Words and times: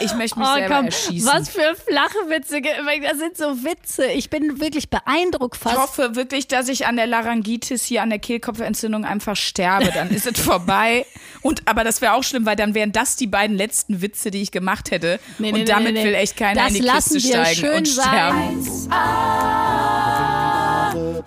Ich 0.00 0.14
möchte 0.14 0.38
mich 0.38 0.48
oh, 0.48 0.54
selber 0.54 0.76
komm, 0.76 0.86
erschießen. 0.86 1.30
Was 1.32 1.48
für 1.48 1.74
flache 1.74 2.18
Witze. 2.28 2.60
Das 2.60 3.18
sind 3.18 3.36
so 3.36 3.64
Witze. 3.64 4.06
Ich 4.06 4.30
bin 4.30 4.60
wirklich 4.60 4.90
beeindruckt 4.90 5.56
fast. 5.56 5.74
Ich 5.74 5.80
hoffe 5.80 6.16
wirklich, 6.16 6.48
dass 6.48 6.68
ich 6.68 6.86
an 6.86 6.96
der 6.96 7.06
Laryngitis 7.06 7.84
hier, 7.84 8.02
an 8.02 8.10
der 8.10 8.18
Kehlkopfentzündung 8.18 9.04
einfach 9.04 9.36
sterbe. 9.36 9.90
Dann 9.94 10.10
ist 10.10 10.26
es 10.26 10.40
vorbei. 10.40 11.06
Und, 11.42 11.62
aber 11.66 11.84
das 11.84 12.00
wäre 12.00 12.14
auch 12.14 12.24
schlimm, 12.24 12.44
weil 12.46 12.56
dann 12.56 12.74
wären 12.74 12.92
das 12.92 13.16
die 13.16 13.26
beiden 13.26 13.56
letzten 13.56 14.02
Witze, 14.02 14.30
die 14.30 14.42
ich 14.42 14.50
gemacht 14.50 14.90
hätte. 14.90 15.18
Nee, 15.38 15.52
nee, 15.52 15.60
und 15.60 15.68
damit 15.68 15.94
nee, 15.94 16.04
will 16.04 16.14
echt 16.14 16.36
keiner 16.36 16.64
das 16.64 16.74
in 16.74 16.82
die 16.82 16.88
Kiste 16.88 17.20
steigen 17.20 17.70
und 17.70 17.88
sterben. 17.88 18.60
1a, 18.90 19.56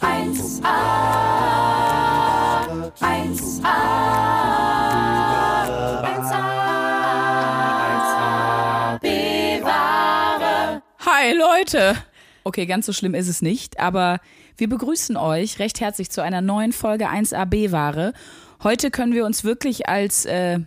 1a, 0.01 0.99
1a. 3.01 4.78
vorbei, 11.19 11.33
Leute. 11.33 11.95
Okay, 12.43 12.65
ganz 12.65 12.85
so 12.85 12.93
schlimm 12.93 13.13
ist 13.13 13.27
es 13.27 13.41
nicht, 13.41 13.79
aber 13.79 14.19
wir 14.57 14.69
begrüßen 14.69 15.17
euch 15.17 15.59
recht 15.59 15.81
herzlich 15.81 16.09
zu 16.09 16.21
einer 16.21 16.41
neuen 16.41 16.71
Folge 16.71 17.09
1AB 17.09 17.71
Ware. 17.71 18.13
Heute 18.63 18.91
können 18.91 19.13
wir 19.13 19.25
uns 19.25 19.43
wirklich 19.43 19.87
als 19.87 20.25
äh, 20.25 20.59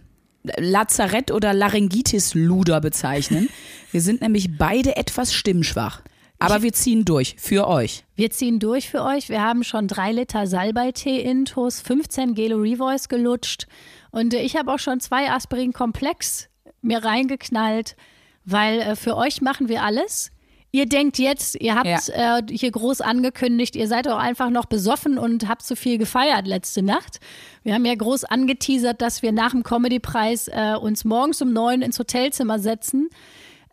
Lazarett 0.42 1.30
oder 1.30 1.54
Laryngitis-Luder 1.54 2.80
bezeichnen. 2.80 3.48
Wir 3.92 4.00
sind 4.00 4.22
nämlich 4.22 4.56
beide 4.56 4.96
etwas 4.96 5.34
stimmschwach. 5.34 6.00
Aber 6.38 6.62
wir 6.62 6.72
ziehen 6.72 7.04
durch 7.04 7.36
für 7.38 7.68
euch. 7.68 8.04
Wir 8.16 8.30
ziehen 8.30 8.58
durch 8.58 8.88
für 8.88 9.04
euch. 9.04 9.28
Wir 9.28 9.42
haben 9.42 9.62
schon 9.62 9.86
drei 9.86 10.10
Liter 10.10 10.46
Salbeitee-Intos, 10.46 11.82
15 11.82 12.34
Gelo 12.34 12.56
Revoice 12.56 13.08
gelutscht 13.08 13.66
und 14.10 14.34
äh, 14.34 14.40
ich 14.40 14.56
habe 14.56 14.72
auch 14.72 14.78
schon 14.78 14.98
zwei 14.98 15.30
Aspirin-Komplex 15.30 16.48
mir 16.80 17.04
reingeknallt, 17.04 17.96
weil 18.44 18.80
äh, 18.80 18.96
für 18.96 19.16
euch 19.16 19.40
machen 19.42 19.68
wir 19.68 19.82
alles. 19.82 20.32
Ihr 20.74 20.86
denkt 20.86 21.18
jetzt, 21.18 21.60
ihr 21.60 21.74
habt 21.74 22.08
äh, 22.08 22.40
hier 22.50 22.70
groß 22.70 23.02
angekündigt, 23.02 23.76
ihr 23.76 23.86
seid 23.88 24.08
auch 24.08 24.16
einfach 24.16 24.48
noch 24.48 24.64
besoffen 24.64 25.18
und 25.18 25.46
habt 25.46 25.62
zu 25.62 25.76
viel 25.76 25.98
gefeiert 25.98 26.46
letzte 26.46 26.82
Nacht. 26.82 27.20
Wir 27.62 27.74
haben 27.74 27.84
ja 27.84 27.94
groß 27.94 28.24
angeteasert, 28.24 29.02
dass 29.02 29.20
wir 29.20 29.32
nach 29.32 29.50
dem 29.50 29.64
Comedy-Preis 29.64 30.48
äh, 30.48 30.74
uns 30.80 31.04
morgens 31.04 31.42
um 31.42 31.52
neun 31.52 31.82
ins 31.82 31.98
Hotelzimmer 31.98 32.58
setzen. 32.58 33.10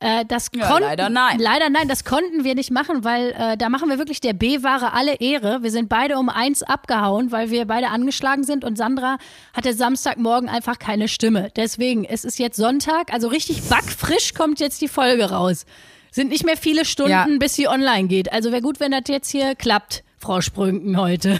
Äh, 0.02 0.25
das 0.27 0.50
Ja, 0.53 0.67
konnten, 0.67 0.83
leider 0.89 1.09
nein. 1.09 1.39
Leider 1.39 1.70
nein, 1.70 1.88
das 1.88 2.03
konnten 2.03 2.44
wir 2.44 2.53
nicht 2.55 2.70
machen, 2.70 3.05
weil 3.05 3.30
äh, 3.31 3.55
da 3.55 3.70
machen 3.70 3.88
wir 3.88 3.97
wirklich 3.97 4.20
der 4.20 4.33
B-Ware 4.33 4.92
alle 4.92 5.16
Ehre. 5.22 5.64
Wir 5.64 5.72
sind 5.72 5.88
beide 5.88 6.17
um 6.17 6.27
eins 6.27 6.64
abgehauen, 6.64 7.31
weil 7.31 7.50
wir 7.50 7.64
beide 7.64 7.88
angeschlagen 7.88 8.44
sind 8.44 8.66
und 8.66 8.77
Sandra 8.77 9.20
hatte 9.53 9.73
Samstagmorgen 9.73 10.50
einfach 10.50 10.80
keine 10.80 11.08
Stimme. 11.08 11.50
Deswegen, 11.55 12.03
es 12.03 12.25
ist 12.25 12.39
jetzt 12.39 12.58
Sonntag, 12.58 13.14
also 13.14 13.30
richtig 13.30 13.70
backfrisch 13.70 14.33
kommt 14.33 14.59
jetzt 14.59 14.81
die 14.81 14.89
Folge 14.89 15.30
raus. 15.30 15.66
Sind 16.11 16.29
nicht 16.29 16.45
mehr 16.45 16.57
viele 16.57 16.85
Stunden, 16.85 17.11
Ja. 17.11 17.27
bis 17.39 17.55
sie 17.55 17.67
online 17.67 18.07
geht. 18.07 18.31
Also 18.31 18.52
wäre 18.52 18.61
gut, 18.61 18.79
wenn 18.79 18.91
das 18.91 19.03
jetzt 19.07 19.29
hier 19.31 19.55
klappt, 19.55 20.03
Frau 20.17 20.41
Sprünken 20.41 20.97
heute. 20.97 21.39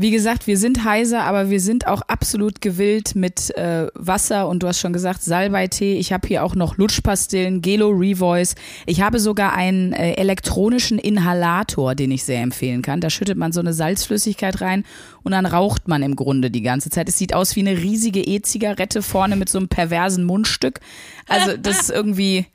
Wie 0.00 0.12
gesagt, 0.12 0.46
wir 0.46 0.56
sind 0.56 0.84
heiser, 0.84 1.24
aber 1.24 1.50
wir 1.50 1.58
sind 1.60 1.88
auch 1.88 2.02
absolut 2.02 2.60
gewillt 2.60 3.16
mit 3.16 3.50
äh, 3.56 3.88
Wasser 3.94 4.46
und 4.46 4.62
du 4.62 4.68
hast 4.68 4.78
schon 4.78 4.92
gesagt, 4.92 5.22
Salbeitee. 5.24 5.98
Ich 5.98 6.12
habe 6.12 6.28
hier 6.28 6.44
auch 6.44 6.54
noch 6.54 6.76
Lutschpastillen, 6.76 7.62
Gelo 7.62 7.88
Revoice. 7.88 8.54
Ich 8.86 9.00
habe 9.00 9.18
sogar 9.18 9.54
einen 9.54 9.92
äh, 9.92 10.12
elektronischen 10.12 11.00
Inhalator, 11.00 11.96
den 11.96 12.12
ich 12.12 12.22
sehr 12.22 12.42
empfehlen 12.42 12.80
kann. 12.82 13.00
Da 13.00 13.10
schüttet 13.10 13.38
man 13.38 13.50
so 13.50 13.58
eine 13.58 13.72
Salzflüssigkeit 13.72 14.60
rein 14.60 14.84
und 15.24 15.32
dann 15.32 15.46
raucht 15.46 15.88
man 15.88 16.04
im 16.04 16.14
Grunde 16.14 16.52
die 16.52 16.62
ganze 16.62 16.90
Zeit. 16.90 17.08
Es 17.08 17.18
sieht 17.18 17.34
aus 17.34 17.56
wie 17.56 17.60
eine 17.66 17.76
riesige 17.78 18.20
E-Zigarette 18.20 19.02
vorne 19.02 19.34
mit 19.34 19.48
so 19.48 19.58
einem 19.58 19.66
perversen 19.66 20.22
Mundstück. 20.22 20.78
Also 21.26 21.56
das 21.56 21.80
ist 21.80 21.90
irgendwie, 21.90 22.46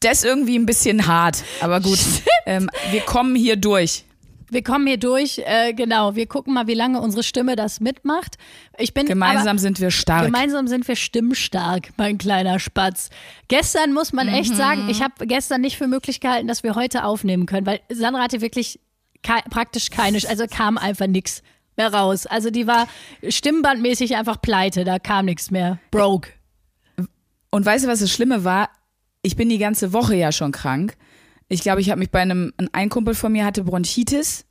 das 0.00 0.18
ist 0.18 0.24
irgendwie 0.24 0.58
ein 0.58 0.66
bisschen 0.66 1.06
hart. 1.06 1.42
Aber 1.60 1.80
gut, 1.80 1.98
ähm, 2.46 2.68
wir 2.90 3.00
kommen 3.02 3.34
hier 3.36 3.56
durch. 3.56 4.04
Wir 4.52 4.64
kommen 4.64 4.84
hier 4.88 4.96
durch, 4.96 5.38
äh, 5.44 5.72
genau. 5.74 6.16
Wir 6.16 6.26
gucken 6.26 6.54
mal, 6.54 6.66
wie 6.66 6.74
lange 6.74 7.00
unsere 7.00 7.22
Stimme 7.22 7.54
das 7.54 7.78
mitmacht. 7.78 8.36
Ich 8.78 8.92
bin 8.94 9.06
Gemeinsam 9.06 9.58
sind 9.58 9.78
wir 9.78 9.92
stark. 9.92 10.24
Gemeinsam 10.24 10.66
sind 10.66 10.88
wir 10.88 10.96
stimmstark, 10.96 11.90
mein 11.96 12.18
kleiner 12.18 12.58
Spatz. 12.58 13.10
Gestern 13.46 13.92
muss 13.92 14.12
man 14.12 14.26
Mhm. 14.26 14.34
echt 14.34 14.56
sagen, 14.56 14.88
ich 14.88 15.02
habe 15.02 15.24
gestern 15.28 15.60
nicht 15.60 15.76
für 15.78 15.86
möglich 15.86 16.18
gehalten, 16.18 16.48
dass 16.48 16.64
wir 16.64 16.74
heute 16.74 17.04
aufnehmen 17.04 17.46
können, 17.46 17.64
weil 17.64 17.78
Sandra 17.92 18.22
hatte 18.22 18.40
wirklich 18.40 18.80
kei- 19.22 19.44
praktisch 19.50 19.90
keine, 19.90 20.18
also 20.28 20.46
kam 20.48 20.78
einfach 20.78 21.06
nichts 21.06 21.42
mehr 21.76 21.94
raus. 21.94 22.26
Also 22.26 22.50
die 22.50 22.66
war 22.66 22.88
stimmbandmäßig 23.28 24.16
einfach 24.16 24.42
pleite, 24.42 24.82
da 24.84 24.98
kam 24.98 25.26
nichts 25.26 25.52
mehr. 25.52 25.78
Broke. 25.92 26.30
Und 27.50 27.64
weißt 27.66 27.84
du, 27.84 27.88
was 27.88 28.00
das 28.00 28.10
Schlimme 28.10 28.42
war? 28.42 28.68
Ich 29.22 29.36
bin 29.36 29.48
die 29.48 29.58
ganze 29.58 29.92
Woche 29.92 30.14
ja 30.14 30.32
schon 30.32 30.52
krank. 30.52 30.96
Ich 31.48 31.62
glaube, 31.62 31.80
ich 31.80 31.90
habe 31.90 31.98
mich 31.98 32.10
bei 32.10 32.20
einem, 32.20 32.52
ein 32.72 32.88
Kumpel 32.88 33.14
von 33.14 33.32
mir 33.32 33.44
hatte 33.44 33.64
Bronchitis 33.64 34.46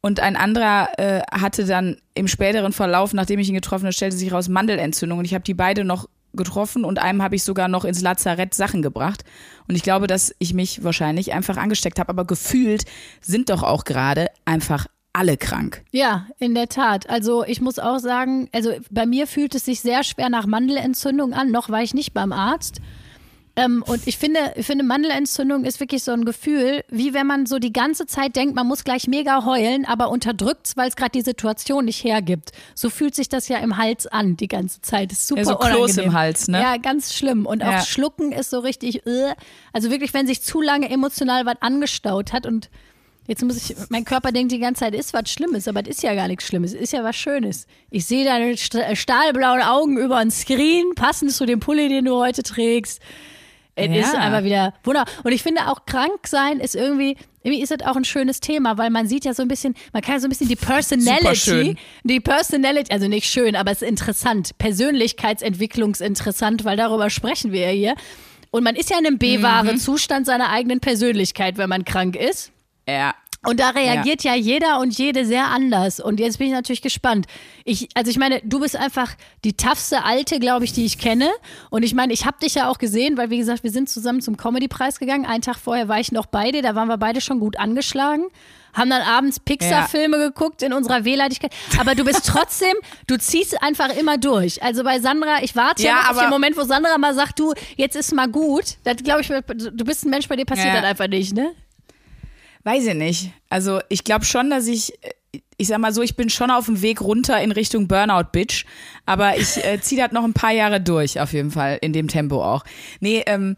und 0.00 0.20
ein 0.20 0.36
anderer 0.36 0.88
äh, 0.98 1.20
hatte 1.30 1.66
dann 1.66 1.98
im 2.14 2.26
späteren 2.26 2.72
Verlauf, 2.72 3.12
nachdem 3.12 3.38
ich 3.38 3.48
ihn 3.48 3.54
getroffen 3.54 3.84
habe, 3.84 3.92
stellte 3.92 4.16
sich 4.16 4.32
raus 4.32 4.48
Mandelentzündung 4.48 5.18
und 5.18 5.24
ich 5.26 5.34
habe 5.34 5.44
die 5.44 5.54
beide 5.54 5.84
noch 5.84 6.08
getroffen 6.32 6.84
und 6.84 6.98
einem 6.98 7.22
habe 7.22 7.36
ich 7.36 7.44
sogar 7.44 7.68
noch 7.68 7.84
ins 7.84 8.00
Lazarett 8.00 8.54
Sachen 8.54 8.82
gebracht. 8.82 9.24
Und 9.68 9.74
ich 9.74 9.82
glaube, 9.82 10.06
dass 10.06 10.34
ich 10.38 10.54
mich 10.54 10.82
wahrscheinlich 10.84 11.32
einfach 11.32 11.56
angesteckt 11.56 11.98
habe, 11.98 12.10
aber 12.10 12.24
gefühlt 12.24 12.84
sind 13.20 13.50
doch 13.50 13.62
auch 13.62 13.84
gerade 13.84 14.28
einfach 14.44 14.86
alle 15.12 15.36
krank. 15.36 15.82
Ja, 15.90 16.26
in 16.38 16.54
der 16.54 16.68
Tat. 16.68 17.10
Also 17.10 17.44
ich 17.44 17.60
muss 17.60 17.78
auch 17.78 17.98
sagen, 17.98 18.48
also 18.52 18.72
bei 18.90 19.06
mir 19.06 19.26
fühlt 19.26 19.54
es 19.54 19.64
sich 19.64 19.80
sehr 19.80 20.04
schwer 20.04 20.30
nach 20.30 20.46
Mandelentzündung 20.46 21.32
an. 21.32 21.50
Noch 21.50 21.68
war 21.68 21.82
ich 21.82 21.94
nicht 21.94 22.14
beim 22.14 22.32
Arzt. 22.32 22.80
Ähm, 23.56 23.82
und 23.86 24.06
ich 24.06 24.16
finde, 24.16 24.52
ich 24.56 24.66
finde, 24.66 24.84
Mandelentzündung 24.84 25.64
ist 25.64 25.80
wirklich 25.80 26.04
so 26.04 26.12
ein 26.12 26.24
Gefühl, 26.24 26.84
wie 26.88 27.14
wenn 27.14 27.26
man 27.26 27.46
so 27.46 27.58
die 27.58 27.72
ganze 27.72 28.06
Zeit 28.06 28.36
denkt, 28.36 28.54
man 28.54 28.66
muss 28.66 28.84
gleich 28.84 29.08
mega 29.08 29.44
heulen, 29.44 29.84
aber 29.84 30.10
unterdrückt 30.10 30.72
weil 30.76 30.88
es 30.88 30.96
gerade 30.96 31.12
die 31.12 31.22
Situation 31.22 31.84
nicht 31.86 32.04
hergibt. 32.04 32.52
So 32.74 32.90
fühlt 32.90 33.14
sich 33.14 33.28
das 33.28 33.48
ja 33.48 33.58
im 33.58 33.76
Hals 33.76 34.06
an, 34.06 34.36
die 34.36 34.48
ganze 34.48 34.80
Zeit. 34.82 35.10
Das 35.10 35.20
ist 35.20 35.28
super 35.28 35.40
Ja, 35.40 35.46
so 35.46 35.56
Kloß 35.56 35.96
im 35.98 36.12
Hals, 36.12 36.48
ne? 36.48 36.60
Ja, 36.60 36.76
ganz 36.76 37.14
schlimm. 37.14 37.46
Und 37.46 37.62
auch 37.62 37.72
Ja. 37.72 37.80
Schlucken 37.82 38.32
ist 38.32 38.50
so 38.50 38.60
richtig, 38.60 39.06
äh, 39.06 39.34
also 39.72 39.90
wirklich, 39.90 40.14
wenn 40.14 40.26
sich 40.26 40.42
zu 40.42 40.60
lange 40.60 40.88
emotional 40.90 41.46
was 41.46 41.56
angestaut 41.60 42.32
hat 42.32 42.46
und 42.46 42.70
Jetzt 43.26 43.44
muss 43.44 43.56
ich, 43.70 43.76
mein 43.90 44.04
Körper 44.04 44.32
denkt 44.32 44.50
die 44.50 44.58
ganze 44.58 44.80
Zeit, 44.80 44.92
ist 44.92 45.12
was 45.14 45.30
Schlimmes, 45.30 45.68
aber 45.68 45.84
das 45.84 45.96
ist 45.96 46.02
ja 46.02 46.16
gar 46.16 46.26
nichts 46.26 46.44
Schlimmes, 46.44 46.72
ist 46.72 46.92
ja 46.92 47.04
was 47.04 47.14
Schönes. 47.14 47.68
Ich 47.88 48.04
sehe 48.04 48.24
deine 48.24 48.56
st 48.56 48.76
stahlblauen 48.94 49.62
Augen 49.62 49.98
über 49.98 50.18
den 50.20 50.32
Screen, 50.32 50.96
passend 50.96 51.30
zu 51.30 51.46
dem 51.46 51.60
Pulli, 51.60 51.88
den 51.88 52.06
du 52.06 52.16
heute 52.16 52.42
trägst. 52.42 53.00
Es 53.76 53.86
Ja. 53.86 54.00
ist 54.02 54.14
einfach 54.14 54.44
wieder 54.44 54.74
wunderbar. 54.84 55.12
Und 55.24 55.32
ich 55.32 55.42
finde 55.42 55.68
auch 55.68 55.86
krank 55.86 56.26
sein 56.26 56.60
ist 56.60 56.74
irgendwie, 56.74 57.16
irgendwie 57.42 57.62
ist 57.62 57.70
das 57.70 57.80
auch 57.86 57.96
ein 57.96 58.04
schönes 58.04 58.40
Thema, 58.40 58.76
weil 58.76 58.90
man 58.90 59.06
sieht 59.08 59.24
ja 59.24 59.32
so 59.32 59.42
ein 59.42 59.48
bisschen, 59.48 59.74
man 59.92 60.02
kann 60.02 60.14
ja 60.14 60.20
so 60.20 60.26
ein 60.26 60.30
bisschen 60.30 60.48
die 60.48 60.56
Personality, 60.56 61.76
die 62.04 62.20
Personality, 62.20 62.92
also 62.92 63.08
nicht 63.08 63.30
schön, 63.30 63.56
aber 63.56 63.70
es 63.70 63.80
ist 63.82 63.88
interessant, 63.88 64.58
Persönlichkeitsentwicklungsinteressant, 64.58 66.64
weil 66.64 66.76
darüber 66.76 67.08
sprechen 67.10 67.52
wir 67.52 67.66
ja 67.66 67.70
hier. 67.72 67.94
Und 68.50 68.64
man 68.64 68.74
ist 68.74 68.90
ja 68.90 68.98
in 68.98 69.06
einem 69.06 69.18
B-wahre 69.18 69.76
Zustand 69.76 70.26
seiner 70.26 70.50
eigenen 70.50 70.80
Persönlichkeit, 70.80 71.56
wenn 71.56 71.68
man 71.68 71.84
krank 71.84 72.16
ist. 72.16 72.50
Ja. 72.88 73.14
Und 73.46 73.58
da 73.58 73.70
reagiert 73.70 74.22
ja. 74.22 74.34
jeder 74.34 74.80
und 74.80 74.98
jede 74.98 75.24
sehr 75.24 75.46
anders. 75.46 75.98
Und 75.98 76.20
jetzt 76.20 76.36
bin 76.36 76.48
ich 76.48 76.52
natürlich 76.52 76.82
gespannt. 76.82 77.26
Ich, 77.64 77.88
also 77.94 78.10
ich 78.10 78.18
meine, 78.18 78.42
du 78.44 78.60
bist 78.60 78.76
einfach 78.76 79.14
die 79.44 79.54
toughste 79.54 80.04
Alte, 80.04 80.38
glaube 80.38 80.66
ich, 80.66 80.74
die 80.74 80.84
ich 80.84 80.98
kenne. 80.98 81.30
Und 81.70 81.82
ich 81.82 81.94
meine, 81.94 82.12
ich 82.12 82.26
habe 82.26 82.36
dich 82.42 82.56
ja 82.56 82.68
auch 82.68 82.76
gesehen, 82.76 83.16
weil 83.16 83.30
wie 83.30 83.38
gesagt, 83.38 83.62
wir 83.62 83.70
sind 83.70 83.88
zusammen 83.88 84.20
zum 84.20 84.36
Comedy-Preis 84.36 84.98
gegangen. 84.98 85.24
Einen 85.24 85.40
Tag 85.40 85.56
vorher 85.56 85.88
war 85.88 85.98
ich 85.98 86.12
noch 86.12 86.26
bei 86.26 86.50
dir, 86.50 86.60
da 86.60 86.74
waren 86.74 86.88
wir 86.88 86.98
beide 86.98 87.22
schon 87.22 87.40
gut 87.40 87.58
angeschlagen. 87.58 88.24
Haben 88.74 88.90
dann 88.90 89.02
abends 89.02 89.40
Pixar-Filme 89.40 90.18
geguckt 90.18 90.62
in 90.62 90.74
unserer 90.74 91.04
Wehleidigkeit. 91.04 91.50
Aber 91.80 91.94
du 91.94 92.04
bist 92.04 92.26
trotzdem, 92.26 92.76
du 93.06 93.16
ziehst 93.16 93.60
einfach 93.62 93.88
immer 93.96 94.18
durch. 94.18 94.62
Also 94.62 94.84
bei 94.84 95.00
Sandra, 95.00 95.42
ich 95.42 95.56
warte 95.56 95.82
ja, 95.82 96.02
Ja, 96.04 96.10
auf 96.10 96.18
den 96.20 96.28
Moment, 96.28 96.58
wo 96.58 96.62
Sandra 96.64 96.98
mal 96.98 97.14
sagt, 97.14 97.38
du, 97.38 97.54
jetzt 97.76 97.96
ist 97.96 98.12
mal 98.12 98.28
gut. 98.28 98.76
Das 98.84 98.96
glaube 98.98 99.22
ich, 99.22 99.28
du 99.28 99.84
bist 99.84 100.04
ein 100.04 100.10
Mensch, 100.10 100.28
bei 100.28 100.36
dir 100.36 100.44
passiert 100.44 100.68
Ja. 100.68 100.82
das 100.82 100.90
einfach 100.90 101.08
nicht, 101.08 101.34
ne? 101.34 101.52
Weiß 102.64 102.86
ich 102.86 102.94
nicht. 102.94 103.32
Also 103.48 103.80
ich 103.88 104.04
glaube 104.04 104.24
schon, 104.24 104.50
dass 104.50 104.66
ich, 104.66 104.92
äh, 105.02 105.40
ich 105.56 105.68
sag 105.68 105.78
mal 105.78 105.92
so, 105.92 106.02
ich 106.02 106.16
bin 106.16 106.30
schon 106.30 106.50
auf 106.50 106.66
dem 106.66 106.82
Weg 106.82 107.00
runter 107.00 107.40
in 107.42 107.52
Richtung 107.52 107.88
Burnout, 107.88 108.30
Bitch. 108.32 108.64
Aber 109.06 109.36
ich 109.36 109.56
äh, 109.64 109.80
ziehe 109.80 110.00
das 110.00 110.12
noch 110.12 110.24
ein 110.24 110.34
paar 110.34 110.52
Jahre 110.52 110.80
durch, 110.80 111.20
auf 111.20 111.32
jeden 111.32 111.50
Fall, 111.50 111.78
in 111.80 111.92
dem 111.92 112.08
Tempo 112.08 112.42
auch. 112.42 112.64
Nee, 113.00 113.22
ähm, 113.26 113.56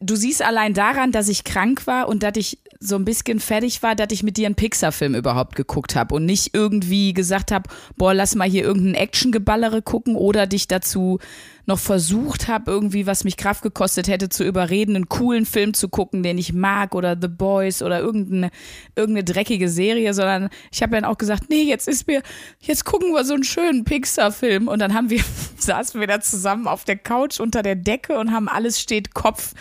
du 0.00 0.16
siehst 0.16 0.42
allein 0.42 0.74
daran, 0.74 1.12
dass 1.12 1.28
ich 1.28 1.44
krank 1.44 1.86
war 1.86 2.08
und 2.08 2.22
dass 2.22 2.36
ich 2.36 2.58
so 2.82 2.96
ein 2.96 3.04
bisschen 3.04 3.40
fertig 3.40 3.82
war, 3.82 3.94
dass 3.94 4.08
ich 4.10 4.22
mit 4.22 4.38
dir 4.38 4.46
einen 4.46 4.54
Pixar-Film 4.54 5.14
überhaupt 5.14 5.54
geguckt 5.54 5.94
habe 5.94 6.14
und 6.14 6.24
nicht 6.24 6.54
irgendwie 6.54 7.12
gesagt 7.12 7.52
habe, 7.52 7.68
boah, 7.96 8.14
lass 8.14 8.34
mal 8.34 8.48
hier 8.48 8.64
irgendein 8.64 8.94
Actiongeballere 8.94 9.82
gucken 9.82 10.16
oder 10.16 10.46
dich 10.46 10.66
dazu 10.66 11.18
noch 11.66 11.78
versucht 11.78 12.48
habe, 12.48 12.70
irgendwie, 12.70 13.06
was 13.06 13.22
mich 13.24 13.36
Kraft 13.36 13.62
gekostet 13.62 14.08
hätte, 14.08 14.30
zu 14.30 14.44
überreden, 14.44 14.96
einen 14.96 15.10
coolen 15.10 15.44
Film 15.44 15.74
zu 15.74 15.90
gucken, 15.90 16.22
den 16.22 16.38
ich 16.38 16.54
mag 16.54 16.94
oder 16.94 17.18
The 17.20 17.28
Boys 17.28 17.82
oder 17.82 18.00
irgendeine, 18.00 18.50
irgendeine 18.96 19.24
dreckige 19.24 19.68
Serie, 19.68 20.14
sondern 20.14 20.48
ich 20.72 20.82
habe 20.82 20.92
dann 20.96 21.04
auch 21.04 21.18
gesagt, 21.18 21.44
nee, 21.50 21.62
jetzt 21.62 21.86
ist 21.86 22.06
mir, 22.06 22.22
jetzt 22.60 22.86
gucken 22.86 23.12
wir 23.12 23.24
so 23.24 23.34
einen 23.34 23.44
schönen 23.44 23.84
Pixar-Film. 23.84 24.68
Und 24.68 24.78
dann 24.78 24.94
haben 24.94 25.10
wir, 25.10 25.22
saßen 25.58 26.00
wir 26.00 26.06
da 26.06 26.20
zusammen 26.20 26.66
auf 26.66 26.84
der 26.84 26.96
Couch 26.96 27.40
unter 27.40 27.62
der 27.62 27.76
Decke 27.76 28.18
und 28.18 28.32
haben 28.32 28.48
alles 28.48 28.80
steht 28.80 29.12
Kopf 29.12 29.54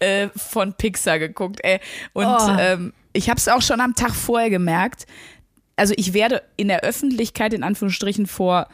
äh, 0.00 0.28
von 0.36 0.72
Pixar 0.74 1.18
geguckt, 1.18 1.60
ey. 1.62 1.80
Und 2.12 2.26
Oh. 2.26 2.56
ähm, 2.58 2.92
ich 3.12 3.28
habe 3.30 3.38
es 3.38 3.48
auch 3.48 3.62
schon 3.62 3.80
am 3.80 3.94
Tag 3.94 4.14
vorher 4.14 4.50
gemerkt. 4.50 5.06
Also 5.76 5.94
ich 5.96 6.12
werde 6.12 6.42
in 6.56 6.68
der 6.68 6.80
Öffentlichkeit 6.80 7.52
in 7.52 7.62
Anführungsstrichen 7.62 8.26
vor 8.26 8.68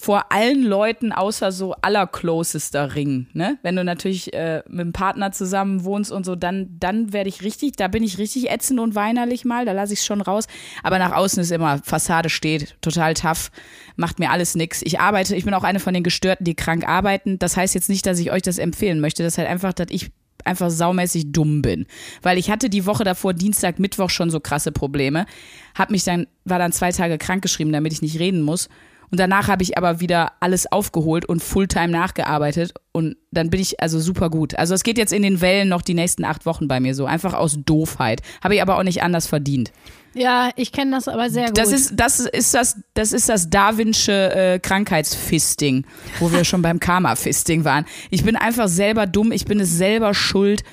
vor 0.00 0.30
allen 0.30 0.62
Leuten 0.62 1.10
außer 1.10 1.50
so 1.50 1.74
allerclosester 1.82 2.94
Ring, 2.94 3.26
ne? 3.32 3.58
Wenn 3.62 3.74
du 3.74 3.82
natürlich 3.82 4.32
äh, 4.32 4.62
mit 4.68 4.78
dem 4.78 4.92
Partner 4.92 5.32
zusammen 5.32 5.82
wohnst 5.82 6.12
und 6.12 6.24
so, 6.24 6.36
dann, 6.36 6.76
dann 6.78 7.12
werde 7.12 7.28
ich 7.28 7.42
richtig, 7.42 7.74
da 7.74 7.88
bin 7.88 8.04
ich 8.04 8.16
richtig 8.16 8.48
ätzend 8.48 8.78
und 8.78 8.94
weinerlich 8.94 9.44
mal, 9.44 9.64
da 9.64 9.72
lasse 9.72 9.94
ich 9.94 9.98
es 9.98 10.06
schon 10.06 10.20
raus. 10.20 10.46
Aber 10.84 11.00
nach 11.00 11.10
außen 11.10 11.42
ist 11.42 11.50
immer, 11.50 11.78
Fassade 11.82 12.30
steht, 12.30 12.76
total 12.80 13.14
tough, 13.14 13.50
macht 13.96 14.20
mir 14.20 14.30
alles 14.30 14.54
nix. 14.54 14.82
Ich 14.84 15.00
arbeite, 15.00 15.34
ich 15.34 15.44
bin 15.44 15.52
auch 15.52 15.64
eine 15.64 15.80
von 15.80 15.94
den 15.94 16.04
Gestörten, 16.04 16.44
die 16.44 16.54
krank 16.54 16.88
arbeiten. 16.88 17.40
Das 17.40 17.56
heißt 17.56 17.74
jetzt 17.74 17.88
nicht, 17.88 18.06
dass 18.06 18.20
ich 18.20 18.30
euch 18.30 18.42
das 18.42 18.58
empfehlen 18.58 19.00
möchte. 19.00 19.24
Das 19.24 19.34
ist 19.34 19.38
halt 19.38 19.48
einfach, 19.48 19.72
dass 19.72 19.88
ich 19.90 20.12
einfach 20.44 20.70
saumäßig 20.70 21.32
dumm 21.32 21.60
bin. 21.60 21.86
Weil 22.22 22.38
ich 22.38 22.52
hatte 22.52 22.70
die 22.70 22.86
Woche 22.86 23.02
davor, 23.02 23.34
Dienstag, 23.34 23.80
Mittwoch 23.80 24.10
schon 24.10 24.30
so 24.30 24.38
krasse 24.38 24.70
Probleme. 24.70 25.26
Hab 25.74 25.90
mich 25.90 26.04
dann, 26.04 26.28
war 26.44 26.60
dann 26.60 26.70
zwei 26.70 26.92
Tage 26.92 27.18
krankgeschrieben, 27.18 27.72
damit 27.72 27.92
ich 27.92 28.00
nicht 28.00 28.20
reden 28.20 28.42
muss. 28.42 28.68
Und 29.10 29.18
danach 29.18 29.48
habe 29.48 29.62
ich 29.62 29.78
aber 29.78 30.00
wieder 30.00 30.32
alles 30.40 30.70
aufgeholt 30.70 31.24
und 31.24 31.42
Fulltime 31.42 31.88
nachgearbeitet. 31.88 32.74
Und 32.92 33.16
dann 33.30 33.50
bin 33.50 33.60
ich 33.60 33.80
also 33.80 34.00
super 34.00 34.30
gut. 34.30 34.58
Also 34.58 34.74
es 34.74 34.82
geht 34.82 34.98
jetzt 34.98 35.12
in 35.12 35.22
den 35.22 35.40
Wellen 35.40 35.68
noch 35.68 35.82
die 35.82 35.94
nächsten 35.94 36.24
acht 36.24 36.46
Wochen 36.46 36.68
bei 36.68 36.80
mir 36.80 36.94
so. 36.94 37.06
Einfach 37.06 37.34
aus 37.34 37.58
Doofheit. 37.64 38.22
Habe 38.42 38.54
ich 38.54 38.62
aber 38.62 38.78
auch 38.78 38.82
nicht 38.82 39.02
anders 39.02 39.26
verdient. 39.26 39.72
Ja, 40.14 40.50
ich 40.56 40.72
kenne 40.72 40.92
das 40.92 41.06
aber 41.08 41.30
sehr 41.30 41.46
gut. 41.46 41.58
Das 41.58 41.72
ist, 41.72 41.92
das 41.94 42.20
ist 42.20 42.54
das, 42.54 42.80
das 42.94 43.12
ist 43.12 43.28
das 43.28 43.50
Darwinsche 43.50 44.34
äh, 44.34 44.58
Krankheitsfisting, 44.58 45.84
wo 46.18 46.32
wir 46.32 46.44
schon 46.44 46.62
beim 46.62 46.80
Karma-Fisting 46.80 47.64
waren. 47.64 47.84
Ich 48.10 48.24
bin 48.24 48.36
einfach 48.36 48.68
selber 48.68 49.06
dumm, 49.06 49.32
ich 49.32 49.44
bin 49.44 49.60
es 49.60 49.70
selber 49.70 50.14
schuld 50.14 50.64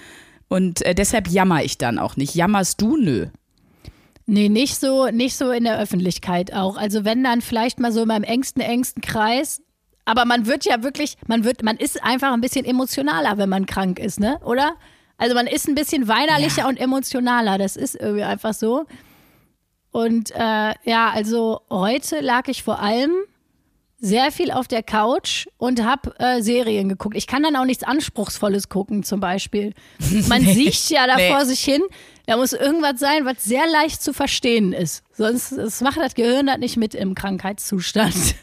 und 0.47 0.81
äh, 0.83 0.95
deshalb 0.95 1.27
jammer 1.27 1.63
ich 1.63 1.77
dann 1.77 1.99
auch 1.99 2.15
nicht. 2.15 2.33
Jammerst 2.33 2.81
du? 2.81 2.97
Nö. 2.97 3.27
Nee, 4.27 4.49
nicht 4.49 4.75
so, 4.79 5.07
nicht 5.11 5.35
so 5.35 5.51
in 5.51 5.65
der 5.65 5.79
Öffentlichkeit 5.79 6.51
auch. 6.53 6.77
Also 6.77 7.05
wenn 7.05 7.23
dann 7.23 7.41
vielleicht 7.41 7.79
mal 7.79 7.91
so 7.91 8.01
in 8.01 8.07
meinem 8.07 8.23
engsten, 8.23 8.61
engsten 8.61 9.01
Kreis. 9.01 9.61
Aber 10.05 10.25
man 10.25 10.45
wird 10.45 10.65
ja 10.65 10.83
wirklich, 10.83 11.17
man 11.27 11.43
wird, 11.43 11.63
man 11.63 11.77
ist 11.77 12.03
einfach 12.03 12.31
ein 12.33 12.41
bisschen 12.41 12.65
emotionaler, 12.65 13.37
wenn 13.37 13.49
man 13.49 13.65
krank 13.65 13.99
ist, 13.99 14.19
ne? 14.19 14.39
Oder? 14.43 14.73
Also 15.17 15.33
man 15.35 15.47
ist 15.47 15.67
ein 15.67 15.75
bisschen 15.75 16.07
weinerlicher 16.07 16.67
und 16.67 16.77
emotionaler. 16.79 17.57
Das 17.57 17.75
ist 17.75 17.95
irgendwie 17.95 18.23
einfach 18.23 18.53
so. 18.53 18.85
Und 19.91 20.31
äh, 20.31 20.73
ja, 20.83 21.09
also 21.13 21.61
heute 21.69 22.19
lag 22.19 22.47
ich 22.47 22.63
vor 22.63 22.79
allem 22.81 23.11
sehr 23.97 24.31
viel 24.31 24.51
auf 24.51 24.67
der 24.67 24.83
Couch 24.83 25.47
und 25.57 25.83
habe 25.83 26.13
äh, 26.19 26.41
Serien 26.41 26.89
geguckt. 26.89 27.15
Ich 27.15 27.27
kann 27.27 27.43
dann 27.43 27.55
auch 27.55 27.65
nichts 27.65 27.83
Anspruchsvolles 27.83 28.69
gucken, 28.69 29.03
zum 29.03 29.19
Beispiel. 29.19 29.73
Man 30.27 30.41
sieht 30.45 30.89
ja 30.89 31.07
da 31.07 31.15
Nee. 31.15 31.29
vor 31.31 31.45
sich 31.45 31.61
hin, 31.61 31.81
da 32.25 32.37
muss 32.37 32.53
irgendwas 32.53 32.99
sein, 32.99 33.25
was 33.25 33.43
sehr 33.43 33.67
leicht 33.67 34.01
zu 34.01 34.13
verstehen 34.13 34.73
ist. 34.73 35.03
Sonst 35.13 35.51
das 35.51 35.81
macht 35.81 35.97
das 35.97 36.15
Gehirn 36.15 36.47
das 36.47 36.57
nicht 36.57 36.77
mit 36.77 36.95
im 36.95 37.15
Krankheitszustand. 37.15 38.15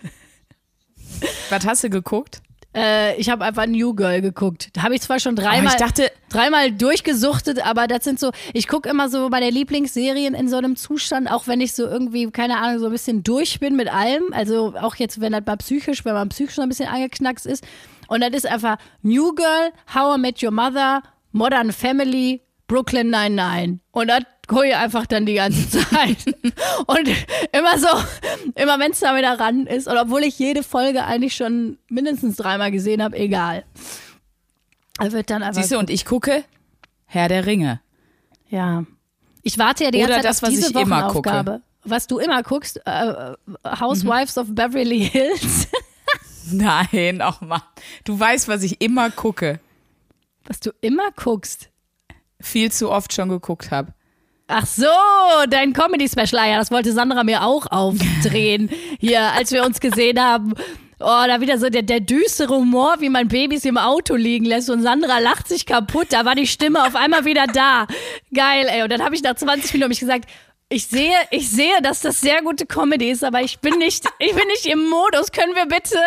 Was 1.50 1.64
hast 1.66 1.84
du 1.84 1.90
geguckt? 1.90 2.42
äh, 2.74 3.16
ich 3.16 3.28
habe 3.28 3.44
einfach 3.44 3.66
New 3.66 3.94
Girl 3.94 4.20
geguckt. 4.20 4.70
Da 4.72 4.82
habe 4.82 4.94
ich 4.94 5.02
zwar 5.02 5.20
schon 5.20 5.36
dreimal, 5.36 5.72
ich 5.72 5.78
dachte, 5.78 6.10
dreimal 6.30 6.72
durchgesuchtet, 6.72 7.64
aber 7.64 7.86
das 7.86 8.04
sind 8.04 8.18
so, 8.18 8.30
ich 8.54 8.68
gucke 8.68 8.88
immer 8.88 9.08
so 9.08 9.28
meine 9.28 9.50
Lieblingsserien 9.50 10.34
in 10.34 10.48
so 10.48 10.56
einem 10.56 10.76
Zustand, 10.76 11.30
auch 11.30 11.46
wenn 11.46 11.60
ich 11.60 11.74
so 11.74 11.86
irgendwie, 11.86 12.30
keine 12.30 12.58
Ahnung, 12.58 12.78
so 12.78 12.86
ein 12.86 12.92
bisschen 12.92 13.22
durch 13.22 13.60
bin 13.60 13.76
mit 13.76 13.92
allem. 13.92 14.32
Also 14.32 14.74
auch 14.80 14.96
jetzt, 14.96 15.20
wenn 15.20 15.32
das 15.32 15.44
mal 15.44 15.56
psychisch, 15.56 16.04
wenn 16.04 16.14
man 16.14 16.28
psychisch 16.30 16.56
noch 16.56 16.64
ein 16.64 16.70
bisschen 16.70 16.88
angeknackst 16.88 17.46
ist. 17.46 17.64
Und 18.08 18.20
das 18.20 18.30
ist 18.30 18.46
einfach 18.46 18.76
New 19.02 19.34
Girl, 19.34 19.72
How 19.94 20.16
I 20.16 20.20
Met 20.20 20.42
Your 20.42 20.50
Mother, 20.50 21.02
Modern 21.32 21.72
Family, 21.72 22.42
Brooklyn 22.72 23.10
99. 23.10 23.80
Und 23.90 24.08
das 24.08 24.22
gucke 24.46 24.68
ich 24.68 24.74
einfach 24.74 25.04
dann 25.04 25.26
die 25.26 25.34
ganze 25.34 25.68
Zeit. 25.90 26.24
und 26.86 27.08
immer 27.52 27.78
so, 27.78 27.88
immer 28.54 28.78
wenn 28.78 28.92
es 28.92 29.00
da 29.00 29.14
wieder 29.14 29.38
ran 29.38 29.66
ist, 29.66 29.88
und 29.88 29.98
obwohl 29.98 30.22
ich 30.22 30.38
jede 30.38 30.62
Folge 30.62 31.04
eigentlich 31.04 31.36
schon 31.36 31.76
mindestens 31.90 32.36
dreimal 32.36 32.70
gesehen 32.70 33.02
habe, 33.02 33.18
egal. 33.18 33.64
Er 34.98 35.12
wird 35.12 35.28
dann 35.28 35.42
einfach. 35.42 35.60
siehst 35.60 35.72
du, 35.72 35.78
und 35.78 35.90
ich 35.90 36.06
gucke 36.06 36.44
Herr 37.04 37.28
der 37.28 37.44
Ringe. 37.44 37.82
Ja. 38.48 38.84
Ich 39.42 39.58
warte 39.58 39.84
ja 39.84 39.90
die 39.90 39.98
Oder 39.98 40.06
ganze 40.06 40.22
Zeit 40.22 40.30
das, 40.30 40.36
auf 40.38 40.48
was 40.48 40.50
diese 40.50 40.70
ich 40.70 40.76
immer 40.76 41.08
gucke. 41.08 41.62
Was 41.84 42.06
du 42.06 42.18
immer 42.18 42.42
guckst, 42.42 42.80
äh, 42.86 43.34
Housewives 43.66 44.38
of 44.38 44.46
Beverly 44.48 45.10
Hills. 45.10 45.68
Nein, 46.50 47.20
ach 47.20 47.42
Mann. 47.42 47.62
Du 48.04 48.18
weißt, 48.18 48.48
was 48.48 48.62
ich 48.62 48.80
immer 48.80 49.10
gucke. 49.10 49.60
Was 50.46 50.60
du 50.60 50.70
immer 50.80 51.10
guckst. 51.12 51.71
Viel 52.42 52.70
zu 52.70 52.90
oft 52.90 53.12
schon 53.12 53.28
geguckt 53.28 53.70
habe. 53.70 53.92
Ach 54.48 54.66
so, 54.66 54.84
dein 55.48 55.72
Comedy-Special. 55.72 56.38
Ah 56.38 56.46
Ja, 56.46 56.58
das 56.58 56.70
wollte 56.70 56.92
Sandra 56.92 57.24
mir 57.24 57.44
auch 57.44 57.66
aufdrehen. 57.70 58.70
Hier, 59.00 59.32
als 59.32 59.50
wir 59.52 59.64
uns 59.64 59.80
gesehen 59.80 60.20
haben. 60.20 60.52
Oh, 61.00 61.24
da 61.26 61.40
wieder 61.40 61.58
so 61.58 61.68
der, 61.68 61.82
der 61.82 62.00
düstere 62.00 62.54
Humor, 62.54 62.96
wie 62.98 63.08
man 63.08 63.28
Babys 63.28 63.64
im 63.64 63.78
Auto 63.78 64.14
liegen 64.14 64.44
lässt 64.44 64.70
und 64.70 64.82
Sandra 64.82 65.18
lacht 65.18 65.48
sich 65.48 65.66
kaputt. 65.66 66.08
Da 66.10 66.24
war 66.24 66.34
die 66.34 66.46
Stimme 66.46 66.84
auf 66.84 66.94
einmal 66.94 67.24
wieder 67.24 67.46
da. 67.46 67.86
Geil, 68.32 68.66
ey. 68.68 68.82
Und 68.82 68.92
dann 68.92 69.02
habe 69.02 69.14
ich 69.14 69.22
nach 69.22 69.34
20 69.34 69.72
Minuten 69.72 69.88
mich 69.88 70.00
gesagt, 70.00 70.28
ich 70.68 70.86
sehe, 70.86 71.16
ich 71.30 71.50
sehe, 71.50 71.82
dass 71.82 72.00
das 72.00 72.20
sehr 72.20 72.40
gute 72.42 72.66
Comedy 72.66 73.10
ist, 73.10 73.24
aber 73.24 73.42
ich 73.42 73.58
bin 73.58 73.78
nicht, 73.78 74.04
ich 74.18 74.34
bin 74.34 74.46
nicht 74.48 74.66
im 74.66 74.88
Modus. 74.88 75.32
Können 75.32 75.54
wir 75.54 75.66
bitte, 75.66 75.98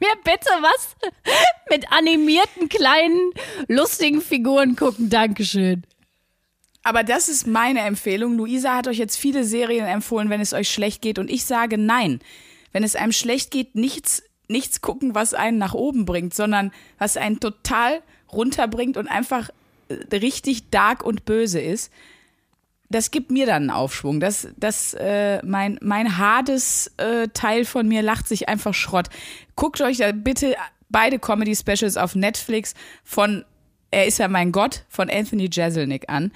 wir 0.00 0.08
bitte 0.24 0.50
was 0.60 0.96
mit 1.70 1.92
animierten 1.92 2.68
kleinen 2.68 3.32
lustigen 3.68 4.20
Figuren 4.20 4.74
gucken? 4.76 5.10
Dankeschön. 5.10 5.84
Aber 6.82 7.04
das 7.04 7.28
ist 7.28 7.46
meine 7.46 7.80
Empfehlung. 7.80 8.36
Luisa 8.36 8.74
hat 8.74 8.88
euch 8.88 8.98
jetzt 8.98 9.16
viele 9.16 9.44
Serien 9.44 9.86
empfohlen, 9.86 10.30
wenn 10.30 10.40
es 10.40 10.54
euch 10.54 10.70
schlecht 10.70 11.02
geht. 11.02 11.18
Und 11.18 11.30
ich 11.30 11.44
sage 11.44 11.76
nein. 11.76 12.20
Wenn 12.72 12.84
es 12.84 12.96
einem 12.96 13.12
schlecht 13.12 13.50
geht, 13.50 13.74
nichts, 13.74 14.22
nichts 14.48 14.80
gucken, 14.80 15.14
was 15.14 15.34
einen 15.34 15.58
nach 15.58 15.74
oben 15.74 16.06
bringt, 16.06 16.34
sondern 16.34 16.72
was 16.98 17.16
einen 17.16 17.40
total 17.40 18.00
runterbringt 18.32 18.96
und 18.96 19.08
einfach 19.08 19.50
äh, 19.88 20.16
richtig 20.16 20.70
dark 20.70 21.04
und 21.04 21.24
böse 21.24 21.60
ist. 21.60 21.92
Das 22.90 23.12
gibt 23.12 23.30
mir 23.30 23.46
dann 23.46 23.62
einen 23.62 23.70
Aufschwung. 23.70 24.18
Das, 24.18 24.48
das, 24.56 24.94
äh, 24.94 25.40
mein, 25.44 25.78
mein 25.80 26.18
hades 26.18 26.92
äh, 26.96 27.28
Teil 27.28 27.64
von 27.64 27.86
mir 27.86 28.02
lacht 28.02 28.26
sich 28.26 28.48
einfach 28.48 28.74
Schrott. 28.74 29.08
Guckt 29.54 29.80
euch 29.80 29.98
da 29.98 30.10
bitte 30.10 30.56
beide 30.88 31.20
Comedy-Specials 31.20 31.96
auf 31.96 32.16
Netflix 32.16 32.74
von 33.04 33.44
Er 33.92 34.06
ist 34.06 34.18
ja 34.18 34.26
mein 34.26 34.50
Gott 34.50 34.84
von 34.88 35.08
Anthony 35.08 35.48
Jeselnik 35.50 36.08
an. 36.08 36.32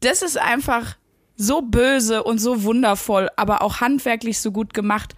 Das 0.00 0.22
ist 0.22 0.38
einfach 0.38 0.96
so 1.36 1.62
böse 1.62 2.24
und 2.24 2.38
so 2.38 2.62
wundervoll, 2.64 3.28
aber 3.36 3.62
auch 3.62 3.80
handwerklich 3.80 4.40
so 4.40 4.50
gut 4.50 4.74
gemacht 4.74 5.14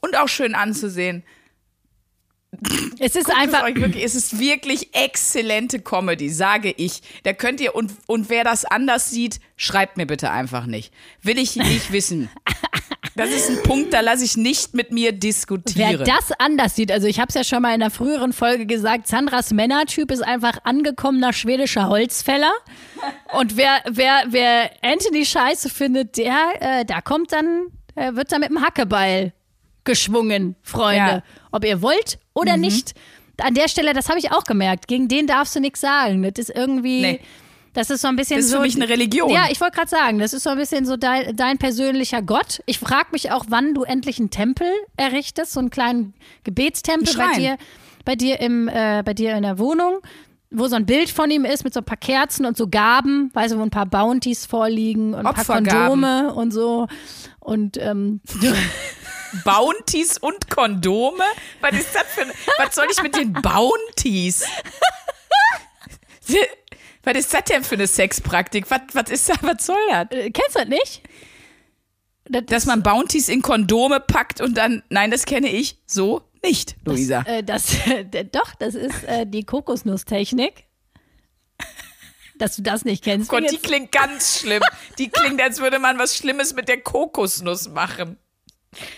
und 0.00 0.16
auch 0.16 0.28
schön 0.28 0.54
anzusehen. 0.54 1.22
Es 2.98 3.16
ist 3.16 3.24
Guckt 3.24 3.38
einfach, 3.38 3.66
es 3.66 3.74
wirklich, 3.74 4.04
es 4.04 4.14
ist 4.14 4.38
wirklich 4.38 4.94
exzellente 4.94 5.80
Comedy, 5.80 6.28
sage 6.28 6.72
ich. 6.76 7.00
Da 7.24 7.32
könnt 7.32 7.60
ihr, 7.60 7.74
und, 7.74 7.92
und 8.06 8.28
wer 8.28 8.44
das 8.44 8.64
anders 8.64 9.10
sieht, 9.10 9.40
schreibt 9.56 9.96
mir 9.96 10.06
bitte 10.06 10.30
einfach 10.30 10.66
nicht. 10.66 10.92
Will 11.22 11.38
ich 11.38 11.56
nicht 11.56 11.92
wissen. 11.92 12.28
Das 13.16 13.30
ist 13.30 13.50
ein 13.50 13.62
Punkt, 13.62 13.92
da 13.92 14.00
lasse 14.00 14.24
ich 14.24 14.36
nicht 14.36 14.74
mit 14.74 14.90
mir 14.90 15.12
diskutieren. 15.12 15.98
Wer 15.98 15.98
das 15.98 16.32
anders 16.38 16.76
sieht, 16.76 16.90
also 16.90 17.06
ich 17.06 17.20
habe 17.20 17.28
es 17.28 17.34
ja 17.34 17.44
schon 17.44 17.60
mal 17.62 17.74
in 17.74 17.82
einer 17.82 17.90
früheren 17.90 18.32
Folge 18.32 18.64
gesagt, 18.64 19.06
Sandras 19.06 19.52
Männertyp 19.52 20.10
ist 20.10 20.22
einfach 20.22 20.58
angekommener 20.64 21.32
schwedischer 21.32 21.88
Holzfäller. 21.88 22.52
Und 23.34 23.56
wer, 23.56 23.82
wer, 23.90 24.24
wer 24.28 24.70
Anthony 24.82 25.26
scheiße 25.26 25.68
findet, 25.68 26.16
der, 26.16 26.36
äh, 26.60 26.84
da 26.84 27.00
kommt 27.02 27.32
dann, 27.32 27.66
äh, 27.96 28.14
wird 28.14 28.32
dann 28.32 28.40
mit 28.40 28.50
dem 28.50 28.62
Hackebeil 28.62 29.32
geschwungen, 29.84 30.56
Freunde. 30.62 30.96
Ja. 30.96 31.22
Ob 31.50 31.64
ihr 31.64 31.82
wollt 31.82 32.18
oder 32.34 32.56
nicht. 32.56 32.94
An 33.40 33.54
der 33.54 33.68
Stelle, 33.68 33.92
das 33.94 34.08
habe 34.08 34.18
ich 34.18 34.30
auch 34.30 34.44
gemerkt, 34.44 34.88
gegen 34.88 35.08
den 35.08 35.26
darfst 35.26 35.56
du 35.56 35.60
nichts 35.60 35.80
sagen. 35.80 36.22
Das 36.22 36.32
ist 36.48 36.54
irgendwie. 36.54 37.00
Nee. 37.02 37.20
Das 37.74 37.88
ist 37.88 38.02
so 38.02 38.08
ein 38.08 38.16
bisschen 38.16 38.36
Das 38.36 38.44
ist 38.44 38.50
so. 38.50 38.58
für 38.58 38.64
mich 38.64 38.76
eine 38.76 38.88
Religion. 38.88 39.30
Ja, 39.30 39.46
ich 39.50 39.58
wollte 39.60 39.76
gerade 39.76 39.88
sagen, 39.88 40.18
das 40.18 40.34
ist 40.34 40.42
so 40.42 40.50
ein 40.50 40.58
bisschen 40.58 40.84
so 40.84 40.98
dein, 40.98 41.34
dein 41.34 41.56
persönlicher 41.56 42.20
Gott. 42.20 42.60
Ich 42.66 42.78
frage 42.78 43.06
mich 43.12 43.30
auch, 43.32 43.46
wann 43.48 43.72
du 43.72 43.82
endlich 43.84 44.18
einen 44.18 44.28
Tempel 44.28 44.66
errichtest, 44.98 45.52
so 45.52 45.60
einen 45.60 45.70
kleinen 45.70 46.12
Gebetstempel 46.44 47.18
Ein 47.18 47.28
bei 47.28 47.38
dir, 47.38 47.56
bei 48.04 48.14
dir 48.14 48.40
im, 48.40 48.68
äh, 48.68 49.02
bei 49.02 49.14
dir 49.14 49.34
in 49.36 49.42
der 49.42 49.58
Wohnung, 49.58 50.00
wo 50.50 50.68
so 50.68 50.76
ein 50.76 50.84
Bild 50.84 51.08
von 51.08 51.30
ihm 51.30 51.46
ist 51.46 51.64
mit 51.64 51.72
so 51.72 51.80
ein 51.80 51.84
paar 51.84 51.96
Kerzen 51.96 52.44
und 52.44 52.58
so 52.58 52.68
Gaben, 52.68 53.30
weißt 53.32 53.54
du, 53.54 53.58
wo 53.58 53.62
ein 53.62 53.70
paar 53.70 53.86
Bounties 53.86 54.44
vorliegen 54.44 55.14
und 55.14 55.24
ein 55.24 55.34
paar. 55.34 55.42
Kondome 55.42 56.34
und 56.34 56.52
so. 56.52 56.88
Und 57.40 57.78
ähm, 57.78 58.20
Bounties 59.44 60.18
und 60.18 60.50
Kondome? 60.50 61.24
Was 61.60 61.74
ist 61.74 61.94
das 61.94 62.04
für 62.04 62.26
Was 62.58 62.74
soll 62.74 62.86
ich 62.90 63.02
mit 63.02 63.16
den 63.16 63.32
Bounties? 63.32 64.44
Was 67.04 67.16
ist 67.16 67.34
das 67.34 67.44
denn 67.44 67.64
für 67.64 67.74
eine 67.74 67.86
Sexpraktik? 67.86 68.70
Was, 68.70 68.80
was 68.92 69.10
ist 69.10 69.28
da, 69.28 69.34
was 69.42 69.66
soll 69.66 69.76
das? 69.90 70.06
Äh, 70.10 70.30
kennst 70.30 70.54
du 70.54 70.60
das 70.60 70.68
nicht? 70.68 71.02
Das 72.24 72.44
Dass 72.46 72.66
man 72.66 72.82
Bounties 72.82 73.28
in 73.28 73.42
Kondome 73.42 74.00
packt 74.00 74.40
und 74.40 74.56
dann, 74.56 74.82
nein, 74.88 75.10
das 75.10 75.24
kenne 75.24 75.48
ich 75.48 75.78
so 75.86 76.22
nicht, 76.42 76.76
Luisa. 76.84 77.22
Das, 77.22 77.86
äh, 77.86 78.04
das 78.04 78.30
doch, 78.32 78.54
das 78.58 78.74
ist 78.74 79.04
äh, 79.04 79.26
die 79.26 79.44
Kokosnusstechnik. 79.44 80.64
Dass 82.38 82.56
du 82.56 82.62
das 82.62 82.84
nicht 82.84 83.04
kennst. 83.04 83.28
Gott, 83.28 83.44
die 83.50 83.58
klingt 83.58 83.92
ganz 83.92 84.40
schlimm. 84.40 84.62
Die 84.98 85.08
klingt, 85.08 85.40
als 85.40 85.60
würde 85.60 85.78
man 85.78 85.98
was 85.98 86.16
Schlimmes 86.16 86.54
mit 86.54 86.66
der 86.66 86.80
Kokosnuss 86.80 87.68
machen. 87.68 88.18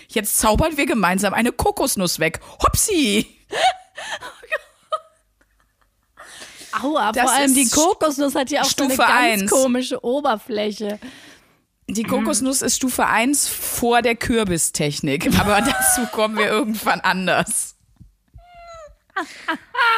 Jetzt 0.07 0.37
zaubern 0.37 0.77
wir 0.77 0.85
gemeinsam 0.85 1.33
eine 1.33 1.51
Kokosnuss 1.51 2.19
weg. 2.19 2.39
Hopsi! 2.63 3.27
Aua, 6.81 7.11
das 7.11 7.23
vor 7.23 7.31
allem 7.31 7.53
die 7.53 7.69
Kokosnuss 7.69 8.35
hat 8.35 8.51
ja 8.51 8.61
auch 8.61 8.69
Stufe 8.69 8.95
so 8.95 9.03
eine 9.03 9.37
ganz 9.37 9.41
1. 9.43 9.51
komische 9.51 10.03
Oberfläche. 10.03 10.99
Die 11.87 12.03
Kokosnuss 12.03 12.61
ist 12.61 12.77
Stufe 12.77 13.05
1 13.05 13.47
vor 13.47 14.01
der 14.01 14.15
Kürbistechnik, 14.15 15.39
aber 15.39 15.61
dazu 15.65 16.05
kommen 16.11 16.37
wir 16.37 16.47
irgendwann 16.47 16.99
anders. 17.01 17.75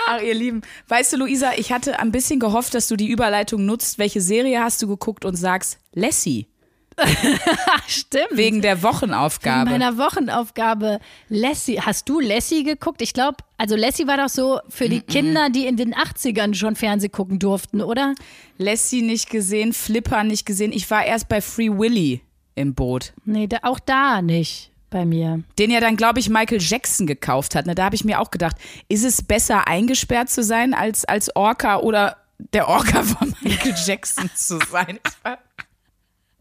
Ach, 0.07 0.21
ihr 0.21 0.35
Lieben. 0.35 0.61
Weißt 0.87 1.13
du, 1.13 1.17
Luisa, 1.17 1.53
ich 1.57 1.71
hatte 1.71 1.99
ein 1.99 2.11
bisschen 2.11 2.39
gehofft, 2.39 2.75
dass 2.75 2.87
du 2.87 2.95
die 2.95 3.07
Überleitung 3.07 3.65
nutzt. 3.65 3.97
Welche 3.97 4.21
Serie 4.21 4.61
hast 4.61 4.81
du 4.81 4.87
geguckt 4.87 5.25
und 5.25 5.35
sagst 5.35 5.79
Lassie? 5.93 6.47
Stimmt. 7.87 8.29
Wegen 8.31 8.61
der 8.61 8.81
Wochenaufgabe. 8.81 9.69
Wegen 9.69 9.79
meiner 9.79 9.97
Wochenaufgabe. 9.97 10.99
Lassie. 11.29 11.79
Hast 11.79 12.09
du 12.09 12.19
Lassie 12.19 12.63
geguckt? 12.63 13.01
Ich 13.01 13.13
glaube, 13.13 13.37
also 13.57 13.75
Lassie 13.75 14.07
war 14.07 14.17
doch 14.17 14.29
so 14.29 14.59
für 14.69 14.89
die 14.89 14.97
mm 14.97 15.01
-mm. 15.01 15.11
Kinder, 15.11 15.49
die 15.49 15.67
in 15.67 15.77
den 15.77 15.93
80ern 15.93 16.53
schon 16.55 16.75
Fernseh 16.75 17.09
gucken 17.09 17.39
durften, 17.39 17.81
oder? 17.81 18.15
Lassie 18.57 19.01
nicht 19.01 19.29
gesehen, 19.29 19.73
Flipper 19.73 20.23
nicht 20.23 20.45
gesehen. 20.45 20.71
Ich 20.71 20.89
war 20.89 21.05
erst 21.05 21.29
bei 21.29 21.41
Free 21.41 21.69
Willy 21.69 22.21
im 22.55 22.73
Boot. 22.73 23.13
Nee, 23.25 23.47
da, 23.47 23.59
auch 23.61 23.79
da 23.79 24.21
nicht 24.21 24.71
bei 24.89 25.05
mir. 25.05 25.43
Den 25.59 25.71
ja 25.71 25.79
dann, 25.79 25.97
glaube 25.97 26.19
ich, 26.19 26.29
Michael 26.29 26.61
Jackson 26.61 27.07
gekauft 27.07 27.55
hat. 27.55 27.65
Ne? 27.65 27.75
Da 27.75 27.85
habe 27.85 27.95
ich 27.95 28.05
mir 28.05 28.19
auch 28.19 28.31
gedacht, 28.31 28.55
ist 28.87 29.03
es 29.03 29.21
besser 29.21 29.67
eingesperrt 29.67 30.29
zu 30.29 30.43
sein 30.43 30.73
als 30.73 31.05
als 31.05 31.35
Orca 31.35 31.77
oder 31.79 32.17
der 32.53 32.67
Orca 32.67 33.03
von 33.03 33.35
Michael 33.41 33.75
Jackson 33.85 34.29
zu 34.35 34.59
sein? 34.71 34.99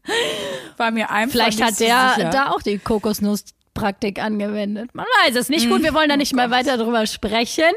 War 0.77 0.91
mir 0.91 1.09
einfach 1.09 1.33
Vielleicht 1.33 1.61
hat 1.61 1.79
der 1.79 2.13
sicher. 2.15 2.29
da 2.29 2.51
auch 2.51 2.61
die 2.61 2.77
Kokosnusspraktik 2.77 4.21
angewendet. 4.21 4.93
Man 4.93 5.05
weiß 5.25 5.35
es 5.35 5.49
nicht. 5.49 5.69
Gut, 5.69 5.83
wir 5.83 5.93
wollen 5.93 6.09
da 6.09 6.17
nicht 6.17 6.33
oh 6.33 6.35
mehr 6.35 6.51
weiter 6.51 6.77
drüber 6.77 7.05
sprechen. 7.07 7.71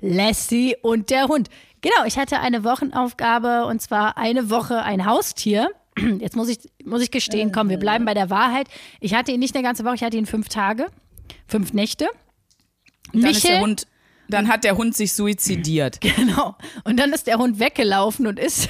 Lassie 0.00 0.76
und 0.82 1.10
der 1.10 1.28
Hund. 1.28 1.48
Genau, 1.80 2.04
ich 2.06 2.16
hatte 2.16 2.40
eine 2.40 2.62
Wochenaufgabe 2.64 3.66
und 3.66 3.82
zwar 3.82 4.16
eine 4.16 4.50
Woche 4.50 4.82
ein 4.82 5.04
Haustier. 5.04 5.70
Jetzt 6.20 6.36
muss 6.36 6.48
ich, 6.48 6.58
muss 6.84 7.02
ich 7.02 7.10
gestehen, 7.10 7.52
komm, 7.52 7.68
wir 7.68 7.78
bleiben 7.78 8.04
bei 8.04 8.14
der 8.14 8.30
Wahrheit. 8.30 8.68
Ich 9.00 9.14
hatte 9.14 9.32
ihn 9.32 9.40
nicht 9.40 9.54
eine 9.54 9.64
ganze 9.64 9.84
Woche, 9.84 9.96
ich 9.96 10.04
hatte 10.04 10.16
ihn 10.16 10.26
fünf 10.26 10.48
Tage, 10.48 10.86
fünf 11.46 11.72
Nächte. 11.72 12.08
Dann 13.12 13.22
Michel, 13.22 13.36
ist 13.36 13.48
der 13.48 13.60
Hund, 13.60 13.86
dann 14.28 14.48
hat 14.48 14.64
der 14.64 14.76
Hund 14.76 14.96
sich 14.96 15.12
suizidiert. 15.12 16.00
Genau. 16.16 16.56
Und 16.84 16.98
dann 16.98 17.12
ist 17.12 17.26
der 17.26 17.38
Hund 17.38 17.58
weggelaufen 17.58 18.26
und 18.26 18.38
ist 18.38 18.68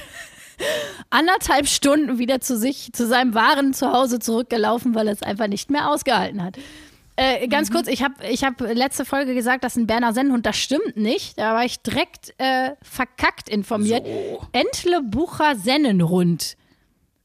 anderthalb 1.10 1.66
Stunden 1.68 2.18
wieder 2.18 2.40
zu 2.40 2.56
sich, 2.56 2.92
zu 2.92 3.06
seinem 3.06 3.34
wahren 3.34 3.74
Zuhause 3.74 4.18
zurückgelaufen, 4.18 4.94
weil 4.94 5.08
er 5.08 5.14
es 5.14 5.22
einfach 5.22 5.48
nicht 5.48 5.70
mehr 5.70 5.90
ausgehalten 5.90 6.42
hat. 6.42 6.58
Äh, 7.16 7.46
ganz 7.48 7.68
mhm. 7.68 7.74
kurz, 7.74 7.88
ich 7.88 8.02
habe 8.02 8.14
ich 8.28 8.42
hab 8.42 8.60
letzte 8.60 9.04
Folge 9.04 9.34
gesagt, 9.34 9.64
das 9.64 9.76
ist 9.76 9.82
ein 9.82 9.86
Berner 9.86 10.12
Sennenhund. 10.12 10.46
Das 10.46 10.56
stimmt 10.56 10.96
nicht. 10.96 11.38
Da 11.38 11.54
war 11.54 11.64
ich 11.64 11.80
direkt 11.80 12.34
äh, 12.38 12.70
verkackt 12.82 13.48
informiert. 13.48 14.06
So. 14.06 14.46
Entlebucher 14.52 15.56
Sennenhund. 15.56 16.56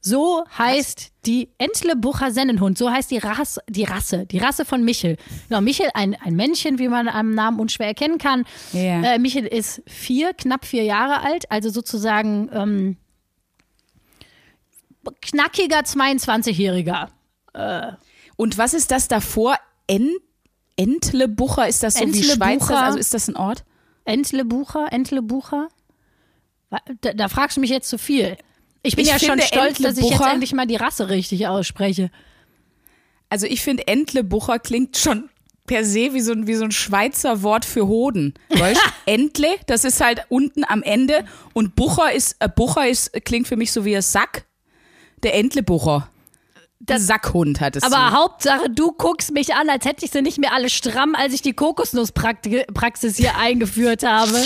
So 0.02 0.44
heißt 0.58 1.00
Was? 1.00 1.12
die 1.26 1.50
Entlebucher 1.58 2.32
Sennenhund. 2.32 2.78
So 2.78 2.92
heißt 2.92 3.12
die 3.12 3.18
Rasse, 3.18 3.62
die 3.70 3.84
Rasse, 3.84 4.26
die 4.26 4.38
Rasse 4.38 4.66
von 4.66 4.84
Michel. 4.84 5.18
Genau, 5.50 5.62
Michel, 5.62 5.90
ein, 5.94 6.16
ein 6.24 6.36
Männchen, 6.36 6.80
wie 6.80 6.88
man 6.88 7.08
am 7.08 7.34
Namen 7.34 7.60
unschwer 7.60 7.88
erkennen 7.88 8.18
kann. 8.18 8.46
Yeah. 8.74 9.16
Äh, 9.16 9.20
Michel 9.20 9.46
ist 9.46 9.82
vier, 9.88 10.34
knapp 10.34 10.66
vier 10.66 10.84
Jahre 10.84 11.22
alt, 11.26 11.50
also 11.52 11.70
sozusagen 11.70 12.50
ähm, 12.54 12.98
knackiger 15.22 15.80
22-Jähriger. 15.80 17.10
Äh. 17.54 17.94
Und 18.36 18.58
was 18.58 18.74
ist 18.74 18.92
das 18.92 19.08
davor? 19.08 19.56
En 19.88 20.16
Entlebucher, 20.76 21.68
ist 21.68 21.82
das 21.82 21.96
so 21.96 22.06
wie 22.06 22.24
Schweizer? 22.24 22.80
Also 22.80 23.00
ist 23.00 23.14
das 23.14 23.28
ein 23.28 23.36
Ort? 23.36 23.64
Entlebucher, 24.06 24.92
Entlebucher? 24.92 25.70
Da, 27.02 27.14
da 27.14 27.28
fragst 27.30 27.58
du 27.58 27.62
mich 27.62 27.70
jetzt 27.70 27.90
zu 27.90 27.98
viel. 27.98 28.38
Ich 28.84 28.96
bin 28.96 29.06
ich 29.06 29.12
ja 29.12 29.20
schon 29.20 29.42
stolz, 29.42 29.80
dass 29.80 29.98
ich 29.98 30.10
jetzt 30.10 30.22
endlich 30.22 30.54
mal 30.54 30.68
die 30.68 30.76
Rasse 30.76 31.10
richtig 31.10 31.48
ausspreche. 31.48 32.12
Also 33.30 33.48
ich 33.48 33.62
finde 33.62 33.88
Entlebucher 33.88 34.60
klingt 34.60 34.98
schon 34.98 35.30
per 35.66 35.84
se 35.84 36.14
wie 36.14 36.22
so, 36.22 36.32
ein, 36.32 36.48
wie 36.48 36.56
so 36.56 36.64
ein 36.64 36.72
Schweizer 36.72 37.44
Wort 37.44 37.66
für 37.66 37.88
Hoden. 37.88 38.34
Weißt? 38.50 38.82
Entle, 39.06 39.50
das 39.68 39.84
ist 39.84 40.00
halt 40.00 40.26
unten 40.30 40.64
am 40.64 40.82
Ende 40.82 41.26
und 41.54 41.76
Bucher 41.76 42.14
ist, 42.14 42.38
äh, 42.40 42.48
Bucher 42.48 42.88
ist, 42.88 43.12
klingt 43.26 43.48
für 43.48 43.58
mich 43.58 43.72
so 43.72 43.84
wie 43.84 43.96
ein 43.96 44.02
Sack. 44.02 44.46
Der 45.24 45.36
Entlebucher. 45.36 46.10
Der 46.80 47.00
Sackhund 47.00 47.60
hat 47.60 47.76
es. 47.76 47.84
Aber 47.84 47.96
so. 47.96 48.18
Hauptsache, 48.18 48.70
du 48.70 48.92
guckst 48.92 49.32
mich 49.32 49.56
an, 49.56 49.70
als 49.70 49.86
hätte 49.86 50.06
ich 50.06 50.12
sie 50.12 50.22
nicht 50.22 50.38
mehr 50.38 50.54
alle 50.54 50.70
stramm, 50.70 51.16
als 51.16 51.34
ich 51.34 51.42
die 51.42 51.54
Kokosnusspraxis 51.54 53.18
hier 53.18 53.36
eingeführt 53.38 54.04
habe. 54.04 54.40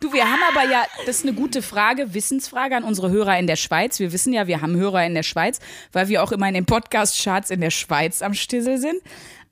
Du, 0.00 0.12
wir 0.12 0.24
haben 0.24 0.40
aber 0.50 0.70
ja, 0.70 0.84
das 1.06 1.16
ist 1.16 1.26
eine 1.26 1.34
gute 1.34 1.62
Frage, 1.62 2.14
Wissensfrage 2.14 2.76
an 2.76 2.84
unsere 2.84 3.10
Hörer 3.10 3.38
in 3.38 3.46
der 3.46 3.56
Schweiz. 3.56 3.98
Wir 3.98 4.12
wissen 4.12 4.32
ja, 4.32 4.46
wir 4.46 4.60
haben 4.60 4.76
Hörer 4.76 5.04
in 5.04 5.14
der 5.14 5.22
Schweiz, 5.22 5.58
weil 5.92 6.08
wir 6.08 6.22
auch 6.22 6.32
immer 6.32 6.48
in 6.48 6.54
den 6.54 6.66
Podcast-Charts 6.66 7.50
in 7.50 7.60
der 7.60 7.70
Schweiz 7.70 8.22
am 8.22 8.34
Stissel 8.34 8.78
sind. 8.78 9.00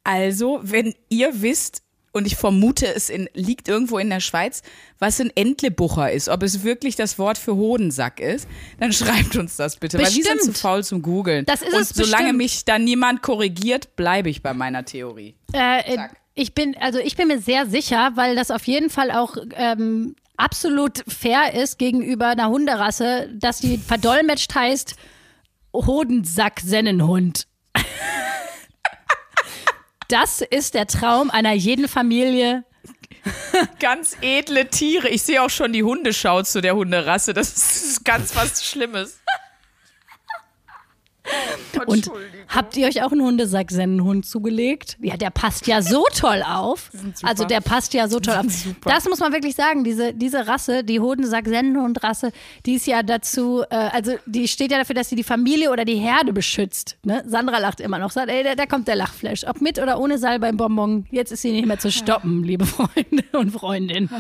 Also, 0.04 0.61
wenn 0.62 0.95
ihr 1.09 1.42
wisst, 1.42 1.83
und 2.12 2.26
ich 2.26 2.36
vermute, 2.36 2.86
es 2.86 3.10
in, 3.10 3.28
liegt 3.34 3.68
irgendwo 3.68 3.98
in 3.98 4.10
der 4.10 4.20
Schweiz, 4.20 4.62
was 4.98 5.20
ein 5.20 5.30
Entlebucher 5.34 6.10
ist, 6.10 6.28
ob 6.28 6.42
es 6.42 6.64
wirklich 6.64 6.96
das 6.96 7.18
Wort 7.18 7.38
für 7.38 7.56
Hodensack 7.56 8.20
ist, 8.20 8.48
dann 8.80 8.92
schreibt 8.94 9.36
uns 9.36 9.56
das 9.56 9.76
bitte, 9.76 9.98
bestimmt. 9.98 10.26
weil 10.26 10.34
wir 10.34 10.40
sind 10.42 10.54
zu 10.54 10.60
faul 10.60 10.84
zum 10.84 11.02
Googeln. 11.02 11.44
Das 11.44 11.62
ist 11.62 11.74
und 11.74 11.80
es 11.80 11.88
solange 11.90 12.24
bestimmt. 12.24 12.38
mich 12.38 12.64
dann 12.64 12.84
niemand 12.84 13.22
korrigiert, 13.22 13.96
bleibe 13.96 14.30
ich 14.30 14.42
bei 14.42 14.54
meiner 14.54 14.84
Theorie. 14.84 15.34
Äh, 15.52 15.94
äh 15.94 16.08
ich 16.34 16.54
bin, 16.54 16.76
also 16.78 17.00
ich 17.00 17.16
bin 17.16 17.26
mir 17.26 17.40
sehr 17.40 17.66
sicher, 17.66 18.12
weil 18.14 18.36
das 18.36 18.52
auf 18.52 18.64
jeden 18.68 18.90
Fall 18.90 19.10
auch 19.10 19.36
ähm, 19.56 20.14
absolut 20.36 21.02
fair 21.08 21.52
ist 21.52 21.78
gegenüber 21.78 22.28
einer 22.28 22.48
Hunderasse, 22.48 23.28
dass 23.34 23.58
die 23.58 23.76
verdolmetscht 23.76 24.54
heißt 24.54 24.94
Hodensack-Sennenhund. 25.74 27.47
Das 30.08 30.40
ist 30.40 30.74
der 30.74 30.86
Traum 30.86 31.30
einer 31.30 31.52
jeden 31.52 31.86
Familie. 31.86 32.64
Ganz 33.78 34.16
edle 34.22 34.68
Tiere. 34.68 35.08
Ich 35.08 35.22
sehe 35.22 35.42
auch 35.42 35.50
schon 35.50 35.72
die 35.72 35.82
Hundeschau 35.82 36.42
zu 36.42 36.60
der 36.60 36.74
Hunderasse. 36.74 37.34
Das 37.34 37.52
ist 37.52 38.04
ganz 38.04 38.34
was 38.34 38.64
Schlimmes. 38.64 39.20
Und 41.86 42.10
habt 42.48 42.76
ihr 42.76 42.86
euch 42.86 43.02
auch 43.02 43.12
einen 43.12 43.22
Hundesack-Sennenhund 43.22 44.26
zugelegt? 44.26 44.96
Ja, 45.00 45.16
der 45.16 45.30
passt 45.30 45.66
ja 45.66 45.82
so 45.82 46.04
toll 46.14 46.42
auf. 46.46 46.90
Also 47.22 47.44
der 47.44 47.60
passt 47.60 47.94
ja 47.94 48.08
so 48.08 48.20
toll 48.20 48.34
auf. 48.34 48.50
Super. 48.50 48.90
Das 48.90 49.04
muss 49.04 49.20
man 49.20 49.32
wirklich 49.32 49.54
sagen. 49.54 49.84
Diese, 49.84 50.14
diese 50.14 50.46
Rasse, 50.46 50.84
die 50.84 51.00
Hodensack-Sennenhund-Rasse, 51.00 52.32
die 52.66 52.74
ist 52.74 52.86
ja 52.86 53.02
dazu, 53.02 53.62
äh, 53.70 53.76
also 53.76 54.14
die 54.26 54.48
steht 54.48 54.70
ja 54.70 54.78
dafür, 54.78 54.94
dass 54.94 55.08
sie 55.08 55.16
die 55.16 55.24
Familie 55.24 55.70
oder 55.70 55.84
die 55.84 55.96
Herde 55.96 56.32
beschützt. 56.32 56.96
Ne? 57.04 57.22
Sandra 57.26 57.58
lacht 57.58 57.80
immer 57.80 57.98
noch, 57.98 58.10
sagt, 58.10 58.30
ey, 58.30 58.42
da, 58.42 58.54
da 58.54 58.66
kommt 58.66 58.88
der 58.88 58.96
Lachflash. 58.96 59.44
Ob 59.46 59.60
mit 59.60 59.78
oder 59.78 60.00
ohne 60.00 60.18
Salbeibonbon, 60.18 61.06
jetzt 61.10 61.32
ist 61.32 61.42
sie 61.42 61.52
nicht 61.52 61.66
mehr 61.66 61.78
zu 61.78 61.92
stoppen, 61.92 62.42
liebe 62.44 62.66
Freunde 62.66 63.24
und 63.32 63.50
Freundinnen. 63.50 64.10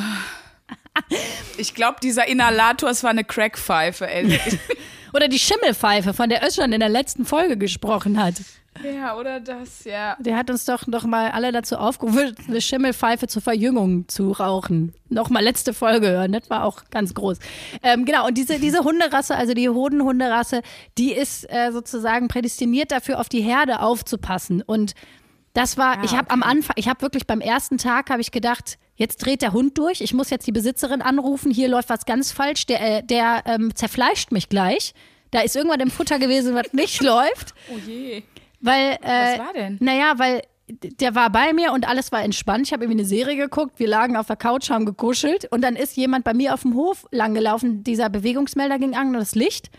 Ich 1.56 1.74
glaube, 1.74 1.98
dieser 2.02 2.28
Inhalator, 2.28 2.90
es 2.90 3.02
war 3.02 3.10
eine 3.10 3.24
Crackpfeife, 3.24 4.08
ey. 4.08 4.38
Oder 5.12 5.28
die 5.28 5.38
Schimmelpfeife, 5.38 6.12
von 6.14 6.28
der 6.28 6.46
Özcan 6.46 6.72
in 6.72 6.80
der 6.80 6.88
letzten 6.88 7.24
Folge 7.24 7.56
gesprochen 7.56 8.22
hat. 8.22 8.34
Ja, 8.84 9.16
oder 9.16 9.40
das, 9.40 9.84
ja. 9.84 10.16
Der 10.20 10.36
hat 10.36 10.50
uns 10.50 10.64
doch 10.64 10.86
noch 10.86 11.04
mal 11.04 11.30
alle 11.30 11.52
dazu 11.52 11.76
aufgerufen, 11.76 12.34
eine 12.46 12.60
Schimmelpfeife 12.60 13.26
zur 13.26 13.42
Verjüngung 13.42 14.08
zu 14.08 14.32
rauchen. 14.32 14.94
Nochmal 15.08 15.42
letzte 15.42 15.74
Folge 15.74 16.08
hören, 16.08 16.32
das 16.32 16.48
war 16.48 16.64
auch 16.64 16.84
ganz 16.90 17.14
groß. 17.14 17.38
Ähm, 17.82 18.04
genau, 18.04 18.26
und 18.26 18.38
diese, 18.38 18.58
diese 18.58 18.84
Hunderasse, 18.84 19.34
also 19.34 19.54
die 19.54 19.68
Hodenhunderasse, 19.68 20.62
die 20.96 21.12
ist 21.12 21.50
äh, 21.50 21.72
sozusagen 21.72 22.28
prädestiniert 22.28 22.92
dafür, 22.92 23.18
auf 23.18 23.28
die 23.28 23.42
Herde 23.42 23.80
aufzupassen. 23.80 24.62
Und 24.62 24.94
das 25.54 25.76
war, 25.76 25.98
ah, 25.98 26.04
ich 26.04 26.12
habe 26.12 26.26
okay. 26.26 26.34
am 26.34 26.42
Anfang, 26.42 26.74
ich 26.76 26.88
habe 26.88 27.02
wirklich 27.02 27.26
beim 27.26 27.40
ersten 27.40 27.78
Tag, 27.78 28.10
habe 28.10 28.20
ich 28.20 28.30
gedacht, 28.30 28.78
jetzt 28.98 29.24
dreht 29.24 29.40
der 29.42 29.52
Hund 29.52 29.78
durch, 29.78 30.00
ich 30.02 30.12
muss 30.12 30.28
jetzt 30.28 30.46
die 30.46 30.52
Besitzerin 30.52 31.00
anrufen, 31.00 31.50
hier 31.50 31.68
läuft 31.68 31.88
was 31.88 32.04
ganz 32.04 32.30
falsch, 32.32 32.66
der, 32.66 32.98
äh, 32.98 33.02
der 33.02 33.44
ähm, 33.46 33.74
zerfleischt 33.74 34.30
mich 34.32 34.48
gleich. 34.48 34.92
Da 35.30 35.40
ist 35.40 35.56
irgendwann 35.56 35.80
im 35.80 35.90
Futter 35.90 36.18
gewesen, 36.18 36.54
was 36.54 36.72
nicht 36.72 37.02
läuft. 37.14 37.54
Oh 37.72 37.78
je. 37.86 38.22
Weil, 38.60 38.98
äh, 39.02 39.38
Was 39.38 39.38
war 39.38 39.52
denn? 39.54 39.78
Naja, 39.80 40.14
weil 40.16 40.42
der 40.68 41.14
war 41.14 41.30
bei 41.30 41.52
mir 41.54 41.72
und 41.72 41.88
alles 41.88 42.12
war 42.12 42.22
entspannt. 42.22 42.66
Ich 42.66 42.72
habe 42.72 42.84
irgendwie 42.84 43.00
eine 43.00 43.08
Serie 43.08 43.36
geguckt, 43.36 43.78
wir 43.78 43.88
lagen 43.88 44.16
auf 44.16 44.26
der 44.26 44.36
Couch, 44.36 44.68
haben 44.68 44.84
gekuschelt 44.84 45.46
und 45.50 45.62
dann 45.62 45.76
ist 45.76 45.96
jemand 45.96 46.24
bei 46.24 46.34
mir 46.34 46.52
auf 46.52 46.62
dem 46.62 46.74
Hof 46.74 47.06
langgelaufen. 47.10 47.84
Dieser 47.84 48.10
Bewegungsmelder 48.10 48.78
ging 48.78 48.94
an 48.94 49.08
und 49.08 49.14
das 49.14 49.34
Licht. 49.34 49.70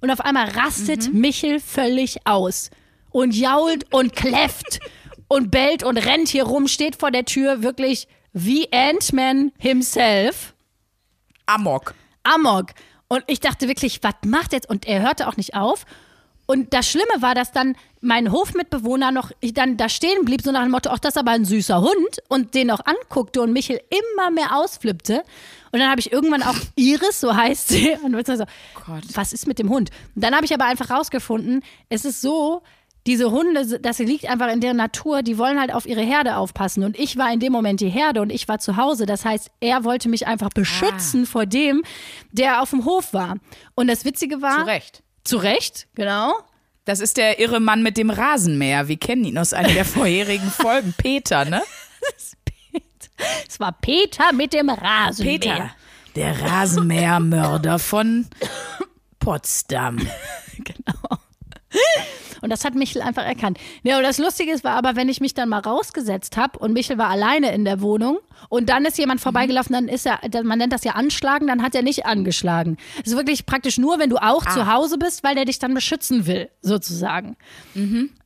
Und 0.00 0.10
auf 0.10 0.20
einmal 0.20 0.48
rastet 0.50 1.12
Mhm. 1.12 1.20
Michel 1.20 1.60
völlig 1.60 2.26
aus 2.26 2.70
und 3.10 3.34
jault 3.34 3.92
und 3.92 4.14
kläfft 4.14 4.78
und 5.28 5.50
bellt 5.50 5.82
und 5.82 5.98
rennt 5.98 6.28
hier 6.28 6.44
rum, 6.44 6.68
steht 6.68 6.96
vor 6.96 7.10
der 7.10 7.24
Tür, 7.24 7.62
wirklich 7.62 8.06
wie 8.32 8.72
Ant-Man 8.72 9.52
himself. 9.58 10.54
Amok. 11.46 11.94
Amok. 12.22 12.68
Und 13.08 13.24
ich 13.26 13.40
dachte 13.40 13.68
wirklich, 13.68 14.02
was 14.02 14.14
macht 14.26 14.52
jetzt? 14.52 14.68
Und 14.68 14.86
er 14.86 15.02
hörte 15.02 15.28
auch 15.28 15.36
nicht 15.36 15.54
auf. 15.54 15.86
Und 16.50 16.72
das 16.72 16.88
Schlimme 16.88 17.20
war, 17.20 17.34
dass 17.34 17.52
dann 17.52 17.76
mein 18.00 18.32
Hofmitbewohner 18.32 19.10
noch 19.10 19.32
dann 19.42 19.76
da 19.76 19.90
stehen 19.90 20.24
blieb, 20.24 20.40
so 20.40 20.50
nach 20.50 20.62
dem 20.62 20.70
Motto, 20.70 20.88
ach, 20.90 20.98
das 20.98 21.14
ist 21.14 21.18
aber 21.18 21.32
ein 21.32 21.44
süßer 21.44 21.82
Hund 21.82 22.22
und 22.28 22.54
den 22.54 22.70
auch 22.70 22.80
anguckte 22.86 23.42
und 23.42 23.52
Michel 23.52 23.80
immer 23.90 24.30
mehr 24.30 24.56
ausflippte. 24.56 25.24
Und 25.72 25.80
dann 25.80 25.90
habe 25.90 26.00
ich 26.00 26.10
irgendwann 26.10 26.42
auch 26.42 26.56
Iris, 26.76 27.20
so 27.20 27.36
heißt 27.36 27.68
sie, 27.68 27.96
und 28.02 28.18
ich 28.18 28.26
so, 28.26 28.44
Gott. 28.86 29.04
was 29.12 29.34
ist 29.34 29.46
mit 29.46 29.58
dem 29.58 29.68
Hund? 29.68 29.90
Und 30.14 30.24
dann 30.24 30.34
habe 30.34 30.46
ich 30.46 30.54
aber 30.54 30.64
einfach 30.64 30.88
rausgefunden, 30.88 31.62
es 31.90 32.06
ist 32.06 32.22
so, 32.22 32.62
diese 33.08 33.30
Hunde, 33.30 33.80
das 33.80 33.98
liegt 33.98 34.26
einfach 34.26 34.52
in 34.52 34.60
der 34.60 34.74
Natur, 34.74 35.22
die 35.22 35.38
wollen 35.38 35.58
halt 35.58 35.72
auf 35.72 35.86
ihre 35.86 36.02
Herde 36.02 36.36
aufpassen. 36.36 36.84
Und 36.84 36.98
ich 36.98 37.16
war 37.16 37.32
in 37.32 37.40
dem 37.40 37.52
Moment 37.52 37.80
die 37.80 37.88
Herde 37.88 38.20
und 38.20 38.30
ich 38.30 38.46
war 38.48 38.58
zu 38.58 38.76
Hause. 38.76 39.06
Das 39.06 39.24
heißt, 39.24 39.50
er 39.60 39.82
wollte 39.82 40.10
mich 40.10 40.26
einfach 40.26 40.50
beschützen 40.50 41.24
vor 41.24 41.46
dem, 41.46 41.82
der 42.32 42.60
auf 42.60 42.68
dem 42.70 42.84
Hof 42.84 43.14
war. 43.14 43.36
Und 43.74 43.88
das 43.88 44.04
Witzige 44.04 44.42
war. 44.42 44.58
Zu 44.58 44.66
Recht. 44.66 45.02
Zu 45.24 45.36
Recht, 45.38 45.88
genau. 45.94 46.34
Das 46.84 47.00
ist 47.00 47.16
der 47.16 47.40
irre 47.40 47.60
Mann 47.60 47.82
mit 47.82 47.96
dem 47.96 48.10
Rasenmäher. 48.10 48.88
Wir 48.88 48.98
kennen 48.98 49.24
ihn 49.24 49.38
aus 49.38 49.54
einer 49.54 49.72
der 49.72 49.84
vorherigen 49.86 50.50
Folgen. 50.50 50.94
Peter, 50.96 51.46
ne? 51.46 51.62
Es 53.48 53.58
war 53.58 53.72
Peter 53.72 54.34
mit 54.34 54.52
dem 54.52 54.68
Rasenmäher. 54.68 55.38
Peter. 55.38 55.70
Der 56.14 56.40
Rasenmähermörder 56.42 57.78
von 57.78 58.26
Potsdam. 59.18 59.98
Genau. 60.64 61.18
Und 62.42 62.50
das 62.50 62.64
hat 62.64 62.74
Michel 62.74 63.02
einfach 63.02 63.24
erkannt. 63.24 63.58
Ja, 63.82 63.96
und 63.98 64.02
das 64.02 64.18
Lustige 64.18 64.52
ist, 64.52 64.64
war 64.64 64.72
aber, 64.74 64.96
wenn 64.96 65.08
ich 65.08 65.20
mich 65.20 65.34
dann 65.34 65.48
mal 65.48 65.60
rausgesetzt 65.60 66.36
habe 66.36 66.58
und 66.58 66.72
Michel 66.72 66.98
war 66.98 67.08
alleine 67.08 67.52
in 67.52 67.64
der 67.64 67.80
Wohnung 67.80 68.18
und 68.48 68.68
dann 68.68 68.84
ist 68.84 68.98
jemand 68.98 69.20
vorbeigelaufen, 69.20 69.72
dann 69.72 69.88
ist 69.88 70.06
er, 70.06 70.20
man 70.44 70.58
nennt 70.58 70.72
das 70.72 70.84
ja 70.84 70.92
anschlagen, 70.92 71.46
dann 71.46 71.62
hat 71.62 71.74
er 71.74 71.82
nicht 71.82 72.06
angeschlagen. 72.06 72.76
Das 72.98 73.08
ist 73.12 73.16
wirklich 73.16 73.46
praktisch 73.46 73.78
nur, 73.78 73.98
wenn 73.98 74.10
du 74.10 74.16
auch 74.16 74.44
Ah. 74.46 74.50
zu 74.54 74.72
Hause 74.72 74.98
bist, 74.98 75.24
weil 75.24 75.34
der 75.34 75.44
dich 75.44 75.58
dann 75.58 75.74
beschützen 75.74 76.26
will, 76.26 76.48
sozusagen. 76.62 77.36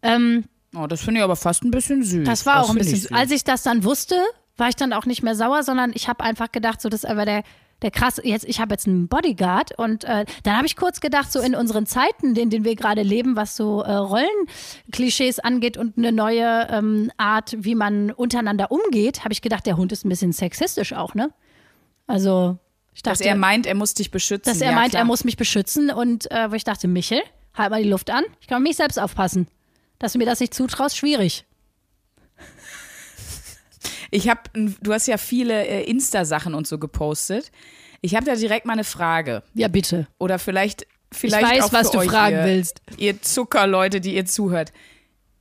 Ähm, 0.03 0.45
Oh, 0.75 0.87
das 0.87 1.03
finde 1.03 1.21
ich 1.21 1.25
aber 1.25 1.37
fast 1.37 1.65
ein 1.65 1.71
bisschen 1.71 2.03
süß. 2.03 2.25
das 2.27 2.47
war 2.47 2.63
auch 2.63 2.71
ein 2.71 2.77
bisschen. 2.77 2.97
süß. 2.99 3.13
Als 3.13 3.31
ich 3.31 3.45
das 3.45 3.63
dann 3.63 3.85
wusste, 3.85 4.17
war 4.57 4.71
ich 4.71 4.77
dann 4.77 4.95
auch 4.95 5.05
nicht 5.05 5.23
mehr 5.23 5.35
sauer, 5.35 5.63
sondern 5.65 5.93
ich 5.95 6.09
habe 6.09 6.25
einfach 6.25 6.51
gedacht, 6.51 6.81
so 6.81 6.89
das 6.89 7.05
ist 7.05 7.11
aber 7.11 7.27
der 7.27 7.43
der 7.83 7.91
krass. 7.91 8.21
Jetzt 8.23 8.45
ich 8.49 8.61
habe 8.61 8.75
jetzt 8.75 8.87
einen 8.87 9.09
Bodyguard 9.09 9.79
und 9.79 10.05
äh, 10.05 10.25
dann 10.43 10.57
habe 10.57 10.67
ich 10.67 10.77
kurz 10.77 11.01
gedacht, 11.01 11.31
so 11.31 11.41
in 11.41 11.55
unseren 11.55 11.87
Zeiten, 11.87 12.35
in 12.35 12.51
denen 12.51 12.65
wir 12.65 12.77
gerade 12.77 13.03
leben, 13.03 13.37
was 13.37 13.57
so 13.57 13.83
äh, 13.83 13.93
Rollenklischees 13.93 15.39
angeht 15.39 15.77
und 15.77 15.99
eine 15.99 16.13
neue 16.13 16.69
ähm, 16.71 17.11
Art, 17.17 17.57
wie 17.59 17.75
man 17.75 18.11
untereinander 18.11 18.71
umgeht, 18.71 19.25
habe 19.25 19.33
ich 19.33 19.43
gedacht, 19.43 19.67
der 19.67 19.77
Hund 19.77 19.93
ist 19.93 20.05
ein 20.05 20.09
bisschen 20.09 20.33
sexistisch 20.33 20.93
auch, 20.93 21.15
ne? 21.15 21.31
Also 22.07 22.59
ich 22.95 23.03
Dass 23.03 23.19
dachte, 23.19 23.29
er 23.29 23.37
meint, 23.37 23.67
er 23.67 23.75
muss 23.75 23.95
dich 23.95 24.11
beschützen. 24.11 24.53
dass 24.53 24.61
er 24.61 24.71
ja, 24.71 24.75
meint, 24.75 24.91
klar. 24.91 25.03
er 25.03 25.07
muss 25.07 25.25
mich 25.25 25.37
beschützen 25.37 25.91
und 25.91 26.31
äh, 26.31 26.51
wo 26.51 26.55
ich 26.55 26.65
dachte, 26.65 26.89
Michel, 26.89 27.23
halt 27.55 27.71
mal 27.71 27.83
die 27.83 27.89
Luft 27.89 28.11
an. 28.11 28.25
Ich 28.41 28.47
kann 28.47 28.59
auf 28.59 28.63
mich 28.63 28.77
selbst 28.77 28.99
aufpassen. 28.99 29.49
Dass 29.99 30.13
du 30.13 30.19
mir 30.19 30.27
das 30.27 30.41
nicht 30.41 30.53
zutraust, 30.53 30.97
schwierig. 30.97 31.45
Ich 34.13 34.29
habe, 34.29 34.43
du 34.55 34.93
hast 34.93 35.09
ja 35.09 35.17
viele 35.17 35.67
äh, 35.67 35.85
Insta-Sachen 35.85 36.55
und 36.55 36.67
so 36.67 36.79
gepostet. 36.79 37.51
Ich 38.03 38.15
habe 38.15 38.27
da 38.27 38.37
direkt 38.37 38.67
mal 38.67 38.75
eine 38.75 38.85
Frage. 38.85 39.43
Ja, 39.55 39.69
bitte. 39.69 40.07
Oder 40.19 40.39
vielleicht, 40.39 40.87
vielleicht 41.11 41.51
weiß, 41.51 41.65
auch 41.65 41.73
was 41.73 41.91
du 41.91 41.99
euch, 41.99 42.11
fragen 42.11 42.37
ihr, 42.37 42.45
willst. 42.45 42.83
Ihr 42.99 43.23
Zuckerleute, 43.23 44.03
die 44.03 44.15
ihr 44.15 44.27
zuhört. 44.27 44.73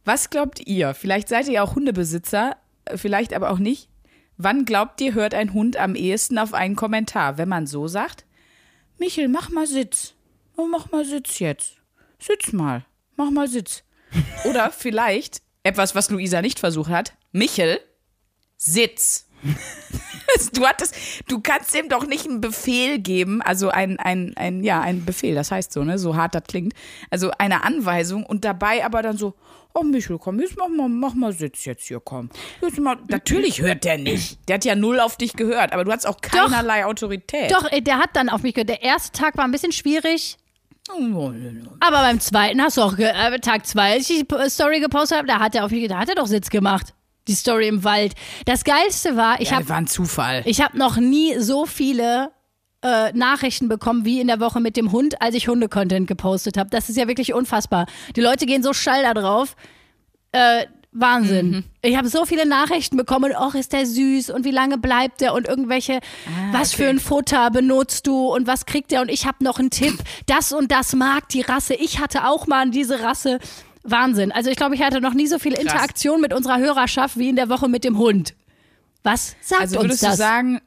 Was 0.05 0.29
glaubt 0.29 0.65
ihr? 0.65 0.93
Vielleicht 0.93 1.27
seid 1.27 1.49
ihr 1.49 1.63
auch 1.63 1.75
Hundebesitzer, 1.75 2.55
äh, 2.85 2.97
vielleicht 2.97 3.33
aber 3.33 3.51
auch 3.51 3.59
nicht. 3.59 3.89
Wann 4.37 4.63
glaubt 4.63 5.01
ihr, 5.01 5.13
hört 5.13 5.33
ein 5.33 5.53
Hund 5.53 5.75
am 5.75 5.93
ehesten 5.93 6.37
auf 6.37 6.53
einen 6.53 6.77
Kommentar? 6.77 7.37
Wenn 7.37 7.49
man 7.49 7.67
so 7.67 7.89
sagt, 7.89 8.25
Michel, 8.97 9.27
mach 9.27 9.49
mal 9.49 9.67
Sitz. 9.67 10.13
Oh, 10.55 10.67
mach 10.71 10.91
mal 10.91 11.03
Sitz 11.03 11.39
jetzt. 11.39 11.73
Sitz 12.19 12.53
mal. 12.53 12.85
Mach 13.17 13.31
mal 13.31 13.49
Sitz. 13.49 13.83
Oder 14.45 14.71
vielleicht 14.71 15.41
etwas, 15.63 15.93
was 15.93 16.09
Luisa 16.09 16.41
nicht 16.41 16.59
versucht 16.59 16.89
hat. 16.89 17.13
Michel, 17.33 17.81
Sitz. 18.61 19.25
Du 20.53 20.65
hattest, 20.65 20.95
du 21.27 21.41
kannst 21.41 21.75
ihm 21.75 21.89
doch 21.89 22.07
nicht 22.07 22.25
einen 22.25 22.39
Befehl 22.39 22.99
geben, 22.99 23.41
also 23.41 23.67
ein, 23.67 23.99
ein, 23.99 24.33
ein, 24.37 24.63
ja, 24.63 24.79
ein 24.79 25.03
Befehl, 25.03 25.35
das 25.35 25.51
heißt 25.51 25.73
so, 25.73 25.83
ne, 25.83 25.99
so 25.99 26.15
hart 26.15 26.35
das 26.35 26.43
klingt. 26.47 26.73
Also 27.09 27.31
eine 27.37 27.65
Anweisung 27.65 28.25
und 28.25 28.45
dabei 28.45 28.85
aber 28.85 29.01
dann 29.01 29.17
so, 29.17 29.33
oh 29.73 29.83
Michel, 29.83 30.17
komm, 30.17 30.39
jetzt 30.39 30.55
mach 30.57 30.69
mal, 30.69 30.87
mach 30.87 31.13
mal 31.15 31.33
Sitz 31.33 31.65
jetzt 31.65 31.85
hier, 31.85 31.99
komm. 31.99 32.29
Jetzt 32.61 32.79
mal, 32.79 32.97
natürlich 33.09 33.61
hört 33.61 33.83
der 33.83 33.97
nicht. 33.97 34.39
Der 34.47 34.55
hat 34.55 34.63
ja 34.63 34.75
null 34.75 35.01
auf 35.01 35.17
dich 35.17 35.33
gehört, 35.33 35.73
aber 35.73 35.83
du 35.83 35.91
hast 35.91 36.07
auch 36.07 36.21
keinerlei 36.21 36.85
Autorität. 36.85 37.51
Doch, 37.51 37.69
äh, 37.69 37.81
der 37.81 37.99
hat 37.99 38.11
dann 38.13 38.29
auf 38.29 38.41
mich 38.43 38.53
gehört. 38.53 38.69
Der 38.69 38.81
erste 38.83 39.11
Tag 39.11 39.35
war 39.35 39.43
ein 39.43 39.51
bisschen 39.51 39.73
schwierig. 39.73 40.37
Aber 41.81 41.97
beim 41.97 42.21
zweiten 42.21 42.61
hast 42.61 42.77
du 42.77 42.83
auch, 42.83 42.97
äh, 42.97 43.37
Tag 43.39 43.67
zwei, 43.67 43.93
als 43.93 44.09
ich 44.09 44.25
die 44.25 44.49
Story 44.49 44.79
gepostet 44.79 45.17
habe, 45.17 45.27
da 45.27 45.39
hat 45.39 45.55
er 45.55 45.65
auf 45.65 45.71
mich, 45.71 45.89
da 45.89 45.99
hat 45.99 46.07
er 46.07 46.15
doch 46.15 46.27
Sitz 46.27 46.49
gemacht. 46.49 46.93
Die 47.27 47.33
Story 47.35 47.67
im 47.67 47.83
Wald. 47.83 48.13
Das 48.45 48.63
Geilste 48.63 49.15
war, 49.15 49.39
ich 49.41 49.49
Ja, 49.51 49.57
habe 49.57 49.69
war 49.69 49.77
ein 49.77 49.87
Zufall. 49.87 50.41
ich 50.45 50.61
hab 50.61 50.73
noch 50.73 50.97
nie 50.97 51.37
so 51.39 51.65
viele 51.65 52.31
äh, 52.83 53.11
Nachrichten 53.13 53.67
bekommen 53.69 54.05
wie 54.05 54.19
in 54.19 54.27
der 54.27 54.39
Woche 54.39 54.59
mit 54.59 54.75
dem 54.75 54.91
Hund, 54.91 55.21
als 55.21 55.35
ich 55.35 55.47
Hunde-Content 55.47 56.07
gepostet 56.07 56.57
habe. 56.57 56.69
Das 56.71 56.89
ist 56.89 56.95
ja 56.97 57.07
wirklich 57.07 57.33
unfassbar. 57.33 57.85
Die 58.15 58.21
Leute 58.21 58.45
gehen 58.47 58.63
so 58.63 58.73
schall 58.73 59.03
da 59.03 59.13
drauf. 59.13 59.55
Äh, 60.31 60.65
Wahnsinn. 60.93 61.49
Mhm. 61.51 61.63
Ich 61.83 61.95
habe 61.95 62.09
so 62.09 62.25
viele 62.25 62.45
Nachrichten 62.45 62.97
bekommen, 62.97 63.33
och, 63.33 63.55
ist 63.55 63.71
der 63.71 63.85
süß 63.85 64.29
und 64.31 64.43
wie 64.43 64.51
lange 64.51 64.77
bleibt 64.77 65.21
der 65.21 65.33
und 65.33 65.47
irgendwelche, 65.47 65.99
was 66.51 66.71
Ah, 66.71 66.73
okay. 66.73 66.83
für 66.83 66.89
ein 66.89 66.99
Futter 66.99 67.49
benutzt 67.51 68.07
du 68.07 68.27
und 68.33 68.45
was 68.45 68.65
kriegt 68.65 68.91
der 68.91 69.01
und 69.01 69.09
ich 69.09 69.25
habe 69.25 69.41
noch 69.43 69.57
einen 69.59 69.69
Tipp, 69.69 69.97
das 70.25 70.51
und 70.51 70.69
das 70.71 70.93
mag 70.93 71.29
die 71.29 71.41
Rasse. 71.41 71.75
Ich 71.75 71.99
hatte 71.99 72.27
auch 72.27 72.45
mal 72.47 72.69
diese 72.71 73.01
Rasse. 73.01 73.39
Wahnsinn. 73.83 74.31
Also 74.31 74.49
ich 74.49 74.55
glaube, 74.57 74.75
ich 74.75 74.81
hatte 74.81 75.01
noch 75.01 75.13
nie 75.13 75.27
so 75.27 75.39
viel 75.39 75.53
Interaktion 75.53 76.21
mit 76.21 76.33
unserer 76.33 76.59
Hörerschaft 76.59 77.17
wie 77.17 77.29
in 77.29 77.35
der 77.35 77.49
Woche 77.49 77.67
mit 77.67 77.83
dem 77.83 77.97
Hund. 77.97 78.35
Was 79.03 79.35
sagt 79.41 79.61
Also 79.61 79.77
uns 79.79 79.85
würdest 79.85 80.03
das? 80.03 80.11
du 80.11 80.17
sagen, 80.17 80.61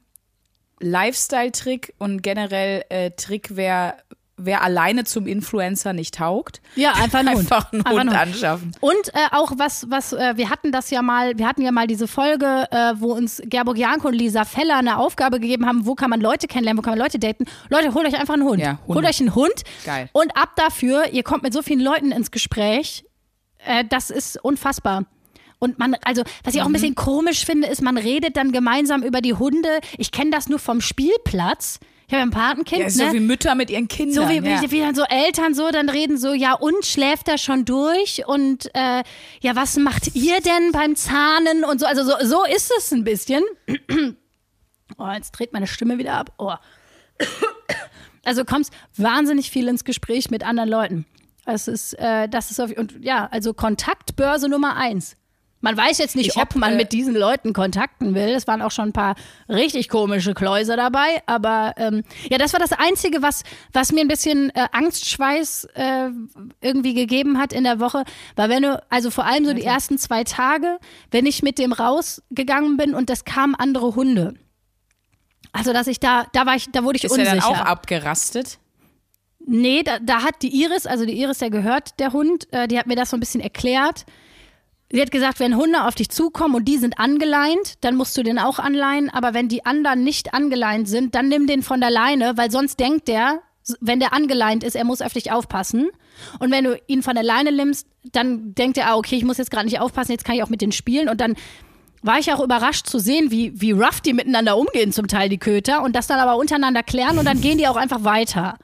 Lifestyle-Trick 0.80 1.94
und 1.98 2.22
generell 2.22 2.84
äh, 2.88 3.10
Trick, 3.12 3.50
wer, 3.56 3.96
wer 4.36 4.62
alleine 4.62 5.04
zum 5.04 5.26
Influencer 5.26 5.92
nicht 5.92 6.14
taugt? 6.16 6.60
Ja, 6.74 6.92
einfach 7.02 7.20
einen 7.20 7.34
Hund. 7.36 7.52
Einfach 7.52 7.72
einen 7.72 7.84
Hund 7.86 7.98
einen 8.00 8.08
anschaffen. 8.10 8.72
Und 8.80 9.08
äh, 9.14 9.18
auch 9.32 9.52
was, 9.56 9.90
was, 9.90 10.12
äh, 10.12 10.36
wir 10.36 10.50
hatten 10.50 10.72
das 10.72 10.90
ja 10.90 11.02
mal, 11.02 11.38
wir 11.38 11.46
hatten 11.46 11.62
ja 11.62 11.70
mal 11.72 11.86
diese 11.86 12.08
Folge, 12.08 12.66
äh, 12.70 12.94
wo 12.96 13.12
uns 13.12 13.40
Gerburg 13.44 13.78
Janko 13.78 14.08
und 14.08 14.14
Lisa 14.14 14.44
Feller 14.44 14.76
eine 14.78 14.98
Aufgabe 14.98 15.40
gegeben 15.40 15.66
haben, 15.66 15.86
wo 15.86 15.94
kann 15.94 16.10
man 16.10 16.20
Leute 16.20 16.46
kennenlernen, 16.48 16.78
wo 16.78 16.82
kann 16.82 16.92
man 16.92 16.98
Leute 16.98 17.18
daten. 17.18 17.44
Leute, 17.68 17.94
holt 17.94 18.06
euch 18.06 18.18
einfach 18.18 18.34
einen 18.34 18.44
Hund. 18.44 18.60
Ja, 18.60 18.78
holt 18.88 19.04
euch 19.06 19.20
einen 19.20 19.34
Hund. 19.34 19.62
Geil. 19.84 20.08
Und 20.12 20.36
ab 20.36 20.50
dafür, 20.56 21.08
ihr 21.12 21.22
kommt 21.22 21.42
mit 21.42 21.52
so 21.52 21.62
vielen 21.62 21.80
Leuten 21.80 22.10
ins 22.12 22.30
Gespräch, 22.30 23.04
äh, 23.66 23.84
das 23.88 24.10
ist 24.10 24.42
unfassbar. 24.44 25.04
Und 25.60 25.78
man, 25.78 25.96
also, 26.04 26.22
was 26.42 26.54
ich 26.54 26.60
auch 26.60 26.66
ein 26.66 26.70
Mhm. 26.72 26.74
bisschen 26.74 26.94
komisch 26.94 27.46
finde, 27.46 27.68
ist, 27.68 27.80
man 27.80 27.96
redet 27.96 28.36
dann 28.36 28.52
gemeinsam 28.52 29.02
über 29.02 29.22
die 29.22 29.32
Hunde. 29.32 29.78
Ich 29.96 30.10
kenne 30.12 30.30
das 30.30 30.48
nur 30.48 30.58
vom 30.58 30.80
Spielplatz. 30.82 31.78
Ich 32.06 32.12
habe 32.12 32.18
ja 32.20 32.22
ein 32.22 32.30
Patenkind, 32.30 32.80
Ja, 32.80 32.86
ist 32.86 32.96
ne? 32.98 33.06
so 33.08 33.12
wie 33.14 33.20
Mütter 33.20 33.54
mit 33.54 33.70
ihren 33.70 33.88
Kindern. 33.88 34.24
So 34.24 34.28
wie, 34.28 34.46
ja. 34.46 34.62
wie, 34.62 34.70
wie 34.70 34.80
dann 34.80 34.94
so 34.94 35.04
Eltern 35.04 35.54
so 35.54 35.70
dann 35.70 35.88
reden 35.88 36.18
so, 36.18 36.34
ja 36.34 36.52
und 36.54 36.84
schläft 36.84 37.28
er 37.28 37.38
schon 37.38 37.64
durch 37.64 38.26
und 38.26 38.66
äh, 38.74 39.02
ja 39.40 39.56
was 39.56 39.76
macht 39.76 40.14
ihr 40.14 40.40
denn 40.40 40.72
beim 40.72 40.96
Zahnen 40.96 41.64
und 41.64 41.80
so, 41.80 41.86
also 41.86 42.04
so, 42.04 42.12
so 42.22 42.44
ist 42.44 42.70
es 42.78 42.92
ein 42.92 43.04
bisschen. 43.04 43.42
Oh, 44.98 45.08
jetzt 45.10 45.32
dreht 45.32 45.52
meine 45.52 45.66
Stimme 45.66 45.98
wieder 45.98 46.14
ab. 46.14 46.32
Oh. 46.38 46.54
Also 48.26 48.44
kommst 48.44 48.72
wahnsinnig 48.96 49.50
viel 49.50 49.68
ins 49.68 49.84
Gespräch 49.84 50.30
mit 50.30 50.44
anderen 50.44 50.70
Leuten. 50.70 51.06
Das 51.44 51.68
ist, 51.68 51.92
äh, 51.98 52.26
das 52.28 52.50
ist 52.50 52.58
auf, 52.58 52.70
und 52.70 53.04
ja, 53.04 53.26
also 53.30 53.52
Kontaktbörse 53.52 54.48
Nummer 54.48 54.76
eins. 54.76 55.16
Man 55.64 55.78
weiß 55.78 55.96
jetzt 55.96 56.14
nicht, 56.14 56.26
Ich 56.26 56.36
ob 56.36 56.50
hab, 56.50 56.56
man 56.56 56.74
äh, 56.74 56.76
mit 56.76 56.92
diesen 56.92 57.14
Leuten 57.14 57.54
kontakten 57.54 58.14
will. 58.14 58.28
Es 58.28 58.46
waren 58.46 58.60
auch 58.60 58.70
schon 58.70 58.90
ein 58.90 58.92
paar 58.92 59.14
richtig 59.48 59.88
komische 59.88 60.34
Kläuser 60.34 60.76
dabei. 60.76 61.22
Aber 61.24 61.72
ähm, 61.78 62.02
ja, 62.28 62.36
das 62.36 62.52
war 62.52 62.60
das 62.60 62.72
Einzige, 62.72 63.22
was, 63.22 63.44
was 63.72 63.90
mir 63.90 64.02
ein 64.02 64.08
bisschen 64.08 64.50
äh, 64.50 64.68
Angstschweiß 64.72 65.68
äh, 65.74 66.10
irgendwie 66.60 66.92
gegeben 66.92 67.38
hat 67.38 67.54
in 67.54 67.64
der 67.64 67.80
Woche. 67.80 68.04
Weil 68.36 68.50
wenn 68.50 68.62
du, 68.62 68.82
also 68.90 69.10
vor 69.10 69.24
allem 69.24 69.46
so 69.46 69.54
die 69.54 69.64
ersten 69.64 69.96
zwei 69.96 70.22
Tage, 70.22 70.78
wenn 71.10 71.24
ich 71.24 71.42
mit 71.42 71.58
dem 71.58 71.72
rausgegangen 71.72 72.76
bin 72.76 72.94
und 72.94 73.08
es 73.08 73.24
kamen 73.24 73.54
andere 73.54 73.94
Hunde. 73.94 74.34
Also, 75.52 75.72
dass 75.72 75.86
ich 75.86 75.98
da, 75.98 76.26
da 76.34 76.44
war 76.44 76.56
ich, 76.56 76.70
da 76.72 76.84
wurde 76.84 76.98
ich 76.98 77.04
Ist 77.04 77.12
er 77.12 77.20
unsicher. 77.20 77.36
dann 77.36 77.42
auch 77.42 77.64
abgerastet? 77.64 78.58
Nee, 79.46 79.82
da, 79.82 79.98
da 79.98 80.22
hat 80.22 80.42
die 80.42 80.62
Iris, 80.62 80.84
also 80.86 81.06
die 81.06 81.18
Iris, 81.18 81.38
der 81.38 81.48
gehört, 81.48 81.98
der 82.00 82.12
Hund, 82.12 82.52
äh, 82.52 82.68
die 82.68 82.78
hat 82.78 82.86
mir 82.86 82.96
das 82.96 83.08
so 83.08 83.16
ein 83.16 83.20
bisschen 83.20 83.40
erklärt. 83.40 84.04
Sie 84.90 85.00
hat 85.00 85.10
gesagt, 85.10 85.40
wenn 85.40 85.56
Hunde 85.56 85.84
auf 85.86 85.94
dich 85.94 86.10
zukommen 86.10 86.54
und 86.54 86.66
die 86.66 86.78
sind 86.78 86.98
angeleint, 86.98 87.74
dann 87.80 87.96
musst 87.96 88.16
du 88.16 88.22
den 88.22 88.38
auch 88.38 88.58
anleihen. 88.58 89.10
Aber 89.10 89.34
wenn 89.34 89.48
die 89.48 89.66
anderen 89.66 90.04
nicht 90.04 90.34
angeleint 90.34 90.88
sind, 90.88 91.14
dann 91.14 91.28
nimm 91.28 91.46
den 91.46 91.62
von 91.62 91.80
der 91.80 91.90
Leine, 91.90 92.36
weil 92.36 92.50
sonst 92.50 92.78
denkt 92.78 93.08
der, 93.08 93.40
wenn 93.80 93.98
der 93.98 94.12
angeleint 94.12 94.62
ist, 94.62 94.76
er 94.76 94.84
muss 94.84 95.00
auf 95.00 95.12
dich 95.12 95.32
aufpassen. 95.32 95.88
Und 96.38 96.50
wenn 96.50 96.64
du 96.64 96.80
ihn 96.86 97.02
von 97.02 97.14
der 97.14 97.24
Leine 97.24 97.50
nimmst, 97.50 97.86
dann 98.12 98.54
denkt 98.54 98.78
er, 98.78 98.90
ah, 98.90 98.96
okay, 98.96 99.16
ich 99.16 99.24
muss 99.24 99.38
jetzt 99.38 99.50
gerade 99.50 99.64
nicht 99.64 99.80
aufpassen, 99.80 100.12
jetzt 100.12 100.24
kann 100.24 100.36
ich 100.36 100.42
auch 100.42 100.50
mit 100.50 100.60
denen 100.60 100.72
spielen. 100.72 101.08
Und 101.08 101.20
dann 101.20 101.34
war 102.02 102.18
ich 102.18 102.32
auch 102.32 102.40
überrascht 102.40 102.86
zu 102.86 102.98
sehen, 102.98 103.30
wie, 103.30 103.58
wie 103.60 103.72
rough 103.72 104.02
die 104.02 104.12
miteinander 104.12 104.58
umgehen, 104.58 104.92
zum 104.92 105.08
Teil 105.08 105.30
die 105.30 105.38
Köter, 105.38 105.82
und 105.82 105.96
das 105.96 106.06
dann 106.06 106.20
aber 106.20 106.36
untereinander 106.36 106.82
klären 106.82 107.18
und 107.18 107.24
dann 107.24 107.40
gehen 107.40 107.56
die 107.56 107.66
auch 107.66 107.76
einfach 107.76 108.04
weiter. 108.04 108.58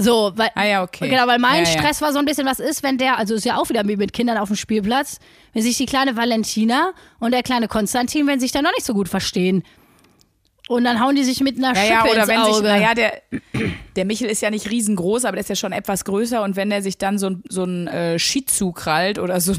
So, 0.00 0.30
weil, 0.36 0.50
ah 0.54 0.64
ja, 0.64 0.82
okay. 0.84 1.08
genau, 1.08 1.26
weil 1.26 1.40
mein 1.40 1.64
ja, 1.64 1.70
ja. 1.72 1.78
Stress 1.80 2.00
war 2.00 2.12
so 2.12 2.20
ein 2.20 2.24
bisschen, 2.24 2.46
was 2.46 2.60
ist, 2.60 2.84
wenn 2.84 2.98
der, 2.98 3.18
also 3.18 3.34
ist 3.34 3.44
ja 3.44 3.56
auch 3.56 3.68
wieder 3.68 3.86
wie 3.88 3.96
mit 3.96 4.12
Kindern 4.12 4.38
auf 4.38 4.48
dem 4.48 4.54
Spielplatz, 4.54 5.18
wenn 5.54 5.62
sich 5.62 5.76
die 5.76 5.86
kleine 5.86 6.16
Valentina 6.16 6.92
und 7.18 7.32
der 7.32 7.42
kleine 7.42 7.66
Konstantin, 7.66 8.28
wenn 8.28 8.38
sich 8.38 8.52
da 8.52 8.62
noch 8.62 8.70
nicht 8.76 8.86
so 8.86 8.94
gut 8.94 9.08
verstehen. 9.08 9.64
Und 10.68 10.84
dann 10.84 11.00
hauen 11.00 11.16
die 11.16 11.24
sich 11.24 11.40
mit 11.40 11.56
einer 11.58 11.74
Ja, 11.74 11.82
Schippe 11.82 11.92
ja, 11.92 12.12
oder 12.12 12.20
ins 12.20 12.28
wenn 12.28 12.38
Auge. 12.38 12.54
sich, 12.54 12.62
naja, 12.62 12.94
der, 12.94 13.22
der 13.96 14.04
Michel 14.04 14.28
ist 14.28 14.40
ja 14.40 14.50
nicht 14.50 14.70
riesengroß, 14.70 15.24
aber 15.24 15.32
der 15.32 15.40
ist 15.40 15.48
ja 15.48 15.56
schon 15.56 15.72
etwas 15.72 16.04
größer 16.04 16.44
und 16.44 16.54
wenn 16.54 16.70
der 16.70 16.80
sich 16.80 16.96
dann 16.98 17.18
so 17.18 17.30
ein, 17.30 17.42
so 17.48 17.64
ein 17.64 17.88
äh, 17.88 18.18
Shih 18.20 18.44
Tzu 18.44 18.70
krallt 18.70 19.18
oder 19.18 19.40
so, 19.40 19.54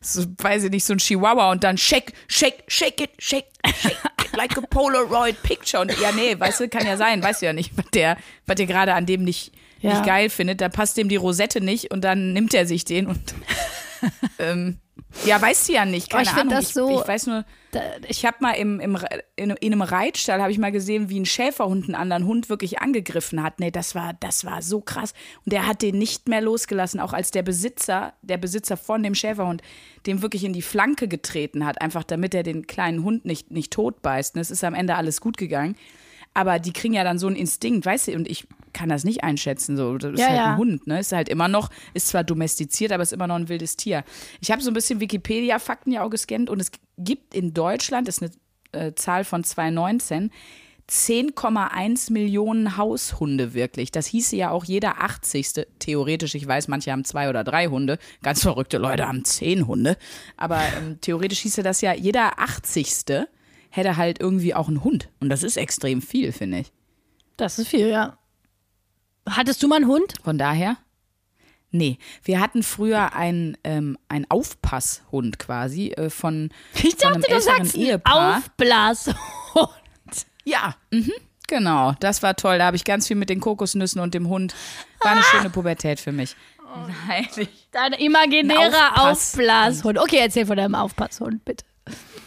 so, 0.00 0.22
weiß 0.38 0.64
ich 0.64 0.70
nicht, 0.70 0.86
so 0.86 0.94
ein 0.94 1.00
Chihuahua 1.00 1.50
und 1.50 1.64
dann 1.64 1.76
shake, 1.76 2.14
shake, 2.28 2.64
shake 2.66 3.02
it, 3.02 3.10
shake, 3.18 3.46
shake 3.66 4.21
like 4.36 4.56
a 4.58 4.60
Polaroid 4.62 5.42
picture 5.42 5.80
und 5.82 5.98
ja, 6.00 6.12
nee, 6.12 6.38
weißt 6.38 6.60
du, 6.60 6.68
kann 6.68 6.86
ja 6.86 6.96
sein, 6.96 7.22
weißt 7.22 7.42
du 7.42 7.46
ja 7.46 7.52
nicht, 7.52 7.72
was 7.76 7.86
der, 7.92 8.16
was 8.46 8.56
der 8.56 8.66
gerade 8.66 8.94
an 8.94 9.06
dem 9.06 9.24
nicht, 9.24 9.52
Ja. 9.80 9.90
nicht 9.94 10.06
geil 10.06 10.30
findet, 10.30 10.60
da 10.60 10.68
passt 10.68 10.96
dem 10.96 11.08
die 11.08 11.16
Rosette 11.16 11.60
nicht 11.60 11.90
und 11.90 12.02
dann 12.02 12.32
nimmt 12.32 12.54
er 12.54 12.66
sich 12.66 12.84
den 12.84 13.06
und 13.06 13.20
ähm, 14.38 14.78
ja, 15.24 15.40
weißt 15.40 15.68
du 15.68 15.72
ja 15.74 15.84
nicht, 15.84 16.08
Oh, 16.08 16.16
keine 16.16 16.22
ich 16.24 16.28
find 16.30 16.40
Ahnung. 16.40 16.54
das 16.54 16.68
ich, 16.68 16.74
so- 16.74 17.00
ich 17.00 17.08
weiß 17.08 17.26
nur, 17.26 17.44
ich 18.06 18.26
habe 18.26 18.36
mal 18.40 18.52
im, 18.52 18.80
im, 18.80 18.98
in, 19.36 19.50
in 19.50 19.72
einem 19.72 19.82
Reitstall 19.82 20.40
habe 20.42 20.52
ich 20.52 20.58
mal 20.58 20.72
gesehen, 20.72 21.08
wie 21.08 21.18
ein 21.18 21.24
Schäferhund 21.24 21.84
einen 21.84 21.94
anderen 21.94 22.26
Hund 22.26 22.48
wirklich 22.48 22.80
angegriffen 22.80 23.42
hat. 23.42 23.60
Nee, 23.60 23.70
das 23.70 23.94
war, 23.94 24.14
das 24.20 24.44
war 24.44 24.62
so 24.62 24.80
krass. 24.80 25.14
Und 25.44 25.52
der 25.52 25.66
hat 25.66 25.82
den 25.82 25.98
nicht 25.98 26.28
mehr 26.28 26.40
losgelassen, 26.40 27.00
auch 27.00 27.12
als 27.12 27.30
der 27.30 27.42
Besitzer, 27.42 28.12
der 28.22 28.38
Besitzer 28.38 28.76
von 28.76 29.02
dem 29.02 29.14
Schäferhund, 29.14 29.62
dem 30.06 30.22
wirklich 30.22 30.44
in 30.44 30.52
die 30.52 30.62
Flanke 30.62 31.08
getreten 31.08 31.64
hat, 31.64 31.80
einfach 31.80 32.04
damit 32.04 32.34
er 32.34 32.42
den 32.42 32.66
kleinen 32.66 33.04
Hund 33.04 33.24
nicht, 33.24 33.50
nicht 33.50 33.72
tot 33.72 34.02
beißt. 34.02 34.34
Und 34.34 34.40
es 34.40 34.50
ist 34.50 34.64
am 34.64 34.74
Ende 34.74 34.96
alles 34.96 35.20
gut 35.20 35.36
gegangen. 35.36 35.76
Aber 36.34 36.58
die 36.58 36.72
kriegen 36.72 36.94
ja 36.94 37.04
dann 37.04 37.18
so 37.18 37.26
einen 37.26 37.36
Instinkt, 37.36 37.84
weißt 37.84 38.08
du, 38.08 38.12
und 38.14 38.28
ich 38.28 38.46
kann 38.72 38.88
das 38.88 39.04
nicht 39.04 39.22
einschätzen. 39.22 39.76
So, 39.76 39.98
das 39.98 40.12
ist 40.14 40.20
Ja, 40.20 40.26
halt 40.28 40.36
ja. 40.36 40.52
ein 40.52 40.56
Hund, 40.56 40.86
ne? 40.86 41.00
Ist 41.00 41.12
halt 41.12 41.28
immer 41.28 41.48
noch, 41.48 41.68
ist 41.92 42.08
zwar 42.08 42.24
domestiziert, 42.24 42.90
aber 42.92 43.02
ist 43.02 43.12
immer 43.12 43.26
noch 43.26 43.36
ein 43.36 43.48
wildes 43.48 43.76
Tier. 43.76 44.02
Ich 44.40 44.50
habe 44.50 44.62
so 44.62 44.70
ein 44.70 44.74
bisschen 44.74 45.00
Wikipedia-Fakten 45.00 45.92
ja 45.92 46.02
auch 46.04 46.10
gescannt 46.10 46.48
und 46.48 46.60
es 46.60 46.70
gibt 46.96 47.34
in 47.34 47.52
Deutschland, 47.52 48.08
ist 48.08 48.22
eine 48.22 48.30
äh, 48.72 48.94
Zahl 48.94 49.24
von 49.24 49.44
2019, 49.44 50.30
10,1 50.88 52.12
Millionen 52.12 52.76
Haushunde 52.76 53.54
wirklich. 53.54 53.90
Das 53.92 54.06
hieße 54.06 54.36
ja 54.36 54.50
auch 54.50 54.64
jeder 54.64 55.02
80. 55.02 55.66
Theoretisch, 55.78 56.34
ich 56.34 56.46
weiß, 56.46 56.68
manche 56.68 56.92
haben 56.92 57.04
zwei 57.04 57.28
oder 57.28 57.44
drei 57.44 57.66
Hunde. 57.66 57.98
Ganz 58.22 58.42
verrückte 58.42 58.78
Leute 58.78 59.06
haben 59.06 59.24
zehn 59.24 59.66
Hunde. 59.66 59.96
Aber 60.36 60.60
ähm, 60.78 60.98
theoretisch 61.00 61.40
hieße 61.40 61.62
das 61.62 61.80
ja, 61.80 61.94
jeder 61.94 62.38
80. 62.38 63.26
hätte 63.72 63.96
halt 63.96 64.20
irgendwie 64.20 64.54
auch 64.54 64.68
einen 64.68 64.84
Hund. 64.84 65.08
Und 65.20 65.28
das 65.30 65.42
ist 65.42 65.56
extrem 65.56 66.00
viel, 66.02 66.30
finde 66.32 66.58
ich. 66.60 66.72
Das 67.36 67.58
ist 67.58 67.68
viel, 67.68 67.88
ja. 67.88 68.16
Hattest 69.28 69.62
du 69.62 69.68
mal 69.68 69.76
einen 69.76 69.86
Hund? 69.88 70.14
Von 70.22 70.38
daher? 70.38 70.76
Nee, 71.70 71.96
wir 72.22 72.38
hatten 72.40 72.62
früher 72.62 73.14
einen, 73.14 73.56
ähm, 73.64 73.96
einen 74.08 74.26
Aufpasshund 74.30 75.38
quasi 75.38 75.88
äh, 75.92 76.10
von, 76.10 76.50
Ich 76.74 76.96
von 76.96 77.12
einem 77.14 77.22
dachte, 77.22 77.34
du 77.34 77.40
sagst 77.40 77.74
Ehepaar. 77.74 78.38
Aufblas. 78.38 79.10
Ja, 80.44 80.74
mhm, 80.90 81.12
genau. 81.48 81.94
Das 82.00 82.22
war 82.22 82.34
toll. 82.36 82.58
Da 82.58 82.66
habe 82.66 82.76
ich 82.76 82.84
ganz 82.84 83.06
viel 83.06 83.16
mit 83.16 83.30
den 83.30 83.40
Kokosnüssen 83.40 84.00
und 84.02 84.12
dem 84.12 84.28
Hund. 84.28 84.54
War 85.00 85.12
eine 85.12 85.22
schöne 85.22 85.50
Pubertät 85.50 85.98
für 86.00 86.12
mich. 86.12 86.36
Nein, 87.08 87.26
ich, 87.36 87.48
Dein 87.70 87.92
imaginärer 87.92 88.58
Ein 88.64 89.12
Aufpass- 89.12 89.32
Aufblaszhund. 89.34 89.98
Okay, 89.98 90.18
erzähl 90.20 90.44
von 90.46 90.56
deinem 90.56 90.74
Aufpasshund, 90.74 91.44
bitte. 91.44 91.64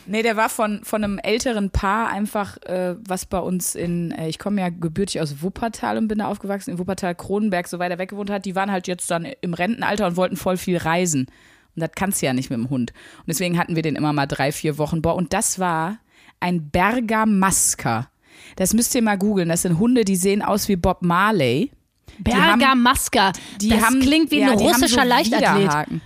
Nee, 0.06 0.22
der 0.22 0.36
war 0.36 0.50
von, 0.50 0.84
von 0.84 1.04
einem 1.04 1.18
älteren 1.20 1.70
Paar 1.70 2.10
einfach, 2.10 2.58
äh, 2.64 2.96
was 3.00 3.26
bei 3.26 3.40
uns 3.40 3.76
in, 3.76 4.12
äh, 4.12 4.28
ich 4.28 4.40
komme 4.40 4.62
ja 4.62 4.70
gebürtig 4.70 5.22
aus 5.22 5.42
Wuppertal 5.42 5.98
und 5.98 6.08
bin 6.08 6.20
da 6.20 6.28
aufgewachsen, 6.28 6.72
in 6.72 6.80
Wuppertal, 6.80 7.16
Kronenberg, 7.16 7.68
so 7.68 7.80
weiter 7.80 7.98
weg 7.98 8.10
gewohnt 8.10 8.30
hat. 8.30 8.46
Die 8.46 8.56
waren 8.56 8.72
halt 8.72 8.88
jetzt 8.88 9.10
dann 9.12 9.26
im 9.42 9.54
Rentenalter 9.54 10.08
und 10.08 10.18
wollten 10.18 10.38
voll 10.38 10.58
viel 10.58 10.78
reisen. 10.78 11.28
Und 11.76 11.82
das 11.82 11.92
kannst 11.96 12.22
du 12.22 12.26
ja 12.26 12.34
nicht 12.34 12.50
mit 12.50 12.60
dem 12.60 12.70
Hund. 12.70 12.92
Und 13.20 13.28
deswegen 13.28 13.58
hatten 13.58 13.76
wir 13.76 13.82
den 13.82 13.96
immer 13.96 14.14
mal 14.14 14.28
drei, 14.28 14.52
vier 14.52 14.78
Wochen. 14.78 15.02
Boah, 15.02 15.16
und 15.16 15.34
das 15.34 15.60
war 15.60 15.98
ein 16.40 16.70
Bergamasca. 16.70 18.10
Das 18.56 18.74
müsst 18.74 18.96
ihr 18.96 19.02
mal 19.02 19.18
googeln. 19.18 19.50
Das 19.50 19.64
sind 19.64 19.80
Hunde, 19.80 20.06
die 20.06 20.16
sehen 20.16 20.42
aus 20.42 20.68
wie 20.68 20.76
Bob 20.76 21.02
Marley. 21.02 21.72
Bergamaska. 22.20 23.34
Die 23.60 23.70
das 23.70 23.82
haben, 23.82 24.00
klingt 24.00 24.32
wie 24.32 24.40
ja, 24.40 24.52
ein 24.52 24.58
russischer 24.58 25.04
so 25.04 25.08
Leichtathlet. 25.08 26.02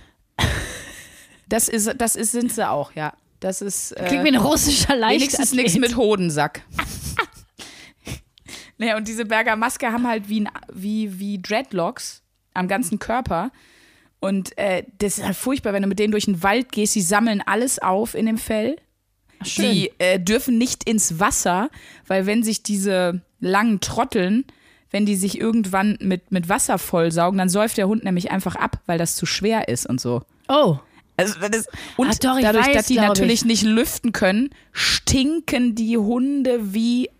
Das 1.48 1.68
ist, 1.68 1.94
das 1.98 2.16
ist, 2.16 2.32
sind 2.32 2.52
sie 2.52 2.68
auch, 2.68 2.92
ja. 2.94 3.12
Das 3.40 3.62
ist 3.62 3.92
äh, 3.92 4.04
Klingt 4.04 4.24
wie 4.24 4.28
ein 4.28 4.36
russischer 4.36 4.94
wenigstens 4.94 5.52
Leichtathlet. 5.52 5.64
nichts 5.64 5.78
mit 5.78 5.96
Hodensack. 5.96 6.62
naja, 8.78 8.96
und 8.96 9.08
diese 9.08 9.24
Bergamasque 9.24 9.90
haben 9.90 10.06
halt 10.06 10.28
wie, 10.28 10.42
ein, 10.42 10.48
wie, 10.72 11.18
wie 11.18 11.40
Dreadlocks 11.40 12.22
am 12.54 12.68
ganzen 12.68 12.98
Körper. 12.98 13.50
Und 14.20 14.56
äh, 14.58 14.84
das 14.98 15.18
ist 15.18 15.24
halt 15.24 15.36
furchtbar, 15.36 15.72
wenn 15.72 15.82
du 15.82 15.88
mit 15.88 15.98
denen 15.98 16.12
durch 16.12 16.26
den 16.26 16.42
Wald 16.42 16.70
gehst, 16.72 16.94
die 16.94 17.00
sammeln 17.00 17.42
alles 17.44 17.78
auf 17.78 18.14
in 18.14 18.26
dem 18.26 18.36
Fell. 18.36 18.76
Schön. 19.42 19.72
Die 19.72 19.92
äh, 19.98 20.20
dürfen 20.20 20.58
nicht 20.58 20.84
ins 20.84 21.18
Wasser, 21.18 21.70
weil 22.06 22.26
wenn 22.26 22.42
sich 22.42 22.62
diese 22.62 23.22
langen 23.40 23.80
Trotteln, 23.80 24.44
wenn 24.90 25.06
die 25.06 25.16
sich 25.16 25.40
irgendwann 25.40 25.96
mit, 26.00 26.30
mit 26.30 26.50
Wasser 26.50 26.76
vollsaugen, 26.76 27.38
dann 27.38 27.48
säuft 27.48 27.78
der 27.78 27.88
Hund 27.88 28.04
nämlich 28.04 28.30
einfach 28.30 28.56
ab, 28.56 28.80
weil 28.84 28.98
das 28.98 29.16
zu 29.16 29.24
schwer 29.24 29.68
ist 29.68 29.86
und 29.86 29.98
so. 29.98 30.22
Oh. 30.48 30.78
Also 31.20 31.48
das 31.48 31.66
und 31.96 32.08
Ach 32.08 32.18
doch, 32.18 32.40
dadurch, 32.40 32.66
weiß, 32.66 32.74
dass 32.74 32.86
die 32.86 32.96
natürlich 32.96 33.40
ich. 33.40 33.44
nicht 33.44 33.62
lüften 33.62 34.12
können, 34.12 34.50
stinken 34.72 35.74
die 35.74 35.96
Hunde 35.96 36.74
wie 36.74 37.10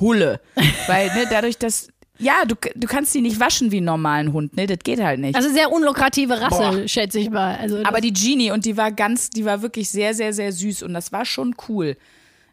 Hulle. 0.00 0.40
Weil, 0.86 1.08
ne, 1.08 1.26
dadurch, 1.30 1.58
dass, 1.58 1.88
ja, 2.18 2.44
du, 2.46 2.54
du 2.74 2.86
kannst 2.86 3.14
die 3.14 3.20
nicht 3.20 3.40
waschen 3.40 3.70
wie 3.70 3.78
einen 3.78 3.86
normalen 3.86 4.32
Hund, 4.32 4.56
ne, 4.56 4.66
das 4.66 4.78
geht 4.82 5.00
halt 5.00 5.20
nicht. 5.20 5.36
Also 5.36 5.48
sehr 5.50 5.70
unlukrative 5.72 6.40
Rasse, 6.40 6.78
Boah. 6.80 6.88
schätze 6.88 7.18
ich 7.18 7.30
mal. 7.30 7.56
Also 7.56 7.82
Aber 7.84 8.00
die 8.00 8.12
Genie, 8.12 8.50
und 8.50 8.64
die 8.64 8.76
war 8.76 8.92
ganz, 8.92 9.30
die 9.30 9.44
war 9.44 9.62
wirklich 9.62 9.90
sehr, 9.90 10.14
sehr, 10.14 10.32
sehr 10.32 10.52
süß 10.52 10.82
und 10.82 10.94
das 10.94 11.12
war 11.12 11.24
schon 11.24 11.54
cool. 11.68 11.96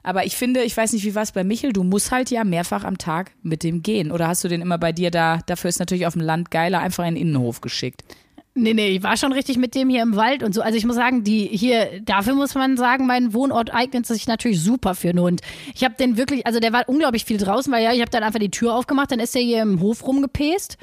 Aber 0.03 0.25
ich 0.25 0.35
finde, 0.35 0.63
ich 0.63 0.75
weiß 0.75 0.93
nicht, 0.93 1.05
wie 1.05 1.13
war 1.13 1.21
es 1.21 1.31
bei 1.31 1.43
Michel, 1.43 1.73
du 1.73 1.83
musst 1.83 2.11
halt 2.11 2.31
ja 2.31 2.43
mehrfach 2.43 2.83
am 2.83 2.97
Tag 2.97 3.31
mit 3.43 3.63
dem 3.63 3.83
gehen. 3.83 4.11
Oder 4.11 4.27
hast 4.27 4.43
du 4.43 4.47
den 4.47 4.61
immer 4.61 4.79
bei 4.79 4.91
dir 4.91 5.11
da, 5.11 5.39
dafür 5.45 5.69
ist 5.69 5.79
natürlich 5.79 6.07
auf 6.07 6.13
dem 6.13 6.23
Land 6.23 6.49
geiler, 6.49 6.79
einfach 6.79 7.05
in 7.05 7.15
den 7.15 7.27
Innenhof 7.27 7.61
geschickt. 7.61 8.03
Nee, 8.53 8.73
nee, 8.73 8.89
ich 8.89 9.03
war 9.03 9.15
schon 9.15 9.31
richtig 9.31 9.57
mit 9.57 9.75
dem 9.75 9.89
hier 9.89 10.01
im 10.01 10.17
Wald 10.17 10.43
und 10.43 10.53
so. 10.53 10.61
Also 10.61 10.77
ich 10.77 10.85
muss 10.85 10.97
sagen, 10.97 11.23
die 11.23 11.45
hier, 11.45 12.01
dafür 12.03 12.35
muss 12.35 12.53
man 12.53 12.75
sagen, 12.75 13.07
mein 13.07 13.33
Wohnort 13.33 13.73
eignet 13.73 14.05
sich 14.05 14.27
natürlich 14.27 14.61
super 14.61 14.93
für 14.93 15.09
einen 15.09 15.21
Hund. 15.21 15.41
Ich 15.73 15.85
habe 15.85 15.95
den 15.95 16.17
wirklich, 16.17 16.45
also 16.45 16.59
der 16.59 16.73
war 16.73 16.89
unglaublich 16.89 17.23
viel 17.23 17.37
draußen, 17.37 17.71
weil 17.71 17.83
ja, 17.83 17.93
ich 17.93 18.01
habe 18.01 18.11
dann 18.11 18.23
einfach 18.23 18.39
die 18.39 18.51
Tür 18.51 18.75
aufgemacht, 18.75 19.11
dann 19.11 19.21
ist 19.21 19.35
der 19.35 19.41
hier 19.41 19.61
im 19.61 19.79
Hof 19.79 20.05
rumgepest. 20.05 20.77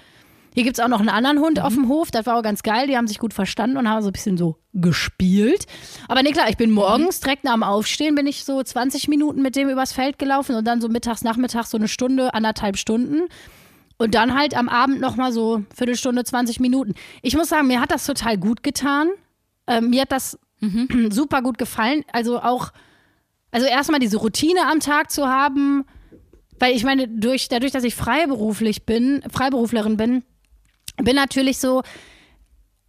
Hier 0.54 0.64
gibt's 0.64 0.80
auch 0.80 0.88
noch 0.88 1.00
einen 1.00 1.10
anderen 1.10 1.40
Hund 1.40 1.60
auf 1.60 1.74
dem 1.74 1.88
Hof, 1.88 2.10
das 2.10 2.24
war 2.24 2.38
auch 2.38 2.42
ganz 2.42 2.62
geil, 2.62 2.86
die 2.86 2.96
haben 2.96 3.06
sich 3.06 3.18
gut 3.18 3.34
verstanden 3.34 3.76
und 3.76 3.88
haben 3.88 4.02
so 4.02 4.08
ein 4.08 4.12
bisschen 4.12 4.38
so 4.38 4.56
gespielt. 4.72 5.66
Aber 6.08 6.22
nee, 6.22 6.32
klar, 6.32 6.48
ich 6.48 6.56
bin 6.56 6.70
morgens 6.70 7.20
direkt 7.20 7.44
nach 7.44 7.52
dem 7.52 7.62
Aufstehen, 7.62 8.14
bin 8.14 8.26
ich 8.26 8.44
so 8.44 8.62
20 8.62 9.08
Minuten 9.08 9.42
mit 9.42 9.56
dem 9.56 9.68
übers 9.68 9.92
Feld 9.92 10.18
gelaufen 10.18 10.56
und 10.56 10.66
dann 10.66 10.80
so 10.80 10.88
mittags, 10.88 11.22
nachmittags 11.22 11.70
so 11.70 11.76
eine 11.76 11.86
Stunde, 11.86 12.32
anderthalb 12.32 12.78
Stunden. 12.78 13.28
Und 13.98 14.14
dann 14.14 14.38
halt 14.38 14.56
am 14.56 14.68
Abend 14.68 15.00
nochmal 15.00 15.32
so 15.32 15.64
Viertelstunde, 15.74 16.24
20 16.24 16.60
Minuten. 16.60 16.94
Ich 17.22 17.36
muss 17.36 17.48
sagen, 17.48 17.66
mir 17.66 17.80
hat 17.80 17.90
das 17.90 18.06
total 18.06 18.38
gut 18.38 18.62
getan. 18.62 19.08
Ähm, 19.66 19.90
mir 19.90 20.02
hat 20.02 20.12
das 20.12 20.38
super 21.10 21.42
gut 21.42 21.58
gefallen. 21.58 22.04
Also 22.12 22.40
auch, 22.40 22.72
also 23.50 23.66
erstmal 23.66 24.00
diese 24.00 24.18
Routine 24.18 24.66
am 24.70 24.78
Tag 24.80 25.10
zu 25.10 25.26
haben, 25.26 25.84
weil 26.60 26.74
ich 26.74 26.84
meine, 26.84 27.08
durch, 27.08 27.48
dadurch, 27.48 27.72
dass 27.72 27.84
ich 27.84 27.94
freiberuflich 27.94 28.86
bin, 28.86 29.22
Freiberuflerin 29.30 29.96
bin, 29.96 30.24
bin 30.96 31.16
natürlich 31.16 31.58
so, 31.58 31.82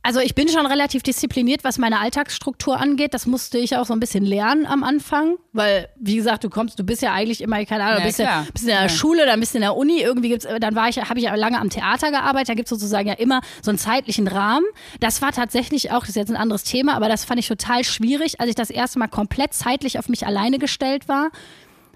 also 0.02 0.22
ich 0.22 0.34
bin 0.34 0.48
schon 0.48 0.66
relativ 0.66 1.04
diszipliniert, 1.04 1.64
was 1.66 1.78
meine 1.78 2.00
Alltagsstruktur 2.00 2.80
angeht. 2.80 3.14
Das 3.14 3.26
musste 3.26 3.58
ich 3.58 3.76
auch 3.76 3.86
so 3.86 3.94
ein 3.94 4.00
bisschen 4.00 4.26
lernen 4.26 4.66
am 4.66 4.84
Anfang, 4.84 5.36
weil, 5.52 5.90
wie 6.00 6.16
gesagt, 6.16 6.44
du 6.46 6.50
kommst, 6.50 6.80
du 6.80 6.84
bist 6.84 7.02
ja 7.02 7.12
eigentlich 7.14 7.42
immer, 7.42 7.64
keine 7.66 7.84
Ahnung, 7.84 8.00
Ja, 8.00 8.06
bist, 8.06 8.20
ja, 8.20 8.46
bist 8.54 8.64
in 8.64 8.70
der 8.70 8.84
Ja. 8.84 8.90
Schule, 8.90 9.26
dann 9.26 9.40
bist 9.42 9.54
du 9.54 9.58
in 9.58 9.64
der 9.64 9.76
Uni, 9.76 10.00
irgendwie 10.00 10.30
gibt's, 10.30 10.48
dann 10.60 10.76
war 10.76 10.88
ich, 10.88 10.98
habe 10.98 11.20
ich 11.20 11.26
ja 11.26 11.36
lange 11.36 11.60
am 11.60 11.70
Theater 11.70 12.12
gearbeitet, 12.12 12.50
da 12.50 12.54
gibt's 12.54 12.70
sozusagen 12.70 13.08
ja 13.10 13.16
immer 13.16 13.42
so 13.62 13.72
einen 13.72 13.78
zeitlichen 13.78 14.28
Rahmen. 14.28 14.66
Das 15.02 15.22
war 15.22 15.34
tatsächlich 15.34 15.92
auch, 15.92 16.02
das 16.02 16.10
ist 16.10 16.16
jetzt 16.16 16.32
ein 16.32 16.38
anderes 16.38 16.64
Thema, 16.64 16.96
aber 16.96 17.10
das 17.10 17.26
fand 17.26 17.40
ich 17.40 17.48
total 17.48 17.84
schwierig, 17.84 18.40
als 18.40 18.50
ich 18.50 18.56
das 18.56 18.70
erste 18.70 19.00
Mal 19.00 19.08
komplett 19.10 19.54
zeitlich 19.54 20.00
auf 20.00 20.08
mich 20.08 20.26
alleine 20.26 20.60
gestellt 20.60 21.08
war. 21.10 21.30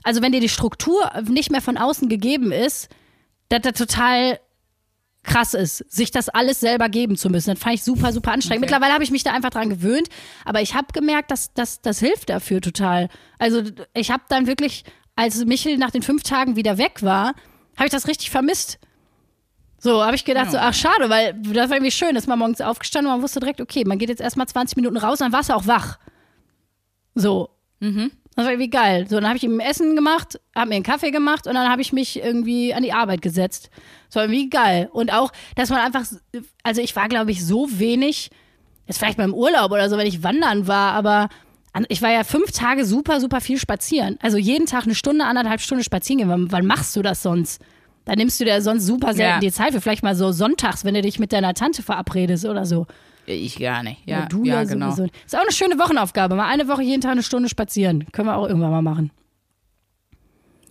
Also 0.04 0.22
wenn 0.22 0.34
dir 0.34 0.42
die 0.42 0.50
Struktur 0.50 1.10
nicht 1.30 1.52
mehr 1.52 1.62
von 1.62 1.78
außen 1.78 2.10
gegeben 2.10 2.52
ist, 2.52 2.90
das 3.48 3.62
das 3.62 3.74
total 3.74 4.40
krass 5.24 5.54
ist, 5.54 5.78
sich 5.92 6.12
das 6.12 6.30
alles 6.30 6.60
selber 6.60 6.90
geben 6.90 7.16
zu 7.16 7.30
müssen. 7.30 7.52
Das 7.52 7.60
fand 7.60 7.76
ich 7.76 7.84
super, 7.84 8.12
super 8.12 8.32
anstrengend. 8.32 8.64
Okay. 8.64 8.72
Mittlerweile 8.72 8.94
habe 8.94 9.04
ich 9.04 9.12
mich 9.12 9.24
da 9.24 9.32
einfach 9.32 9.50
dran 9.50 9.70
gewöhnt, 9.70 10.10
aber 10.46 10.62
ich 10.62 10.76
habe 10.76 10.88
gemerkt, 10.94 11.32
dass, 11.32 11.54
dass 11.54 11.82
das 11.82 12.00
hilft 12.00 12.30
dafür 12.30 12.62
total. 12.62 13.10
Also 13.40 13.64
ich 13.94 14.12
habe 14.12 14.24
dann 14.30 14.48
wirklich, 14.48 14.84
als 15.16 15.44
Michel 15.46 15.78
nach 15.78 15.92
den 15.92 16.02
fünf 16.02 16.24
Tagen 16.24 16.56
wieder 16.56 16.78
weg 16.78 17.02
war, 17.02 17.34
habe 17.76 17.86
ich 17.86 17.92
das 17.92 18.08
richtig 18.08 18.32
vermisst. 18.32 18.80
So, 19.80 20.04
habe 20.04 20.16
ich 20.16 20.24
gedacht, 20.24 20.52
so, 20.52 20.58
ach 20.58 20.74
schade, 20.74 21.10
weil 21.10 21.34
das 21.34 21.70
war 21.70 21.76
irgendwie 21.76 21.92
schön, 21.92 22.16
dass 22.16 22.28
man 22.28 22.40
morgens 22.40 22.62
aufgestanden 22.62 23.12
und 23.12 23.18
man 23.18 23.24
wusste 23.24 23.40
direkt, 23.42 23.60
okay, 23.60 23.84
man 23.86 23.98
geht 23.98 24.10
jetzt 24.10 24.22
erstmal 24.22 24.48
20 24.48 24.78
Minuten 24.78 24.98
raus, 24.98 25.20
dann 25.20 25.34
warst 25.34 25.50
du 25.50 25.56
auch 25.56 25.68
wach. 25.68 26.00
So. 27.16 27.50
Das 28.36 28.46
war 28.46 28.52
irgendwie 28.52 28.70
geil. 28.70 29.06
So, 29.08 29.16
dann 29.18 29.28
habe 29.28 29.38
ich 29.38 29.44
ihm 29.44 29.60
Essen 29.60 29.96
gemacht, 29.96 30.40
habe 30.56 30.70
mir 30.70 30.76
einen 30.76 30.84
Kaffee 30.84 31.12
gemacht 31.12 31.46
und 31.46 31.54
dann 31.54 31.70
habe 31.70 31.82
ich 31.82 31.94
mich 31.94 32.22
irgendwie 32.24 32.74
an 32.74 32.82
die 32.84 32.94
Arbeit 32.94 33.22
gesetzt. 33.22 33.70
Das 34.08 34.16
war 34.16 34.24
irgendwie 34.24 34.50
geil. 34.50 34.90
Und 34.92 35.14
auch, 35.14 35.32
dass 35.56 35.70
man 35.70 35.80
einfach, 35.80 36.06
also 36.64 36.82
ich 36.82 36.96
war, 36.96 37.08
glaube 37.10 37.32
ich, 37.32 37.46
so 37.46 37.68
wenig, 37.80 38.32
jetzt 38.88 38.98
vielleicht 38.98 39.18
beim 39.18 39.34
Urlaub 39.34 39.72
oder 39.72 39.90
so, 39.90 39.98
wenn 39.98 40.08
ich 40.08 40.24
wandern 40.24 40.68
war, 40.68 40.94
aber 40.94 41.30
ich 41.90 42.02
war 42.02 42.12
ja 42.12 42.24
fünf 42.24 42.52
Tage 42.52 42.86
super, 42.86 43.20
super 43.20 43.42
viel 43.42 43.58
spazieren. 43.58 44.18
Also 44.22 44.38
jeden 44.38 44.66
Tag 44.66 44.84
eine 44.86 44.96
Stunde, 44.96 45.26
anderthalb 45.26 45.62
Stunden 45.62 45.84
spazieren 45.84 46.20
gehen. 46.20 46.30
Wann, 46.30 46.52
wann 46.52 46.66
machst 46.66 46.96
du 46.96 47.02
das 47.02 47.22
sonst? 47.24 47.62
Da 48.06 48.16
nimmst 48.16 48.40
du 48.40 48.46
dir 48.46 48.62
sonst 48.62 48.86
super 48.86 49.14
selten 49.14 49.36
Ja. 49.36 49.40
die 49.40 49.52
Zeit 49.52 49.74
für. 49.74 49.82
Vielleicht 49.82 50.04
mal 50.04 50.16
so 50.16 50.32
sonntags, 50.32 50.86
wenn 50.86 50.94
du 50.94 51.02
dich 51.02 51.20
mit 51.20 51.32
deiner 51.32 51.54
Tante 51.54 51.82
verabredest 51.82 52.46
oder 52.46 52.66
so. 52.66 52.86
Ich 53.26 53.58
gar 53.58 53.84
nicht. 53.84 54.02
Ja, 54.06 54.26
du 54.26 54.44
ja, 54.44 54.56
ja 54.56 54.64
genau. 54.66 54.92
sowieso. 54.92 55.10
Ist 55.26 55.36
auch 55.36 55.42
eine 55.42 55.52
schöne 55.52 55.80
Wochenaufgabe. 55.80 56.36
Mal 56.36 56.50
eine 56.50 56.68
Woche 56.68 56.84
jeden 56.84 57.02
Tag 57.02 57.12
eine 57.12 57.24
Stunde 57.24 57.50
spazieren. 57.50 58.06
Können 58.12 58.28
wir 58.28 58.36
auch 58.36 58.48
irgendwann 58.48 58.72
mal 58.72 58.82
machen. 58.82 59.12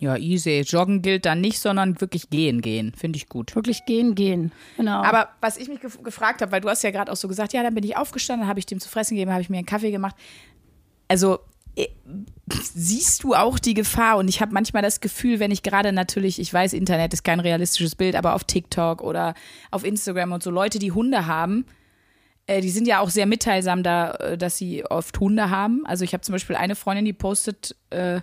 Ja, 0.02 0.16
easy. 0.16 0.62
Joggen 0.66 1.00
gilt 1.00 1.26
dann 1.26 1.40
nicht, 1.40 1.60
sondern 1.60 2.00
wirklich 2.00 2.28
gehen 2.28 2.60
gehen. 2.60 2.92
Finde 2.92 3.18
ich 3.18 3.28
gut. 3.28 3.54
Wirklich 3.54 3.84
gehen, 3.84 4.16
gehen. 4.16 4.50
Genau. 4.76 5.00
Aber 5.00 5.28
was 5.40 5.56
ich 5.56 5.68
mich 5.68 5.80
gef 5.80 6.02
gefragt 6.02 6.42
habe, 6.42 6.50
weil 6.50 6.60
du 6.60 6.68
hast 6.68 6.82
ja 6.82 6.90
gerade 6.90 7.10
auch 7.12 7.16
so 7.16 7.28
gesagt, 7.28 7.52
ja, 7.52 7.62
dann 7.62 7.72
bin 7.72 7.84
ich 7.84 7.96
aufgestanden, 7.96 8.48
habe 8.48 8.58
ich 8.58 8.66
dem 8.66 8.80
zu 8.80 8.88
fressen 8.88 9.14
gegeben, 9.14 9.30
habe 9.30 9.42
ich 9.42 9.48
mir 9.48 9.58
einen 9.58 9.66
Kaffee 9.66 9.92
gemacht. 9.92 10.16
Also 11.06 11.38
äh, 11.76 11.86
siehst 12.74 13.22
du 13.22 13.34
auch 13.34 13.60
die 13.60 13.74
Gefahr 13.74 14.18
und 14.18 14.26
ich 14.26 14.40
habe 14.40 14.52
manchmal 14.52 14.82
das 14.82 15.00
Gefühl, 15.00 15.38
wenn 15.38 15.52
ich 15.52 15.62
gerade 15.62 15.92
natürlich, 15.92 16.40
ich 16.40 16.52
weiß, 16.52 16.72
Internet 16.72 17.14
ist 17.14 17.22
kein 17.22 17.38
realistisches 17.38 17.94
Bild, 17.94 18.16
aber 18.16 18.34
auf 18.34 18.42
TikTok 18.42 19.02
oder 19.02 19.34
auf 19.70 19.84
Instagram 19.84 20.32
und 20.32 20.42
so 20.42 20.50
Leute, 20.50 20.80
die 20.80 20.90
Hunde 20.90 21.26
haben, 21.26 21.64
äh, 22.52 22.60
die 22.60 22.70
sind 22.70 22.86
ja 22.86 23.00
auch 23.00 23.10
sehr 23.10 23.26
mitteilsam 23.26 23.82
da, 23.82 24.12
äh, 24.12 24.38
dass 24.38 24.56
sie 24.56 24.84
oft 24.84 25.18
Hunde 25.20 25.50
haben. 25.50 25.86
Also 25.86 26.04
ich 26.04 26.12
habe 26.12 26.22
zum 26.22 26.32
Beispiel 26.32 26.56
eine 26.56 26.74
Freundin, 26.74 27.04
die 27.04 27.12
postet, 27.12 27.76
äh, 27.90 28.20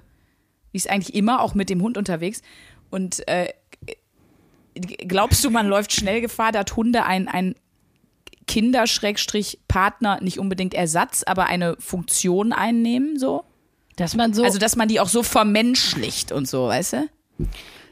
die 0.74 0.78
ist 0.78 0.90
eigentlich 0.90 1.16
immer 1.16 1.42
auch 1.42 1.56
mit 1.56 1.70
dem 1.70 1.82
Hund 1.82 1.98
unterwegs 1.98 2.42
und 2.90 3.28
äh, 3.28 3.50
glaubst 5.08 5.44
du, 5.44 5.50
man 5.50 5.68
läuft 5.68 5.92
schnell 5.94 6.22
Gefahr, 6.22 6.52
dass 6.52 6.76
Hunde 6.76 7.06
ein, 7.06 7.28
ein 7.28 7.56
Kinder-Partner, 8.48 10.20
nicht 10.22 10.40
unbedingt 10.40 10.74
Ersatz, 10.74 11.24
aber 11.24 11.48
eine 11.48 11.76
Funktion 11.80 12.54
einnehmen, 12.54 13.20
so? 13.20 13.44
dass 14.00 14.16
man 14.16 14.34
so. 14.34 14.44
Also, 14.44 14.60
dass 14.60 14.76
man 14.76 14.88
die 14.88 15.00
auch 15.00 15.10
so 15.10 15.24
vermenschlicht 15.24 16.32
und 16.32 16.48
so, 16.48 16.68
weißt 16.68 16.94
du? 16.94 17.10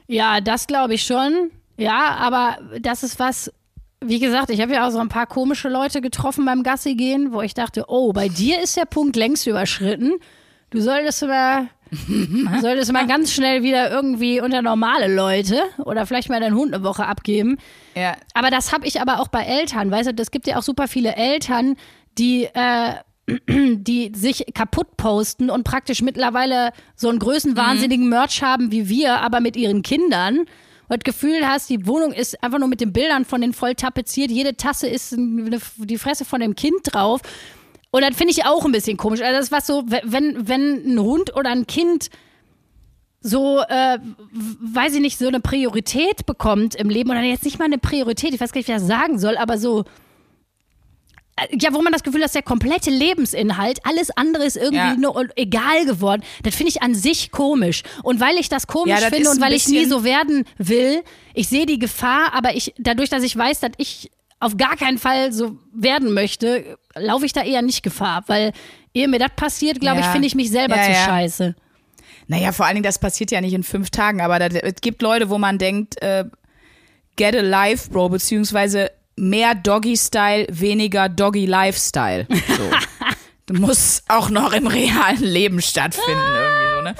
ja, 0.07 0.41
das 0.41 0.67
glaube 0.67 0.93
ich 0.93 1.03
schon. 1.03 1.51
Ja, 1.77 2.15
aber 2.15 2.57
das 2.79 3.03
ist 3.03 3.19
was. 3.19 3.51
Wie 3.99 4.19
gesagt, 4.19 4.51
ich 4.51 4.61
habe 4.61 4.73
ja 4.73 4.87
auch 4.87 4.91
so 4.91 4.99
ein 4.99 5.09
paar 5.09 5.25
komische 5.25 5.69
Leute 5.69 6.01
getroffen 6.01 6.45
beim 6.45 6.61
Gassi 6.61 6.95
gehen, 6.95 7.33
wo 7.33 7.41
ich 7.41 7.55
dachte, 7.55 7.85
oh, 7.87 8.13
bei 8.13 8.27
dir 8.27 8.61
ist 8.61 8.77
der 8.77 8.85
Punkt 8.85 9.15
längst 9.15 9.47
überschritten. 9.47 10.13
Du 10.69 10.81
solltest 10.81 11.23
mal, 11.23 11.69
solltest 12.61 12.93
mal 12.93 13.07
ganz 13.07 13.31
schnell 13.33 13.63
wieder 13.63 13.89
irgendwie 13.89 14.39
unter 14.39 14.61
normale 14.61 15.13
Leute 15.13 15.63
oder 15.83 16.05
vielleicht 16.05 16.29
mal 16.29 16.39
deinen 16.39 16.55
Hund 16.55 16.75
eine 16.75 16.83
Woche 16.83 17.07
abgeben. 17.07 17.57
Ja. 17.95 18.15
Aber 18.35 18.51
das 18.51 18.71
habe 18.71 18.85
ich 18.85 19.01
aber 19.01 19.19
auch 19.19 19.29
bei 19.29 19.41
Eltern, 19.41 19.89
weißt 19.89 20.09
du, 20.09 20.13
das 20.13 20.29
gibt 20.29 20.45
ja 20.45 20.57
auch 20.57 20.63
super 20.63 20.87
viele 20.87 21.15
Eltern, 21.15 21.75
die, 22.19 22.43
äh, 22.53 22.93
die 23.47 24.11
sich 24.13 24.45
kaputt 24.53 24.95
posten 24.97 25.49
und 25.49 25.63
praktisch 25.63 26.03
mittlerweile 26.03 26.71
so 26.95 27.09
einen 27.09 27.17
größenwahnsinnigen 27.17 28.07
Merch 28.09 28.43
haben 28.43 28.71
wie 28.71 28.89
wir, 28.89 29.21
aber 29.21 29.39
mit 29.39 29.55
ihren 29.55 29.81
Kindern. 29.81 30.45
Das 30.89 30.99
Gefühl 31.03 31.47
hast, 31.47 31.69
die 31.69 31.85
Wohnung 31.85 32.13
ist 32.13 32.41
einfach 32.43 32.59
nur 32.59 32.67
mit 32.67 32.81
den 32.81 32.93
Bildern 32.93 33.25
von 33.25 33.41
denen 33.41 33.53
voll 33.53 33.75
tapeziert. 33.75 34.31
Jede 34.31 34.55
Tasse 34.55 34.87
ist 34.87 35.13
eine, 35.13 35.59
die 35.77 35.97
Fresse 35.97 36.23
von 36.25 36.39
dem 36.39 36.55
Kind 36.55 36.79
drauf. 36.83 37.21
Und 37.91 38.01
das 38.01 38.15
finde 38.15 38.31
ich 38.31 38.45
auch 38.45 38.65
ein 38.65 38.71
bisschen 38.71 38.97
komisch. 38.97 39.21
Also 39.21 39.35
das 39.35 39.45
ist 39.45 39.51
was 39.51 39.67
so, 39.67 39.83
wenn, 39.87 40.47
wenn 40.47 40.95
ein 40.95 40.99
Hund 40.99 41.35
oder 41.35 41.49
ein 41.49 41.67
Kind 41.67 42.09
so, 43.19 43.59
äh, 43.67 43.97
weiß 44.31 44.95
ich 44.95 45.01
nicht, 45.01 45.17
so 45.17 45.27
eine 45.27 45.39
Priorität 45.39 46.25
bekommt 46.25 46.75
im 46.75 46.89
Leben 46.89 47.09
oder 47.09 47.21
jetzt 47.21 47.43
nicht 47.43 47.59
mal 47.59 47.65
eine 47.65 47.77
Priorität, 47.77 48.33
ich 48.33 48.39
weiß 48.39 48.51
gar 48.51 48.59
nicht, 48.59 48.67
wie 48.67 48.71
ich 48.71 48.77
das 48.77 48.87
sagen 48.87 49.19
soll, 49.19 49.37
aber 49.37 49.57
so, 49.57 49.85
ja, 51.59 51.73
wo 51.73 51.81
man 51.81 51.93
das 51.93 52.03
Gefühl 52.03 52.21
hat, 52.21 52.25
dass 52.25 52.31
der 52.33 52.41
komplette 52.41 52.89
Lebensinhalt, 52.89 53.79
alles 53.85 54.09
andere 54.11 54.43
ist 54.45 54.57
irgendwie 54.57 54.77
Ja. 54.77 54.95
nur 54.95 55.27
egal 55.35 55.85
geworden. 55.85 56.23
Das 56.43 56.55
finde 56.55 56.71
ich 56.71 56.81
an 56.81 56.95
sich 56.95 57.31
komisch. 57.31 57.83
Und 58.03 58.19
weil 58.19 58.35
ich 58.37 58.49
das 58.49 58.67
komisch 58.67 58.89
Ja, 58.93 58.99
das 59.01 59.13
finde 59.13 59.29
und 59.29 59.41
weil 59.41 59.53
ich 59.53 59.67
nie 59.67 59.85
so 59.85 60.03
werden 60.03 60.45
will, 60.57 61.03
ich 61.33 61.47
sehe 61.47 61.65
die 61.65 61.79
Gefahr, 61.79 62.33
aber 62.33 62.55
ich, 62.55 62.73
dadurch, 62.77 63.09
dass 63.09 63.23
ich 63.23 63.35
weiß, 63.37 63.59
dass 63.59 63.71
ich 63.77 64.09
auf 64.39 64.57
gar 64.57 64.75
keinen 64.77 64.97
Fall 64.97 65.31
so 65.31 65.57
werden 65.73 66.13
möchte, 66.13 66.77
laufe 66.95 67.25
ich 67.25 67.33
da 67.33 67.43
eher 67.43 67.61
nicht 67.61 67.83
Gefahr, 67.83 68.23
weil 68.27 68.51
ehe 68.93 69.07
mir 69.07 69.19
das 69.19 69.31
passiert, 69.35 69.79
glaube 69.79 69.99
ich, 69.99 70.05
Ja. 70.05 70.11
finde 70.11 70.27
ich 70.27 70.35
mich 70.35 70.49
selber 70.51 70.75
zu 70.75 70.91
ja. 70.91 71.05
scheiße. 71.05 71.55
Naja, 72.27 72.51
vor 72.51 72.65
allen 72.65 72.75
Dingen, 72.75 72.83
das 72.83 72.99
passiert 72.99 73.31
ja 73.31 73.41
nicht 73.41 73.53
in 73.53 73.63
fünf 73.63 73.89
Tagen, 73.89 74.21
aber 74.21 74.39
es 74.41 74.81
gibt 74.81 75.01
Leute, 75.01 75.29
wo 75.29 75.37
man 75.37 75.57
denkt, 75.57 76.01
äh, 76.01 76.25
get 77.15 77.35
a 77.35 77.41
life, 77.41 77.89
Bro, 77.89 78.09
beziehungsweise 78.09 78.91
mehr 79.17 79.55
Doggy-Style, 79.55 80.47
weniger 80.49 81.09
Doggy-Lifestyle. 81.09 82.27
So. 82.29 82.69
du 83.53 83.59
musst 83.61 84.03
auch 84.09 84.29
noch 84.29 84.53
im 84.53 84.67
realen 84.67 85.21
Leben 85.23 85.61
stattfinden, 85.61 86.21
irgendwie 86.33 86.75
so, 86.75 86.81
ne? 86.81 86.95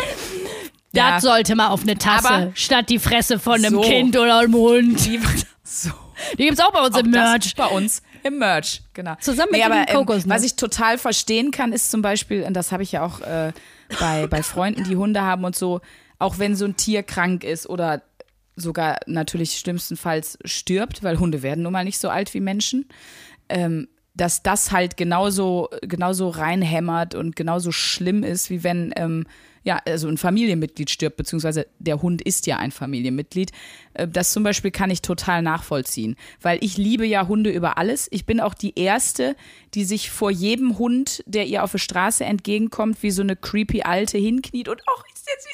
Das 0.94 1.22
sollte 1.22 1.56
mal 1.56 1.68
auf 1.68 1.84
eine 1.84 1.98
Tasse, 1.98 2.28
Aber- 2.28 2.52
statt 2.56 2.90
die 2.90 3.00
Fresse 3.00 3.40
von 3.40 3.54
einem 3.64 3.76
So. 3.76 3.82
Kind 3.82 4.18
oder 4.18 4.40
einem 4.40 4.56
Hund. 4.56 5.06
Die, 5.06 5.20
so. 5.64 5.92
Die 6.34 6.46
gibt's 6.46 6.60
auch 6.60 6.72
bei 6.72 6.82
uns 6.82 6.96
Auch 6.96 7.00
im 7.02 7.12
Merch. 7.12 7.56
bei 7.56 7.68
uns 7.68 8.02
im 8.24 8.40
Merch, 8.40 8.82
genau. 8.94 9.14
Zusammen 9.22 9.52
mit 9.52 9.62
nee, 9.62 9.68
dem 9.68 9.72
aber, 9.72 9.86
Kokosnuss. 9.86 10.26
Ähm, 10.26 10.30
was 10.32 10.44
ich 10.44 10.56
total 10.56 10.98
verstehen 10.98 11.52
kann, 11.52 11.72
ist 11.72 11.92
zum 11.92 12.02
Beispiel, 12.02 12.44
und 12.44 12.56
das 12.56 12.72
habe 12.72 12.82
ich 12.82 12.92
ja 12.94 13.06
auch 13.06 13.22
äh, 13.22 13.54
bei, 14.00 14.26
bei 14.26 14.42
Freunden, 14.42 14.84
die 14.84 14.96
Hunde 14.98 15.22
haben 15.22 15.44
und 15.46 15.56
so, 15.56 15.82
auch 16.18 16.40
wenn 16.40 16.56
so 16.56 16.66
ein 16.66 16.76
Tier 16.76 17.04
krank 17.04 17.44
ist 17.44 17.70
oder 17.70 18.02
sogar 18.58 18.98
natürlich 19.06 19.58
schlimmstenfalls 19.58 20.38
stirbt, 20.44 21.04
weil 21.04 21.20
Hunde 21.20 21.42
werden 21.44 21.64
nun 21.64 21.74
mal 21.74 21.86
nicht 21.86 22.00
so 22.00 22.10
alt 22.10 22.34
wie 22.34 22.42
Menschen, 22.42 22.90
ähm, 23.48 23.88
dass 24.14 24.44
das 24.44 24.72
halt 24.72 24.98
genauso, 24.98 25.70
genauso 25.82 26.30
reinhämmert 26.30 27.16
und 27.16 27.36
genauso 27.36 27.72
schlimm 27.72 28.24
ist, 28.24 28.50
wie 28.50 28.64
wenn 28.64 28.92
ähm, 28.98 29.26
ja, 29.64 29.82
also 29.86 30.08
ein 30.08 30.18
Familienmitglied 30.18 30.90
stirbt, 30.90 31.18
beziehungsweise 31.18 31.68
der 31.78 32.02
Hund 32.02 32.22
ist 32.22 32.48
ja 32.48 32.58
ein 32.58 32.72
Familienmitglied. 32.72 33.52
Äh, 33.94 34.08
Das 34.08 34.32
zum 34.32 34.44
Beispiel 34.44 34.72
kann 34.72 34.90
ich 34.90 35.02
total 35.02 35.42
nachvollziehen, 35.42 36.16
weil 36.42 36.58
ich 36.64 36.78
liebe 36.78 37.06
ja 37.06 37.28
Hunde 37.28 37.52
über 37.52 37.78
alles. 37.78 38.08
Ich 38.12 38.26
bin 38.26 38.40
auch 38.40 38.54
die 38.54 38.80
Erste, 38.80 39.36
die 39.74 39.84
sich 39.84 40.10
vor 40.10 40.32
jedem 40.32 40.78
Hund, 40.80 41.22
der 41.28 41.46
ihr 41.48 41.64
auf 41.64 41.74
der 41.74 41.80
Straße 41.80 42.24
entgegenkommt, 42.24 43.04
wie 43.04 43.12
so 43.12 43.22
eine 43.22 43.36
creepy 43.36 43.84
Alte 43.84 44.18
hinkniet 44.18 44.70
und 44.70 44.82
auch 44.88 45.04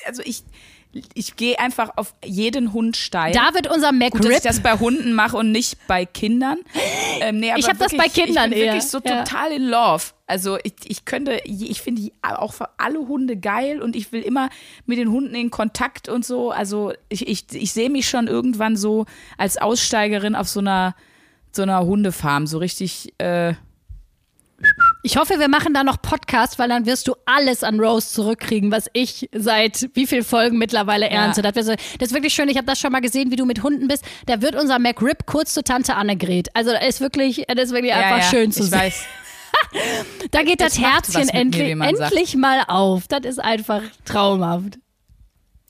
also 0.05 0.21
ich, 0.25 0.43
ich 1.13 1.35
gehe 1.35 1.57
einfach 1.59 1.91
auf 1.95 2.13
jeden 2.23 2.73
Hund 2.73 2.97
steil. 2.97 3.33
David, 3.33 3.67
unser 3.67 3.91
Gut, 3.91 4.01
dass 4.01 4.19
ich 4.19 4.25
McRib. 4.25 4.43
das 4.43 4.59
bei 4.61 4.77
Hunden 4.77 5.13
mache 5.13 5.37
und 5.37 5.51
nicht 5.51 5.77
bei 5.87 6.05
Kindern. 6.05 6.59
Ähm, 7.19 7.39
nee, 7.39 7.51
aber 7.51 7.59
Ich 7.59 7.67
hab 7.67 7.77
das 7.77 7.95
bei 7.95 8.07
Kindern 8.07 8.51
Ich 8.51 8.57
bin 8.57 8.67
eher, 8.67 8.73
wirklich 8.73 8.89
so 8.89 8.99
ja. 9.03 9.23
total 9.23 9.51
in 9.51 9.63
Love. 9.63 10.03
Also 10.27 10.57
ich, 10.63 10.73
ich 10.85 11.05
könnte, 11.05 11.41
ich 11.45 11.81
finde 11.81 12.01
die 12.01 12.13
auch 12.21 12.53
für 12.53 12.69
alle 12.77 12.99
Hunde 12.99 13.37
geil 13.37 13.81
und 13.81 13.95
ich 13.95 14.11
will 14.11 14.21
immer 14.21 14.49
mit 14.85 14.97
den 14.97 15.11
Hunden 15.11 15.35
in 15.35 15.51
Kontakt 15.51 16.09
und 16.09 16.25
so. 16.25 16.51
Also 16.51 16.93
ich, 17.09 17.27
ich, 17.27 17.45
ich 17.51 17.73
sehe 17.73 17.89
mich 17.89 18.07
schon 18.07 18.27
irgendwann 18.27 18.75
so 18.75 19.05
als 19.37 19.57
Aussteigerin 19.57 20.35
auf 20.35 20.47
so 20.47 20.59
einer, 20.59 20.95
so 21.51 21.61
einer 21.61 21.85
Hundefarm, 21.85 22.47
so 22.47 22.57
richtig, 22.57 23.13
äh, 23.19 23.53
Ich 25.03 25.17
hoffe, 25.17 25.39
wir 25.39 25.49
machen 25.49 25.73
da 25.73 25.83
noch 25.83 26.01
Podcast, 26.01 26.59
weil 26.59 26.69
dann 26.69 26.85
wirst 26.85 27.07
du 27.07 27.15
alles 27.25 27.63
an 27.63 27.79
Rose 27.79 28.07
zurückkriegen, 28.09 28.71
was 28.71 28.89
ich 28.93 29.29
seit 29.33 29.89
wie 29.93 30.07
viel 30.07 30.23
Folgen 30.23 30.57
mittlerweile 30.57 31.09
ernte. 31.09 31.41
So, 31.41 31.75
das 31.75 31.77
ist 31.99 32.13
wirklich 32.13 32.33
schön. 32.33 32.47
Ich 32.49 32.57
habe 32.57 32.65
das 32.65 32.79
schon 32.79 32.91
mal 32.91 33.01
gesehen, 33.01 33.31
wie 33.31 33.35
du 33.35 33.45
mit 33.45 33.63
Hunden 33.63 33.87
bist. 33.87 34.03
Da 34.25 34.41
wird 34.41 34.55
unser 34.55 34.79
McRib 34.79 35.25
kurz 35.25 35.53
zu 35.53 35.63
Tante 35.63 35.95
Annegret. 35.95 36.47
Also 36.53 36.71
das 36.71 36.83
ist 36.87 37.01
wirklich, 37.01 37.45
das 37.47 37.65
ist 37.65 37.71
wirklich 37.73 37.91
ja, 37.91 37.99
einfach 37.99 38.17
ja, 38.19 38.29
schön 38.29 38.51
zu 38.51 38.63
ich 38.63 38.69
sehen. 38.69 38.79
weiß. 38.79 39.03
Da 40.31 40.41
geht 40.43 40.61
das, 40.61 40.73
Das 40.73 40.81
Herzchen 40.81 41.25
mir, 41.25 41.33
endlich, 41.33 41.77
sagt. 41.77 41.89
endlich 42.01 42.35
mal 42.35 42.63
auf. 42.67 43.07
Das 43.07 43.21
ist 43.21 43.39
einfach 43.39 43.81
traumhaft. 44.05 44.79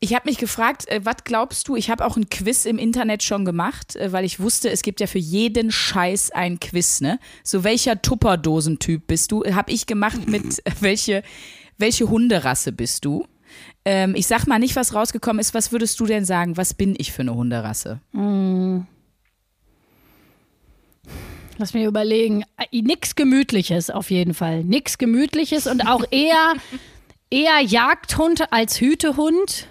Ich 0.03 0.13
habe 0.13 0.27
mich 0.27 0.37
gefragt, 0.37 0.85
äh, 0.89 0.99
was 1.05 1.23
glaubst 1.23 1.69
du? 1.69 1.77
Ich 1.77 1.89
habe 1.89 2.05
auch 2.05 2.17
ein 2.17 2.27
Quiz 2.27 2.65
im 2.65 2.77
Internet 2.77 3.23
schon 3.23 3.45
gemacht, 3.45 3.95
äh, 3.95 4.11
weil 4.11 4.25
ich 4.25 4.41
wusste, 4.41 4.69
es 4.69 4.81
gibt 4.81 4.99
ja 4.99 5.07
für 5.07 5.17
jeden 5.17 5.71
Scheiß 5.71 6.31
ein 6.31 6.59
Quiz, 6.59 6.99
ne? 6.99 7.19
So 7.41 7.63
welcher 7.63 8.01
Tupperdosentyp 8.01 9.07
bist 9.07 9.31
du? 9.31 9.45
Habe 9.45 9.71
ich 9.71 9.85
gemacht 9.85 10.27
mit 10.27 10.59
äh, 10.65 10.71
welche 10.81 11.23
welche 11.77 12.09
Hunderasse 12.09 12.73
bist 12.73 13.05
du? 13.05 13.25
Ähm, 13.85 14.13
ich 14.13 14.27
sag 14.27 14.45
mal 14.45 14.59
nicht, 14.59 14.75
was 14.75 14.93
rausgekommen 14.93 15.39
ist. 15.39 15.53
Was 15.53 15.71
würdest 15.71 15.97
du 16.01 16.05
denn 16.05 16.25
sagen? 16.25 16.57
Was 16.57 16.73
bin 16.73 16.95
ich 16.97 17.13
für 17.13 17.21
eine 17.21 17.33
Hunderasse? 17.33 18.01
Lass 21.57 21.73
mich 21.73 21.85
überlegen. 21.85 22.43
Äh, 22.57 22.81
Nix 22.81 23.15
Gemütliches 23.15 23.89
auf 23.89 24.11
jeden 24.11 24.33
Fall. 24.33 24.65
Nix 24.65 24.97
Gemütliches 24.97 25.65
und 25.65 25.87
auch 25.87 26.03
eher, 26.11 26.55
eher 27.29 27.61
Jagdhund 27.61 28.51
als 28.51 28.81
Hütehund. 28.81 29.69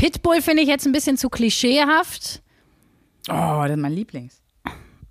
Pitbull 0.00 0.40
finde 0.40 0.62
ich 0.62 0.68
jetzt 0.68 0.86
ein 0.86 0.92
bisschen 0.92 1.16
zu 1.18 1.28
klischeehaft. 1.28 2.42
Oh, 3.28 3.32
das 3.62 3.72
ist 3.72 3.76
mein 3.76 3.92
Lieblings. 3.92 4.40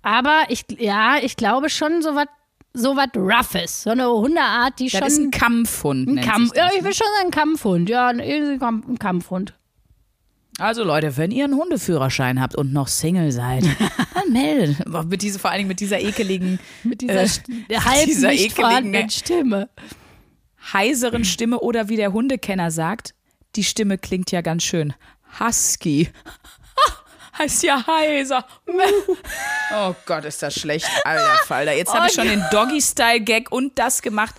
Aber 0.02 0.44
ich, 0.48 0.64
ja, 0.78 1.16
ich 1.22 1.36
glaube 1.36 1.70
schon 1.70 2.02
so 2.02 2.14
was 2.16 2.26
so 2.72 2.96
was 2.96 3.08
Roughes. 3.16 3.82
So 3.82 3.90
eine 3.90 4.08
Hundeart, 4.08 4.78
die 4.80 4.88
Das 4.88 4.98
schon. 4.98 5.06
ist 5.08 5.18
ein 5.18 5.30
Kampfhund. 5.30 6.08
ein 6.08 6.20
Kampf. 6.20 6.50
das, 6.52 6.56
Ja, 6.58 6.70
ich 6.76 6.84
will 6.84 6.92
schon 6.94 7.06
sagen, 7.16 7.26
ein 7.26 7.30
Kampfhund. 7.30 7.88
Ja, 7.88 8.08
ein, 8.08 8.20
ein 8.20 8.98
Kampfhund. 8.98 9.54
Also 10.58 10.82
Leute, 10.84 11.16
wenn 11.16 11.30
ihr 11.30 11.44
einen 11.44 11.54
Hundeführerschein 11.54 12.40
habt 12.40 12.54
und 12.56 12.72
noch 12.72 12.88
Single 12.88 13.32
seid, 13.32 13.64
dann 14.14 14.32
meldet. 14.32 14.86
Mit 15.08 15.22
diese, 15.22 15.38
vor 15.38 15.50
allen 15.50 15.58
Dingen 15.58 15.68
mit 15.68 15.80
dieser 15.80 16.00
ekeligen, 16.00 16.58
Mit 16.84 17.00
dieser 17.00 17.22
äh, 17.22 17.28
halb 17.84 18.06
dieser 18.06 18.28
nicht 18.30 18.58
ekeligen, 18.58 19.08
Stimme. 19.10 19.68
heiseren 20.72 21.24
Stimme 21.24 21.60
oder 21.60 21.88
wie 21.88 21.96
der 21.96 22.12
Hundekenner 22.12 22.70
sagt, 22.70 23.14
die 23.56 23.64
Stimme 23.64 23.98
klingt 23.98 24.30
ja 24.30 24.40
ganz 24.40 24.62
schön 24.62 24.94
husky. 25.38 26.10
Heißt 27.38 27.62
ja 27.62 27.82
heiser. 27.86 28.44
Oh 29.72 29.94
Gott, 30.04 30.26
ist 30.26 30.42
das 30.42 30.54
schlecht, 30.54 30.86
alter 31.04 31.38
Falter. 31.46 31.72
Jetzt 31.72 31.94
habe 31.94 32.08
ich 32.08 32.12
schon 32.12 32.28
den 32.28 32.44
Doggy-Style-Gag 32.50 33.50
und 33.50 33.78
das 33.78 34.02
gemacht. 34.02 34.34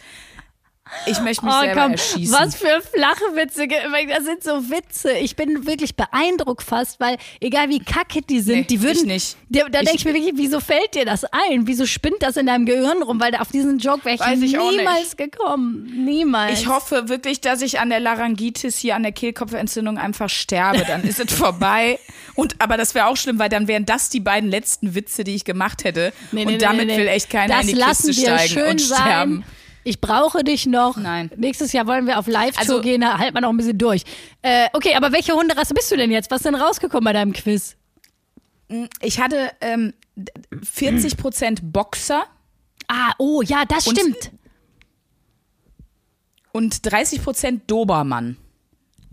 Ich 1.06 1.20
möchte 1.22 1.46
mich 1.46 1.54
Oh, 1.56 1.62
selber 1.62 1.82
komm, 1.84 1.92
erschießen. 1.94 2.36
was 2.38 2.56
für 2.56 2.82
flache 2.82 3.24
Witze. 3.36 3.68
Das 3.68 4.26
sind 4.26 4.44
so 4.44 4.70
Witze. 4.70 5.12
Ich 5.14 5.36
bin 5.36 5.66
wirklich 5.66 5.96
beeindruckt 5.96 6.64
fast, 6.64 7.00
weil 7.00 7.18
egal 7.40 7.70
wie 7.70 7.80
kacke 7.80 8.22
die 8.22 8.40
sind, 8.42 8.56
Nee, 8.60 8.64
die 8.64 8.82
würden. 8.82 8.98
ich 8.98 9.06
nicht. 9.06 9.38
Da, 9.50 9.62
da 9.70 9.80
denke 9.80 9.96
ich 9.96 10.06
mir 10.06 10.14
wirklich, 10.14 10.34
wieso 10.36 10.60
fällt 10.60 10.96
dir 10.96 11.06
das 11.06 11.24
ein? 11.26 11.66
Wieso 11.68 11.86
spinnt 11.86 12.18
das 12.22 12.38
in 12.38 12.46
deinem 12.46 12.66
Gehirn 12.66 13.02
rum? 13.04 13.20
Weil 13.20 13.36
auf 13.36 13.50
diesen 13.50 13.80
Joke 13.80 14.06
wäre 14.06 14.16
ich, 14.16 14.44
ich 14.44 14.58
niemals 14.58 15.18
gekommen. 15.18 15.92
Niemals. 16.06 16.60
Ich 16.60 16.68
hoffe 16.68 17.10
wirklich, 17.10 17.42
dass 17.42 17.62
ich 17.62 17.80
an 17.80 17.90
der 17.90 18.00
Laryngitis 18.00 18.78
hier 18.78 18.96
an 18.96 19.04
der 19.04 19.12
Kehlkopfentzündung 19.12 19.98
einfach 19.98 20.30
sterbe. 20.30 20.84
Dann 20.86 21.04
ist 21.04 21.20
es 21.20 21.34
vorbei. 21.34 22.00
Und 22.36 22.56
aber 22.60 22.78
das 22.78 22.96
wäre 22.96 23.08
auch 23.08 23.18
schlimm, 23.18 23.40
weil 23.40 23.50
dann 23.50 23.68
wären 23.68 23.86
das 23.86 24.10
die 24.10 24.20
beiden 24.20 24.50
letzten 24.50 24.94
Witze, 24.96 25.24
die 25.24 25.36
ich 25.36 25.46
gemacht 25.46 25.84
hätte. 25.84 26.14
Nee, 26.32 26.46
nee, 26.46 26.54
und 26.54 26.62
damit 26.62 26.88
will 26.90 27.08
echt 27.08 27.30
keiner 27.30 27.56
das 27.58 27.68
in 27.68 27.76
die 27.76 27.82
Kiste 27.82 28.14
steigen 28.14 28.54
schön 28.54 28.70
und 28.72 28.82
sein. 28.82 29.44
Ich 29.84 30.00
brauche 30.00 30.44
dich 30.44 30.66
noch. 30.68 30.96
Nein. 30.98 31.32
Nächstes 31.36 31.72
Jahr 31.74 31.88
wollen 31.88 32.06
wir 32.08 32.20
auf 32.20 32.28
Live-Tour 32.28 32.60
Also- 32.62 32.82
gehen, 32.82 33.02
da 33.02 33.18
halten 33.18 33.34
wir 33.36 33.42
noch 33.42 33.50
ein 33.50 33.58
bisschen 33.58 33.78
durch. 33.78 34.04
Äh, 34.42 34.68
okay, 34.74 34.94
aber 34.96 35.12
welche 35.12 35.34
Hunderasse 35.34 35.74
bist 35.74 35.92
du 35.92 35.98
denn 35.98 36.12
jetzt? 36.12 36.30
Was 36.32 36.38
ist 36.42 36.46
denn 36.46 36.56
rausgekommen 36.56 37.04
bei 37.04 37.14
deinem 37.14 37.34
Quiz? 37.34 37.76
Ich 39.02 39.20
hatte 39.20 39.52
ähm, 39.60 39.94
40 40.64 41.18
Prozent 41.18 41.60
Boxer 41.74 42.24
Ah, 42.88 43.14
oh, 43.18 43.42
ja, 43.42 43.64
das 43.66 43.88
Und- 43.88 43.98
stimmt. 43.98 44.32
und 46.52 46.86
30 46.92 47.24
Prozent 47.24 47.70
Dobermann. 47.72 48.38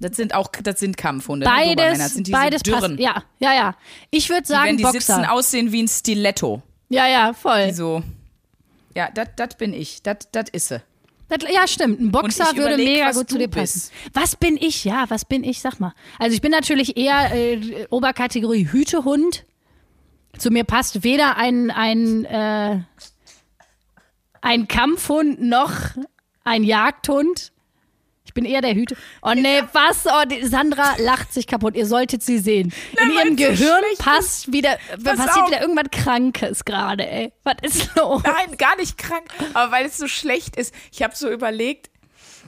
Das 0.00 0.16
sind 0.16 0.34
auch, 0.34 0.48
das 0.62 0.78
sind 0.80 0.96
Kampfhunde. 0.96 1.46
ne? 1.46 1.52
Dobermänner. 1.52 1.74
Das 1.76 1.98
Beides, 1.98 2.14
sind 2.14 2.26
diese 2.26 2.36
beides 2.36 2.62
dürren. 2.62 2.96
passt. 2.96 3.00
Ja, 3.00 3.22
ja, 3.40 3.54
ja. 3.54 3.74
Ich 4.10 4.28
würde 4.28 4.42
Die, 4.42 4.48
sagen 4.48 4.68
wenn 4.70 4.76
die 4.76 4.82
Boxer. 4.84 5.00
sitzen, 5.00 5.24
aussehen 5.24 5.72
wie 5.72 5.82
ein 5.82 5.88
Stiletto. 5.88 6.62
ja, 6.88 7.06
ja, 7.08 7.32
voll. 7.32 7.66
Die 7.68 7.72
so. 7.74 8.02
Ja, 8.98 9.10
das 9.10 9.54
bin 9.56 9.72
ich. 9.72 10.02
Das 10.02 10.16
ist 10.50 10.68
sie. 10.68 10.82
Das, 11.28 11.48
ja, 11.48 11.68
stimmt. 11.68 12.00
Ein 12.00 12.10
Boxer 12.10 12.46
würde 12.56 12.74
überleg, 12.74 12.94
mega 12.94 13.12
gut 13.12 13.30
zu 13.30 13.38
dir 13.38 13.46
passen. 13.46 13.92
Was 14.12 14.34
bin 14.34 14.56
ich? 14.56 14.82
Ja, 14.82 15.04
was 15.08 15.24
bin 15.24 15.44
ich? 15.44 15.60
Sag 15.60 15.78
mal. 15.78 15.94
Also 16.18 16.34
ich 16.34 16.40
bin 16.40 16.50
natürlich 16.50 16.96
eher 16.96 17.32
äh, 17.32 17.86
Oberkategorie 17.90 18.66
Hütehund. 18.72 19.44
Zu 20.36 20.50
mir 20.50 20.64
passt 20.64 21.04
weder 21.04 21.36
ein, 21.36 21.70
ein, 21.70 22.24
äh, 22.24 22.80
ein 24.40 24.66
Kampfhund 24.66 25.42
noch 25.42 25.74
ein 26.42 26.64
Jagdhund. 26.64 27.52
Ich 28.28 28.34
bin 28.34 28.44
eher 28.44 28.60
der 28.60 28.74
Hüte. 28.74 28.94
Oh 29.22 29.32
nee, 29.34 29.62
was? 29.72 30.04
Oh, 30.04 30.24
die, 30.26 30.44
Sandra 30.46 30.96
lacht 30.98 31.32
sich 31.32 31.46
kaputt. 31.46 31.74
Ihr 31.74 31.86
solltet 31.86 32.22
sie 32.22 32.38
sehen. 32.38 32.74
In 33.02 33.10
ihrem 33.10 33.36
Gehirn 33.36 33.82
passt 33.98 34.52
wieder, 34.52 34.76
Pass 35.02 35.16
passiert 35.16 35.44
auf. 35.44 35.50
wieder 35.50 35.62
irgendwas 35.62 35.86
Krankes 35.90 36.66
gerade, 36.66 37.10
ey. 37.10 37.32
Was 37.44 37.54
ist 37.62 37.96
los? 37.96 38.22
Nein, 38.22 38.54
gar 38.58 38.76
nicht 38.76 38.98
krank. 38.98 39.24
Aber 39.54 39.72
weil 39.72 39.86
es 39.86 39.96
so 39.96 40.06
schlecht 40.08 40.56
ist. 40.56 40.74
Ich 40.92 41.02
habe 41.02 41.16
so 41.16 41.30
überlegt, 41.30 41.88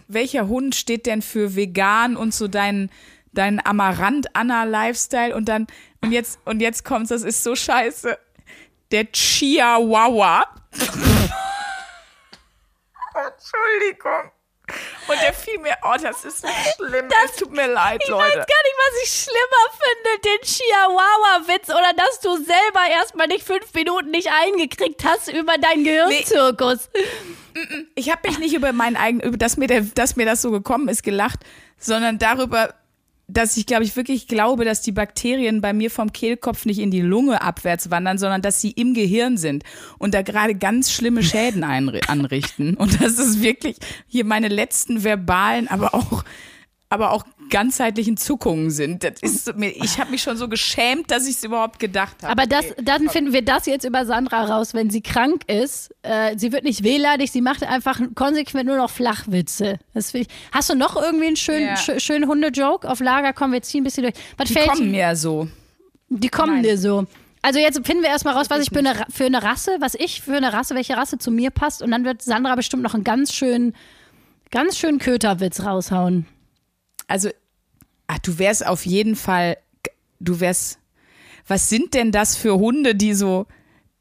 welcher 0.06 0.48
Hund 0.48 0.74
steht 0.74 1.06
denn 1.06 1.22
für 1.22 1.56
vegan 1.56 2.14
und 2.14 2.34
so 2.34 2.46
dein, 2.46 2.90
dein 3.32 3.64
Amarant-Anna-Lifestyle 3.64 5.34
und 5.34 5.48
dann, 5.48 5.66
und 6.02 6.12
jetzt, 6.12 6.40
und 6.44 6.60
jetzt 6.60 6.84
kommt's, 6.84 7.08
das 7.08 7.22
ist 7.22 7.42
so 7.42 7.56
scheiße. 7.56 8.18
Der 8.90 9.10
Chihuahua. 9.10 10.44
Entschuldigung. 13.14 14.30
Und 15.10 15.20
der 15.22 15.32
fiel 15.32 15.58
mir, 15.58 15.76
oh, 15.82 15.94
das 16.00 16.24
ist 16.24 16.42
so 16.42 16.48
schlimm. 16.76 17.08
Das 17.08 17.36
tut 17.36 17.52
mir 17.52 17.66
leid, 17.66 18.00
Ich 18.02 18.08
Leute. 18.08 18.24
weiß 18.24 18.34
gar 18.34 18.42
nicht, 18.42 18.76
was 18.78 19.02
ich 19.04 19.24
schlimmer 19.24 19.64
finde, 19.80 20.20
den 20.24 20.40
Chihuahua-Witz 20.46 21.68
oder 21.70 21.92
dass 21.96 22.20
du 22.20 22.36
selber 22.36 22.88
erstmal 22.90 23.26
nicht 23.26 23.44
fünf 23.46 23.72
Minuten 23.74 24.10
nicht 24.10 24.28
eingekriegt 24.32 25.04
hast 25.04 25.32
über 25.32 25.58
deinen 25.58 25.84
Gehirnzirkus. 25.84 26.88
ich 27.94 28.10
habe 28.10 28.28
mich 28.28 28.38
nicht 28.38 28.54
über 28.54 28.72
meinen 28.72 28.96
eigenen, 28.96 29.26
über 29.26 29.36
dass 29.36 29.56
mir, 29.56 29.66
der, 29.66 29.82
dass 29.82 30.16
mir 30.16 30.26
das 30.26 30.42
so 30.42 30.50
gekommen 30.50 30.88
ist, 30.88 31.02
gelacht, 31.02 31.40
sondern 31.78 32.18
darüber, 32.18 32.74
dass 33.32 33.56
ich, 33.56 33.66
glaube 33.66 33.84
ich, 33.84 33.96
wirklich 33.96 34.26
glaube, 34.26 34.64
dass 34.64 34.82
die 34.82 34.92
Bakterien 34.92 35.60
bei 35.60 35.72
mir 35.72 35.90
vom 35.90 36.12
Kehlkopf 36.12 36.66
nicht 36.66 36.78
in 36.78 36.90
die 36.90 37.00
Lunge 37.00 37.42
abwärts 37.42 37.90
wandern, 37.90 38.18
sondern 38.18 38.42
dass 38.42 38.60
sie 38.60 38.70
im 38.70 38.94
Gehirn 38.94 39.36
sind 39.36 39.64
und 39.98 40.14
da 40.14 40.22
gerade 40.22 40.54
ganz 40.54 40.92
schlimme 40.92 41.22
Schäden 41.22 41.64
anrichten. 42.08 42.74
Und 42.74 43.00
das 43.00 43.18
ist 43.18 43.42
wirklich 43.42 43.76
hier 44.06 44.24
meine 44.24 44.48
letzten 44.48 45.04
verbalen, 45.04 45.68
aber 45.68 45.94
auch, 45.94 46.24
aber 46.88 47.12
auch 47.12 47.24
ganzheitlichen 47.50 48.16
Zuckungen 48.16 48.70
sind. 48.70 49.04
Das 49.04 49.20
ist 49.20 49.54
mir, 49.56 49.68
ich 49.70 49.98
habe 50.00 50.10
mich 50.10 50.22
schon 50.22 50.36
so 50.38 50.48
geschämt, 50.48 51.10
dass 51.10 51.26
ich 51.28 51.36
es 51.36 51.44
überhaupt 51.44 51.78
gedacht 51.78 52.16
habe. 52.22 52.32
Aber 52.32 52.46
das, 52.46 52.64
dann 52.82 53.08
finden 53.10 53.32
wir 53.32 53.42
das 53.42 53.66
jetzt 53.66 53.84
über 53.84 54.06
Sandra 54.06 54.44
raus, 54.46 54.72
wenn 54.72 54.88
sie 54.88 55.02
krank 55.02 55.42
ist. 55.48 55.94
Äh, 56.02 56.38
sie 56.38 56.52
wird 56.52 56.64
nicht 56.64 56.82
wehleidig, 56.82 57.30
sie 57.30 57.42
macht 57.42 57.62
einfach 57.64 58.00
konsequent 58.14 58.66
nur 58.66 58.76
noch 58.78 58.90
Flachwitze. 58.90 59.78
Ich. 60.14 60.28
Hast 60.52 60.70
du 60.70 60.74
noch 60.74 60.96
irgendwie 60.96 61.26
einen 61.26 61.36
schönen, 61.36 61.66
Ja. 61.66 61.74
schö- 61.74 62.00
schönen 62.00 62.26
Hundejoke 62.28 62.88
auf 62.88 63.00
Lager? 63.00 63.32
Kommen 63.32 63.52
wir 63.52 63.60
ziehen 63.62 63.82
ein 63.82 63.84
bisschen 63.84 64.04
durch. 64.04 64.14
Was 64.38 64.48
die 64.48 64.54
fällt 64.54 64.68
kommen 64.70 64.90
mir 64.90 65.14
so. 65.16 65.48
Die 66.08 66.28
kommen 66.28 66.54
Nein. 66.54 66.62
dir 66.62 66.78
so. 66.78 67.04
Also 67.42 67.58
jetzt 67.58 67.84
finden 67.86 68.02
wir 68.02 68.10
erstmal 68.10 68.34
raus, 68.34 68.46
was 68.50 68.60
ich 68.60 68.68
für 68.70 68.80
eine, 68.80 68.94
für 69.08 69.24
eine 69.24 69.42
Rasse, 69.42 69.76
was 69.80 69.94
ich 69.94 70.20
für 70.20 70.36
eine 70.36 70.52
Rasse, 70.52 70.74
welche 70.74 70.96
Rasse 70.96 71.16
zu 71.18 71.30
mir 71.30 71.50
passt. 71.50 71.80
Und 71.82 71.90
dann 71.90 72.04
wird 72.04 72.20
Sandra 72.22 72.54
bestimmt 72.54 72.82
noch 72.82 72.92
einen 72.94 73.04
ganz 73.04 73.32
schönen, 73.32 73.74
ganz 74.50 74.76
schönen 74.78 74.98
Köterwitz 74.98 75.60
raushauen. 75.64 76.26
also, 77.06 77.30
ach, 78.12 78.18
du 78.18 78.38
wärst 78.38 78.66
auf 78.66 78.84
jeden 78.86 79.14
Fall, 79.16 79.56
du 80.18 80.40
wärst, 80.40 80.78
was 81.46 81.68
sind 81.68 81.94
denn 81.94 82.10
das 82.12 82.36
für 82.36 82.58
Hunde, 82.58 82.94
die 82.94 83.14
so, 83.14 83.46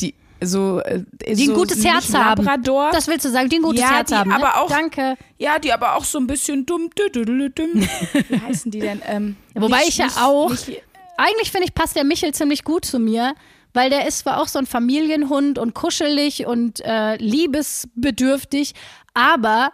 die 0.02 0.16
so, 0.42 0.80
äh, 0.80 1.04
Die 1.28 1.46
so 1.46 1.52
ein 1.52 1.58
gutes 1.58 1.84
Herz 1.86 2.14
haben. 2.14 2.44
Labrador? 2.44 2.90
Das 2.92 3.08
willst 3.08 3.26
du 3.26 3.30
sagen, 3.30 3.50
die 3.50 3.58
ein 3.58 3.62
gutes 3.62 3.82
Ja, 3.82 3.92
Herz 3.92 4.12
haben. 4.12 4.30
Ne? 4.30 4.36
aber 4.36 4.62
auch- 4.62 4.70
Danke. 4.70 5.16
ja, 5.38 5.60
die 5.60 5.72
aber 5.72 5.96
auch 5.96 6.04
so 6.06 6.18
ein 6.18 6.28
bisschen 6.28 6.66
dumm, 6.66 6.90
dü- 6.98 7.12
dü- 7.14 7.26
dü- 7.26 7.50
dumm. 7.50 7.88
Wie 8.30 8.40
heißen 8.48 8.72
die 8.72 8.80
denn? 8.80 9.02
Ähm, 9.08 9.36
Wobei 9.56 9.80
nicht- 9.80 9.90
ich 9.90 9.98
ja 9.98 10.08
auch, 10.22 10.50
nicht- 10.50 10.82
eigentlich 11.18 11.52
finde 11.52 11.68
ich, 11.68 11.74
passt 11.76 11.96
der 11.96 12.04
Michel 12.06 12.34
ziemlich 12.34 12.64
gut 12.64 12.86
zu 12.86 12.98
mir, 13.00 13.34
weil 13.74 13.90
der 13.92 14.08
ist 14.08 14.20
zwar 14.20 14.42
auch 14.42 14.48
so 14.48 14.58
ein 14.60 14.66
Familienhund 14.66 15.60
und 15.60 15.74
kuschelig 15.76 16.46
und 16.48 16.80
äh, 16.84 17.16
liebesbedürftig, 17.18 18.74
aber 19.14 19.72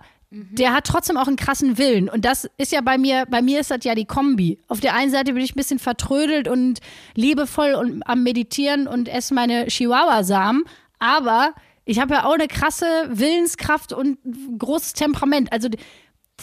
der 0.52 0.74
hat 0.74 0.86
trotzdem 0.86 1.18
auch 1.18 1.28
einen 1.28 1.38
krassen 1.38 1.78
Willen. 1.78 2.10
Und 2.10 2.26
das 2.26 2.50
ist 2.58 2.72
ja 2.72 2.82
bei 2.82 2.98
mir, 2.98 3.26
bei 3.30 3.42
mir 3.42 3.62
ist 3.62 3.72
das 3.72 3.84
ja 3.84 3.96
die 3.96 4.06
Kombi. 4.06 4.60
Auf 4.68 4.82
der 4.82 4.94
einen 4.94 5.12
Seite 5.12 5.34
bin 5.34 5.44
ich 5.44 5.54
ein 5.54 5.58
bisschen 5.58 5.80
vertrödelt 5.80 6.48
und 6.48 6.80
liebevoll 7.16 7.74
und 7.74 8.04
am 8.04 8.24
Meditieren 8.24 8.88
und 8.88 9.08
esse 9.08 9.34
meine 9.34 9.68
Chihuahua-Samen, 9.68 10.66
aber 11.00 11.54
ich 11.86 12.00
habe 12.00 12.16
ja 12.16 12.26
auch 12.26 12.34
eine 12.34 12.48
krasse 12.48 12.86
Willenskraft 13.10 13.94
und 13.94 14.18
großes 14.58 14.94
Temperament. 14.94 15.54
Also 15.54 15.70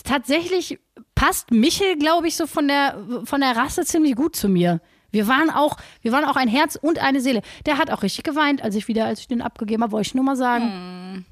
tatsächlich 0.04 0.78
passt 1.14 1.50
Michel, 1.50 1.98
glaube 1.98 2.28
ich, 2.28 2.36
so 2.36 2.46
von 2.46 2.68
der, 2.68 2.96
von 3.24 3.40
der 3.40 3.56
Rasse 3.56 3.84
ziemlich 3.84 4.14
gut 4.14 4.36
zu 4.36 4.48
mir. 4.48 4.80
Wir 5.10 5.28
waren 5.28 5.50
auch, 5.50 5.76
wir 6.00 6.12
waren 6.12 6.24
auch 6.24 6.36
ein 6.36 6.48
Herz 6.48 6.78
und 6.80 6.98
eine 7.00 7.20
Seele. 7.20 7.42
Der 7.66 7.76
hat 7.76 7.90
auch 7.90 8.02
richtig 8.02 8.24
geweint, 8.24 8.62
als 8.62 8.74
ich 8.76 8.88
wieder, 8.88 9.04
als 9.04 9.20
ich 9.20 9.28
den 9.28 9.42
abgegeben 9.42 9.82
habe, 9.82 9.92
wollte 9.92 10.06
ich 10.06 10.14
nur 10.14 10.24
mal 10.24 10.36
sagen. 10.36 11.26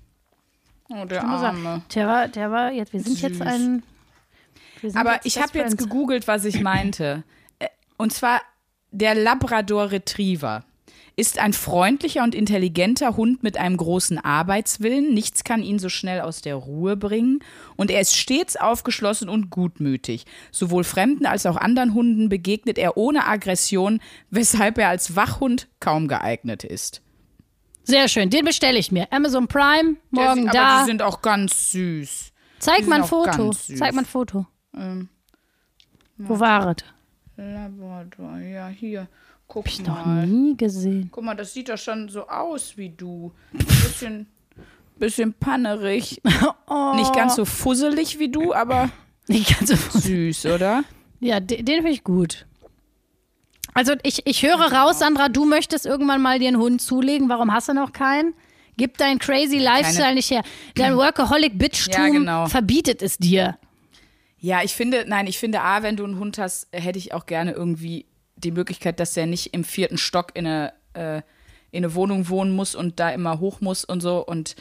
Oh, 0.90 1.04
der. 1.04 1.24
Arme. 1.24 1.82
Der 1.94 2.06
war, 2.06 2.28
der 2.28 2.50
war, 2.50 2.72
jetzt, 2.72 2.92
wir 2.92 3.00
sind 3.00 3.20
jetzt 3.20 3.38
Süß. 3.38 3.46
ein. 3.46 3.82
wir 4.80 4.90
sind 4.90 5.00
Aber 5.00 5.14
jetzt 5.14 5.26
ich 5.26 5.40
habe 5.40 5.58
jetzt 5.58 5.78
gegoogelt, 5.78 6.26
was 6.28 6.44
ich 6.44 6.60
meinte. 6.60 7.22
Äh, 7.58 7.68
Und 7.96 8.12
zwar 8.12 8.40
der 8.90 9.14
Labrador 9.14 9.92
Retriever 9.92 10.64
ist 11.16 11.38
ein 11.38 11.52
freundlicher 11.52 12.22
und 12.24 12.34
intelligenter 12.34 13.16
Hund 13.16 13.42
mit 13.42 13.56
einem 13.58 13.76
großen 13.76 14.18
Arbeitswillen. 14.18 15.12
Nichts 15.12 15.44
kann 15.44 15.62
ihn 15.62 15.78
so 15.78 15.88
schnell 15.90 16.22
aus 16.22 16.40
der 16.40 16.54
Ruhe 16.54 16.96
bringen. 16.96 17.40
Und 17.76 17.90
er 17.90 18.00
ist 18.00 18.16
stets 18.16 18.56
aufgeschlossen 18.56 19.28
und 19.28 19.50
gutmütig. 19.50 20.24
Sowohl 20.50 20.82
Fremden 20.82 21.26
als 21.26 21.44
auch 21.46 21.56
anderen 21.56 21.94
Hunden 21.94 22.28
begegnet 22.30 22.78
er 22.78 22.96
ohne 22.96 23.26
Aggression, 23.26 24.00
weshalb 24.30 24.78
er 24.78 24.88
als 24.88 25.14
Wachhund 25.14 25.68
kaum 25.78 26.08
geeignet 26.08 26.64
ist. 26.64 27.02
Sehr 27.84 28.08
schön, 28.08 28.30
den 28.30 28.44
bestelle 28.44 28.78
ich 28.78 28.92
mir. 28.92 29.06
Amazon 29.12 29.48
Prime, 29.48 29.96
morgen 30.10 30.42
sind- 30.44 30.54
da. 30.54 30.68
Aber 30.68 30.80
die 30.82 30.86
sind 30.90 31.02
auch 31.02 31.22
ganz 31.22 31.72
süß. 31.72 32.32
Zeig 32.58 32.86
mal 32.86 32.96
ein 33.02 33.04
Foto. 33.04 33.50
Zeig 33.52 33.94
mal 33.94 34.02
ein 34.02 34.06
Foto. 34.06 34.46
Ähm, 34.76 35.08
Wo 36.18 36.38
war 36.38 36.68
es? 36.76 36.84
Labrador, 37.36 38.38
ja, 38.38 38.68
hier. 38.68 39.08
Guck 39.48 39.64
Hab 39.64 39.72
ich 39.72 39.84
noch 39.84 40.06
mal. 40.06 40.26
nie 40.26 40.56
gesehen. 40.56 41.08
Guck 41.10 41.24
mal, 41.24 41.34
das 41.34 41.52
sieht 41.54 41.68
doch 41.70 41.78
schon 41.78 42.08
so 42.08 42.28
aus 42.28 42.76
wie 42.76 42.90
du. 42.90 43.32
Bisschen, 43.52 44.26
bisschen 44.98 45.32
pannerig. 45.32 46.20
Oh. 46.68 46.92
Nicht 46.96 47.12
ganz 47.14 47.34
so 47.36 47.44
fusselig 47.44 48.18
wie 48.18 48.28
du, 48.28 48.52
aber 48.54 48.90
Nicht 49.26 49.58
ganz 49.58 49.70
so 49.70 49.98
süß, 49.98 50.46
oder? 50.46 50.84
Ja, 51.18 51.40
den, 51.40 51.64
den 51.64 51.76
finde 51.76 51.90
ich 51.92 52.04
gut. 52.04 52.46
Also 53.74 53.94
ich, 54.02 54.26
ich 54.26 54.42
höre 54.42 54.72
raus, 54.72 54.98
Sandra, 54.98 55.28
du 55.28 55.44
möchtest 55.44 55.86
irgendwann 55.86 56.22
mal 56.22 56.38
dir 56.38 56.48
einen 56.48 56.58
Hund 56.58 56.82
zulegen. 56.82 57.28
Warum 57.28 57.52
hast 57.52 57.68
du 57.68 57.74
noch 57.74 57.92
keinen? 57.92 58.34
Gib 58.76 58.96
dein 58.98 59.18
crazy 59.18 59.58
Lifestyle 59.58 60.14
nicht 60.14 60.30
her. 60.30 60.42
Dein 60.74 60.96
Workaholic-Bitchtum 60.96 61.92
Ja, 61.92 62.08
genau. 62.08 62.46
verbietet 62.46 63.02
es 63.02 63.18
dir. 63.18 63.58
Ja, 64.38 64.62
ich 64.62 64.72
finde, 64.72 65.04
nein, 65.06 65.26
ich 65.26 65.38
finde, 65.38 65.60
A, 65.60 65.82
wenn 65.82 65.96
du 65.96 66.04
einen 66.04 66.18
Hund 66.18 66.38
hast, 66.38 66.68
hätte 66.72 66.98
ich 66.98 67.12
auch 67.12 67.26
gerne 67.26 67.52
irgendwie 67.52 68.06
die 68.36 68.52
Möglichkeit, 68.52 68.98
dass 68.98 69.12
der 69.12 69.26
nicht 69.26 69.52
im 69.52 69.64
vierten 69.64 69.98
Stock 69.98 70.30
in 70.34 70.46
eine, 70.46 70.72
äh, 70.94 71.18
in 71.70 71.84
eine 71.84 71.94
Wohnung 71.94 72.28
wohnen 72.30 72.56
muss 72.56 72.74
und 72.74 72.98
da 73.00 73.10
immer 73.10 73.38
hoch 73.38 73.60
muss 73.60 73.84
und 73.84 74.00
so. 74.00 74.24
Und 74.24 74.56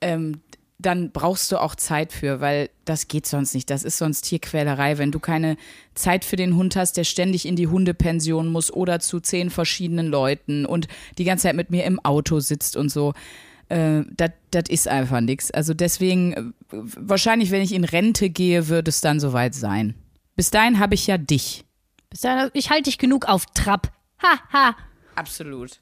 ähm, 0.00 0.40
dann 0.78 1.10
brauchst 1.10 1.50
du 1.50 1.60
auch 1.60 1.74
Zeit 1.74 2.12
für, 2.12 2.40
weil 2.40 2.70
das 2.84 3.08
geht 3.08 3.26
sonst 3.26 3.54
nicht. 3.54 3.68
Das 3.68 3.82
ist 3.82 3.98
sonst 3.98 4.22
Tierquälerei. 4.22 4.96
Wenn 4.96 5.10
du 5.10 5.18
keine 5.18 5.56
Zeit 5.94 6.24
für 6.24 6.36
den 6.36 6.54
Hund 6.54 6.76
hast, 6.76 6.96
der 6.96 7.04
ständig 7.04 7.46
in 7.46 7.56
die 7.56 7.66
Hundepension 7.66 8.46
muss 8.48 8.72
oder 8.72 9.00
zu 9.00 9.18
zehn 9.18 9.50
verschiedenen 9.50 10.06
Leuten 10.06 10.64
und 10.64 10.86
die 11.18 11.24
ganze 11.24 11.42
Zeit 11.44 11.56
mit 11.56 11.70
mir 11.70 11.84
im 11.84 11.98
Auto 12.04 12.38
sitzt 12.38 12.76
und 12.76 12.90
so. 12.90 13.12
Äh, 13.68 14.02
das 14.16 14.64
ist 14.68 14.86
einfach 14.86 15.20
nichts. 15.20 15.50
Also 15.50 15.74
deswegen, 15.74 16.32
äh, 16.32 16.42
wahrscheinlich, 16.70 17.50
wenn 17.50 17.62
ich 17.62 17.74
in 17.74 17.84
Rente 17.84 18.30
gehe, 18.30 18.68
wird 18.68 18.86
es 18.86 19.00
dann 19.00 19.18
soweit 19.18 19.54
sein. 19.54 19.94
Bis 20.36 20.50
dahin 20.50 20.78
habe 20.78 20.94
ich 20.94 21.08
ja 21.08 21.18
dich. 21.18 21.64
Bis 22.08 22.20
dahin, 22.20 22.50
Ich 22.54 22.70
halte 22.70 22.84
dich 22.84 22.98
genug 22.98 23.28
auf 23.28 23.46
Trab. 23.46 23.92
Ha, 24.22 24.38
ha. 24.52 24.76
Absolut. 25.16 25.80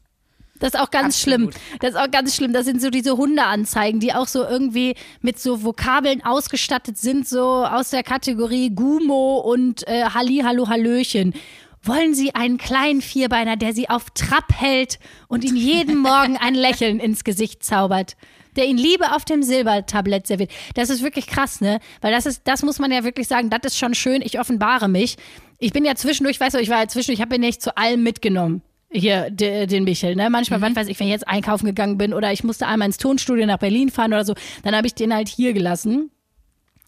Das 0.59 0.75
ist 0.75 0.81
auch 0.81 0.91
ganz 0.91 1.17
Absolut. 1.17 1.55
schlimm. 1.55 1.79
Das 1.81 1.91
ist 1.91 1.97
auch 1.97 2.11
ganz 2.11 2.35
schlimm. 2.35 2.53
Das 2.53 2.65
sind 2.65 2.81
so 2.81 2.91
diese 2.91 3.17
Hundeanzeigen, 3.17 4.01
die 4.01 4.13
auch 4.13 4.27
so 4.27 4.45
irgendwie 4.45 4.95
mit 5.21 5.39
so 5.39 5.65
Vokabeln 5.65 6.25
ausgestattet 6.25 6.99
sind, 6.99 7.29
so 7.29 7.65
aus 7.65 7.91
der 7.91 8.03
Kategorie 8.03 8.71
Gumo 8.71 9.39
und 9.39 9.87
äh, 9.87 10.05
Halli, 10.05 10.43
Hallo, 10.45 10.69
Hallöchen. 10.69 11.35
Wollen 11.83 12.15
Sie 12.15 12.35
einen 12.35 12.59
kleinen 12.59 13.01
Vierbeiner, 13.01 13.57
der 13.57 13.73
Sie 13.73 13.89
auf 13.89 14.07
Trab 14.11 14.53
hält 14.55 14.99
und 15.29 15.45
Ihnen 15.45 15.57
jeden 15.57 15.99
Morgen 15.99 16.37
ein 16.37 16.55
Lächeln 16.57 16.99
ins 16.99 17.23
Gesicht 17.23 17.63
zaubert? 17.63 18.17
Der 18.57 18.67
Ihnen 18.67 18.79
Liebe 18.79 19.15
auf 19.15 19.25
dem 19.25 19.43
Silbertablett 19.43 20.27
serviert. 20.27 20.51
Das 20.75 20.91
ist 20.91 21.03
wirklich 21.03 21.27
krass, 21.27 21.61
ne? 21.61 21.79
Weil 22.01 22.13
das 22.13 22.27
ist, 22.27 22.43
das 22.45 22.63
muss 22.63 22.79
man 22.79 22.91
ja 22.91 23.05
wirklich 23.05 23.29
sagen, 23.29 23.51
das 23.51 23.61
ist 23.65 23.79
schon 23.79 23.95
schön. 23.95 24.23
Ich 24.23 24.41
offenbare 24.41 24.89
mich. 24.89 25.17
Ich 25.59 25.73
bin 25.73 25.85
ja 25.85 25.95
zwischendurch, 25.95 26.41
weißt 26.41 26.57
du, 26.57 26.61
ich 26.61 26.71
war 26.71 26.81
ja 26.81 26.89
zwischendurch, 26.89 27.19
ich 27.19 27.23
habe 27.23 27.37
ihn 27.37 27.43
nicht 27.43 27.63
zu 27.63 27.77
allem 27.77 28.03
mitgenommen 28.03 28.63
hier 28.99 29.31
de, 29.31 29.67
den 29.67 29.85
Michel. 29.85 30.17
Ne? 30.17 30.31
Manchmal, 30.31 30.61
was 30.61 30.75
weiß 30.75 30.89
ich, 30.89 30.99
wenn 30.99 31.07
ich 31.07 31.13
jetzt 31.13 31.29
einkaufen 31.29 31.67
gegangen 31.67 31.99
bin 31.99 32.13
oder 32.15 32.33
ich 32.33 32.45
musste 32.45 32.67
einmal 32.67 32.87
ins 32.87 32.99
Tonstudio 32.99 33.47
nach 33.47 33.59
Berlin 33.59 33.91
fahren 33.91 34.13
oder 34.13 34.25
so, 34.25 34.35
dann 34.63 34.75
habe 34.75 34.87
ich 34.87 34.95
den 34.95 35.15
halt 35.15 35.29
hier 35.29 35.53
gelassen. 35.53 36.11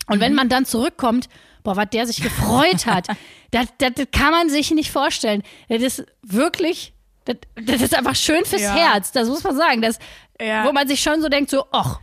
Und 0.07 0.21
wenn 0.21 0.35
man 0.35 0.49
dann 0.49 0.65
zurückkommt, 0.65 1.29
boah, 1.63 1.77
was 1.77 1.91
der 1.91 2.07
sich 2.07 2.23
gefreut 2.23 2.87
hat, 2.87 3.09
das, 3.51 3.67
das, 3.79 3.93
das 3.95 4.07
kann 4.11 4.31
man 4.31 4.49
sich 4.49 4.71
nicht 4.71 4.91
vorstellen. 4.91 5.43
Das 5.69 5.83
ist 5.83 6.05
wirklich, 6.23 6.95
das, 7.25 7.37
das 7.63 7.83
ist 7.83 7.95
einfach 7.97 8.17
schön 8.17 8.45
fürs 8.45 8.63
Ja. 8.63 8.75
Herz, 8.75 9.13
das 9.13 9.29
muss 9.29 9.45
man 9.45 9.57
sagen. 9.57 9.83
Das, 9.83 9.99
Ja. 10.41 10.65
Wo 10.65 10.73
man 10.73 10.89
sich 10.89 11.01
schon 11.01 11.21
so 11.21 11.29
denkt, 11.29 11.51
so, 11.51 11.65
ach, 11.73 12.01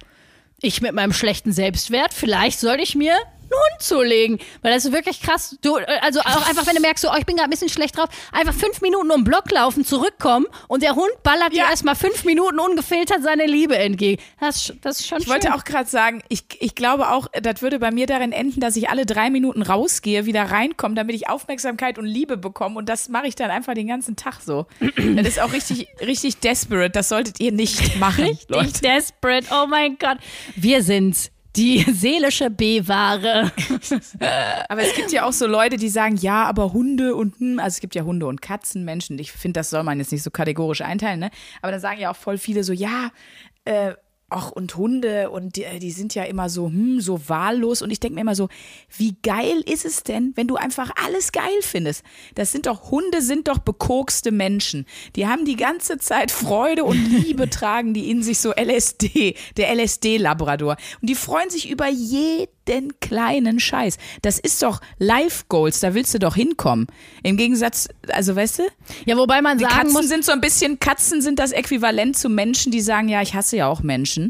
ich 0.61 0.81
mit 0.81 0.93
meinem 0.93 1.13
schlechten 1.13 1.51
Selbstwert, 1.51 2.13
vielleicht 2.13 2.59
sollte 2.59 2.83
ich 2.83 2.95
mir 2.95 3.15
Hund 3.51 3.81
zulegen. 3.81 4.39
Weil 4.61 4.73
das 4.73 4.85
ist 4.85 4.91
wirklich 4.93 5.21
krass. 5.21 5.57
Du, 5.61 5.75
also 6.01 6.19
auch 6.21 6.47
einfach, 6.49 6.65
wenn 6.67 6.75
du 6.75 6.81
merkst, 6.81 7.01
so, 7.03 7.11
oh, 7.11 7.15
ich 7.17 7.25
bin 7.25 7.35
gerade 7.35 7.47
ein 7.47 7.51
bisschen 7.51 7.69
schlecht 7.69 7.97
drauf, 7.97 8.09
einfach 8.31 8.53
fünf 8.53 8.81
Minuten 8.81 9.11
um 9.11 9.19
den 9.19 9.23
Block 9.23 9.51
laufen, 9.51 9.85
zurückkommen 9.85 10.45
und 10.67 10.83
der 10.83 10.95
Hund 10.95 11.11
ballert 11.23 11.53
dir 11.53 11.59
Ja. 11.63 11.69
erstmal 11.69 11.95
fünf 11.95 12.23
Minuten 12.25 12.59
ungefiltert 12.59 13.21
seine 13.23 13.45
Liebe 13.45 13.77
entgegen. 13.77 14.21
Das, 14.39 14.55
ist- 14.69 14.73
das 14.81 14.99
ist 14.99 15.07
schon 15.07 15.19
Ich 15.19 15.27
wollte 15.27 15.47
schön. 15.47 15.55
auch 15.55 15.63
gerade 15.63 15.89
sagen, 15.89 16.21
ich, 16.29 16.43
ich 16.59 16.75
glaube 16.75 17.09
auch, 17.09 17.27
das 17.41 17.61
würde 17.61 17.79
bei 17.79 17.91
mir 17.91 18.07
darin 18.07 18.31
enden, 18.31 18.59
dass 18.59 18.75
ich 18.75 18.89
alle 18.89 19.05
drei 19.05 19.29
Minuten 19.29 19.61
rausgehe, 19.61 20.25
wieder 20.25 20.43
reinkomme, 20.43 20.95
damit 20.95 21.15
ich 21.15 21.29
Aufmerksamkeit 21.29 21.97
und 21.97 22.05
Liebe 22.05 22.37
bekomme. 22.37 22.77
Und 22.77 22.89
das 22.89 23.09
mache 23.09 23.27
ich 23.27 23.35
dann 23.35 23.51
einfach 23.51 23.73
den 23.73 23.87
ganzen 23.87 24.15
Tag 24.15 24.41
so. 24.45 24.65
das 24.79 25.27
ist 25.27 25.39
auch 25.41 25.53
richtig, 25.53 25.87
richtig 26.01 26.39
desperate. 26.39 26.91
Das 26.91 27.09
solltet 27.09 27.39
ihr 27.39 27.51
nicht 27.51 27.95
machen, 27.99 28.23
Richtig 28.25 28.49
Leute. 28.49 28.81
desperate. 28.81 29.47
Oh 29.51 29.67
mein 29.67 29.97
Gott. 29.97 30.17
Wir 30.55 30.81
sind's. 30.83 31.31
Die 31.55 31.79
seelische 31.91 32.49
B-Ware. 32.49 33.51
Aber 34.69 34.81
es 34.81 34.95
gibt 34.95 35.11
ja 35.11 35.25
auch 35.25 35.33
so 35.33 35.47
Leute, 35.47 35.77
die 35.77 35.89
sagen, 35.89 36.17
ja, 36.17 36.45
aber 36.45 36.73
Hunde 36.73 37.15
und, 37.15 37.39
hm, 37.39 37.59
also 37.59 37.75
es 37.75 37.79
gibt 37.79 37.95
ja 37.95 38.03
Hunde 38.03 38.27
und 38.27 38.41
Katzenmenschen. 38.41 39.17
Ich 39.19 39.31
finde, 39.31 39.59
das 39.59 39.69
soll 39.69 39.83
man 39.83 39.99
jetzt 39.99 40.11
nicht 40.11 40.23
so 40.23 40.31
kategorisch 40.31 40.81
einteilen, 40.81 41.19
ne? 41.19 41.29
Aber 41.61 41.71
dann 41.71 41.81
sagen 41.81 41.99
ja 41.99 42.11
auch 42.11 42.15
voll 42.15 42.37
viele 42.37 42.63
so, 42.63 42.73
ja, 42.73 43.11
äh, 43.65 43.93
ach, 44.35 44.51
und 44.51 44.75
Hunde 44.75 45.29
und 45.29 45.55
die, 45.55 45.63
äh, 45.63 45.79
die 45.79 45.91
sind 45.91 46.13
ja 46.13 46.23
immer 46.23 46.49
so, 46.49 46.67
hm, 46.67 46.99
so 46.99 47.29
wahllos. 47.29 47.81
Und 47.81 47.89
ich 47.89 47.99
denke 47.99 48.15
mir 48.15 48.21
immer 48.21 48.35
so, 48.35 48.49
wie 48.97 49.15
geil 49.23 49.63
ist 49.65 49.85
es 49.85 50.03
denn, 50.03 50.33
wenn 50.35 50.47
du 50.47 50.57
einfach 50.57 50.91
alles 51.03 51.31
geil 51.31 51.61
findest? 51.61 52.03
Das 52.35 52.51
sind 52.51 52.65
doch, 52.65 52.91
Hunde 52.91 53.21
sind 53.21 53.47
doch 53.47 53.59
bekokste 53.59 54.31
Menschen. 54.31 54.85
Die 55.15 55.27
haben 55.27 55.45
die 55.45 55.55
ganze 55.55 55.97
Zeit 55.97 56.31
Freude 56.31 56.83
und 56.83 56.97
Liebe 57.09 57.49
tragen 57.49 57.93
die 57.93 58.11
in 58.11 58.21
sich 58.23 58.39
so 58.39 58.51
LSD, 58.51 59.35
der 59.57 59.73
LSD-Labrador. 59.73 60.75
Und 61.01 61.09
die 61.09 61.15
freuen 61.15 61.49
sich 61.49 61.69
über 61.69 61.87
jeden 61.87 62.99
kleinen 62.99 63.59
Scheiß. 63.59 63.97
Das 64.21 64.39
ist 64.39 64.61
doch 64.61 64.81
Life 64.97 65.45
Goals, 65.47 65.79
da 65.79 65.93
willst 65.93 66.13
du 66.13 66.19
doch 66.19 66.35
hinkommen. 66.35 66.87
Im 67.23 67.37
Gegensatz, 67.37 67.87
also 68.09 68.35
weißt 68.35 68.59
du, 68.59 68.63
Ja, 69.05 69.15
wobei 69.17 69.41
man 69.41 69.57
die 69.57 69.63
sagen 69.63 69.75
Katzen 69.75 69.93
muss, 69.93 70.07
sind 70.09 70.25
so 70.25 70.31
ein 70.31 70.41
bisschen, 70.41 70.79
Katzen 70.79 71.21
sind 71.21 71.39
das 71.39 71.51
Äquivalent 71.51 72.17
zu 72.17 72.27
Menschen, 72.27 72.71
die 72.71 72.81
sagen, 72.81 73.07
ja, 73.07 73.21
ich 73.21 73.33
hasse 73.33 73.57
ja 73.57 73.67
auch 73.67 73.81
Menschen. 73.81 74.24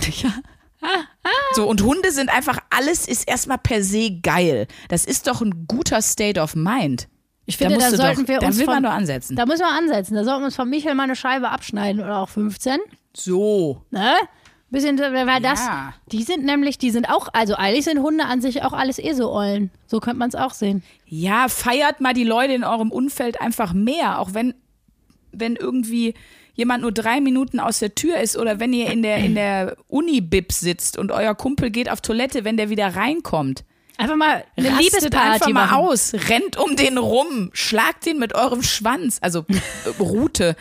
So, 1.54 1.68
und 1.68 1.82
Hunde 1.82 2.12
sind 2.12 2.30
einfach, 2.30 2.58
alles 2.70 3.08
ist 3.08 3.28
erstmal 3.28 3.58
per 3.58 3.82
se 3.82 4.20
geil. 4.22 4.68
Das 4.88 5.04
ist 5.04 5.26
doch 5.26 5.40
ein 5.42 5.66
guter 5.66 6.00
State 6.02 6.40
of 6.40 6.54
mind. 6.54 7.08
ich 7.46 7.56
finde, 7.56 7.78
da 7.78 7.90
du 7.90 7.96
sollten 7.96 8.20
doch, 8.22 8.28
wir 8.28 8.38
da 8.38 8.46
uns 8.46 8.58
will 8.58 8.64
von, 8.66 8.74
man 8.74 8.82
doch 8.84 8.90
ansetzen. 8.92 9.34
da 9.34 9.44
müssen 9.44 9.62
wir 9.62 9.76
ansetzen. 9.76 10.14
Da 10.14 10.24
sollten 10.24 10.42
wir 10.42 10.46
uns 10.46 10.56
von 10.56 10.68
Michael 10.70 10.94
mal 10.94 11.02
eine 11.04 11.16
Scheibe 11.16 11.50
abschneiden 11.50 12.00
oder 12.02 12.18
auch 12.18 12.28
15. 12.28 12.78
So. 13.14 13.82
Ne? 13.90 14.14
Bisschen, 14.70 14.98
weil 14.98 15.40
das, 15.42 15.60
Ja. 15.66 15.94
die 16.12 16.22
sind 16.22 16.44
nämlich, 16.44 16.78
die 16.78 16.90
sind 16.90 17.08
auch, 17.10 17.28
also 17.32 17.54
eigentlich 17.54 17.84
sind 17.86 18.00
Hunde 18.00 18.26
an 18.26 18.40
sich 18.40 18.62
auch 18.62 18.72
alles 18.74 18.98
eh 18.98 19.14
so 19.14 19.32
Eulen. 19.32 19.70
So 19.86 19.98
könnte 19.98 20.18
man 20.18 20.28
es 20.28 20.34
auch 20.36 20.52
sehen. 20.52 20.82
Ja, 21.06 21.48
feiert 21.48 22.00
mal 22.00 22.14
die 22.14 22.24
Leute 22.24 22.52
in 22.52 22.64
eurem 22.64 22.92
Umfeld 22.92 23.40
einfach 23.40 23.72
mehr, 23.72 24.20
auch 24.20 24.34
wenn, 24.34 24.54
wenn 25.32 25.56
irgendwie 25.56 26.14
jemand 26.58 26.82
nur 26.82 26.90
drei 26.90 27.20
Minuten 27.20 27.60
aus 27.60 27.78
der 27.78 27.94
Tür 27.94 28.18
ist 28.18 28.36
oder 28.36 28.58
wenn 28.58 28.72
ihr 28.72 28.90
in 28.90 29.02
der, 29.02 29.18
in 29.18 29.36
der 29.36 29.76
Uni-Bib 29.86 30.52
sitzt 30.52 30.98
und 30.98 31.12
euer 31.12 31.36
Kumpel 31.36 31.70
geht 31.70 31.88
auf 31.88 32.00
Toilette, 32.00 32.44
wenn 32.44 32.56
der 32.56 32.68
wieder 32.68 32.96
reinkommt. 32.96 33.64
Einfach 33.96 34.16
mal 34.16 34.44
eine 34.56 34.70
Rastet 34.70 34.84
Liebesparty 34.84 35.28
einfach 35.34 35.46
mal 35.50 35.66
machen. 35.66 35.76
aus, 35.76 36.14
rennt 36.28 36.56
um 36.56 36.74
den 36.74 36.98
rum, 36.98 37.50
schlagt 37.52 38.08
ihn 38.08 38.18
mit 38.18 38.34
eurem 38.34 38.64
Schwanz, 38.64 39.18
also 39.20 39.44
äh, 39.48 39.88
Rute. 40.00 40.56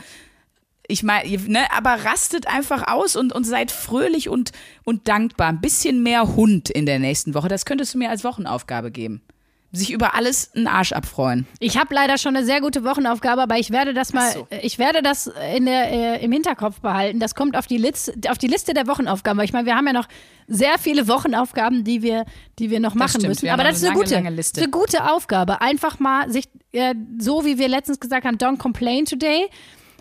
Ich 0.87 1.01
meine, 1.01 1.35
ne, 1.47 1.65
aber 1.75 2.05
rastet 2.05 2.47
einfach 2.47 2.87
aus 2.87 3.15
und, 3.15 3.33
und 3.33 3.43
seid 3.43 3.71
fröhlich 3.71 4.29
und, 4.29 4.51
und 4.85 5.07
dankbar. 5.07 5.49
Ein 5.49 5.61
bisschen 5.61 6.03
mehr 6.03 6.35
Hund 6.35 6.69
in 6.69 6.85
der 6.85 6.99
nächsten 6.99 7.33
Woche. 7.33 7.47
Das 7.47 7.65
könntest 7.65 7.95
du 7.95 7.97
mir 7.97 8.11
als 8.11 8.23
Wochenaufgabe 8.23 8.91
geben. 8.91 9.21
Sich 9.77 9.91
über 9.91 10.15
alles 10.15 10.51
einen 10.55 10.67
Arsch 10.67 10.91
abfreuen. 10.91 11.45
Ich 11.59 11.77
habe 11.77 11.93
leider 11.93 12.17
schon 12.17 12.35
eine 12.35 12.45
sehr 12.45 12.61
gute 12.61 12.83
Wochenaufgabe, 12.83 13.41
aber 13.41 13.57
ich 13.57 13.71
werde 13.71 13.93
das 13.93 14.13
mal, 14.13 14.31
so. 14.31 14.47
ich 14.61 14.79
werde 14.79 15.01
das 15.01 15.31
in 15.55 15.65
der, 15.65 15.91
äh, 16.19 16.23
im 16.25 16.31
Hinterkopf 16.31 16.79
behalten. 16.81 17.19
Das 17.19 17.35
kommt 17.35 17.55
auf 17.57 17.67
die, 17.67 17.77
Litz, 17.77 18.11
auf 18.29 18.37
die 18.37 18.47
Liste 18.47 18.73
der 18.73 18.87
Wochenaufgaben. 18.87 19.37
Weil 19.37 19.45
ich 19.45 19.53
meine, 19.53 19.65
wir 19.65 19.75
haben 19.75 19.87
ja 19.87 19.93
noch 19.93 20.07
sehr 20.47 20.77
viele 20.79 21.07
Wochenaufgaben, 21.07 21.83
die 21.83 22.01
wir, 22.01 22.25
die 22.59 22.69
wir 22.69 22.79
noch 22.79 22.95
machen 22.95 23.09
stimmt. 23.19 23.27
müssen. 23.27 23.43
Wir 23.43 23.53
Aber 23.53 23.63
das 23.63 23.77
ist 23.77 23.83
eine 23.83 23.91
lange, 23.93 24.03
gute, 24.03 24.15
lange 24.15 24.39
ist 24.39 24.57
eine 24.57 24.69
gute 24.69 25.11
Aufgabe. 25.11 25.61
Einfach 25.61 25.99
mal 25.99 26.31
sich, 26.31 26.49
äh, 26.71 26.95
so 27.19 27.45
wie 27.45 27.57
wir 27.57 27.67
letztens 27.67 27.99
gesagt 27.99 28.25
haben, 28.25 28.37
don't 28.37 28.57
complain 28.57 29.05
today. 29.05 29.47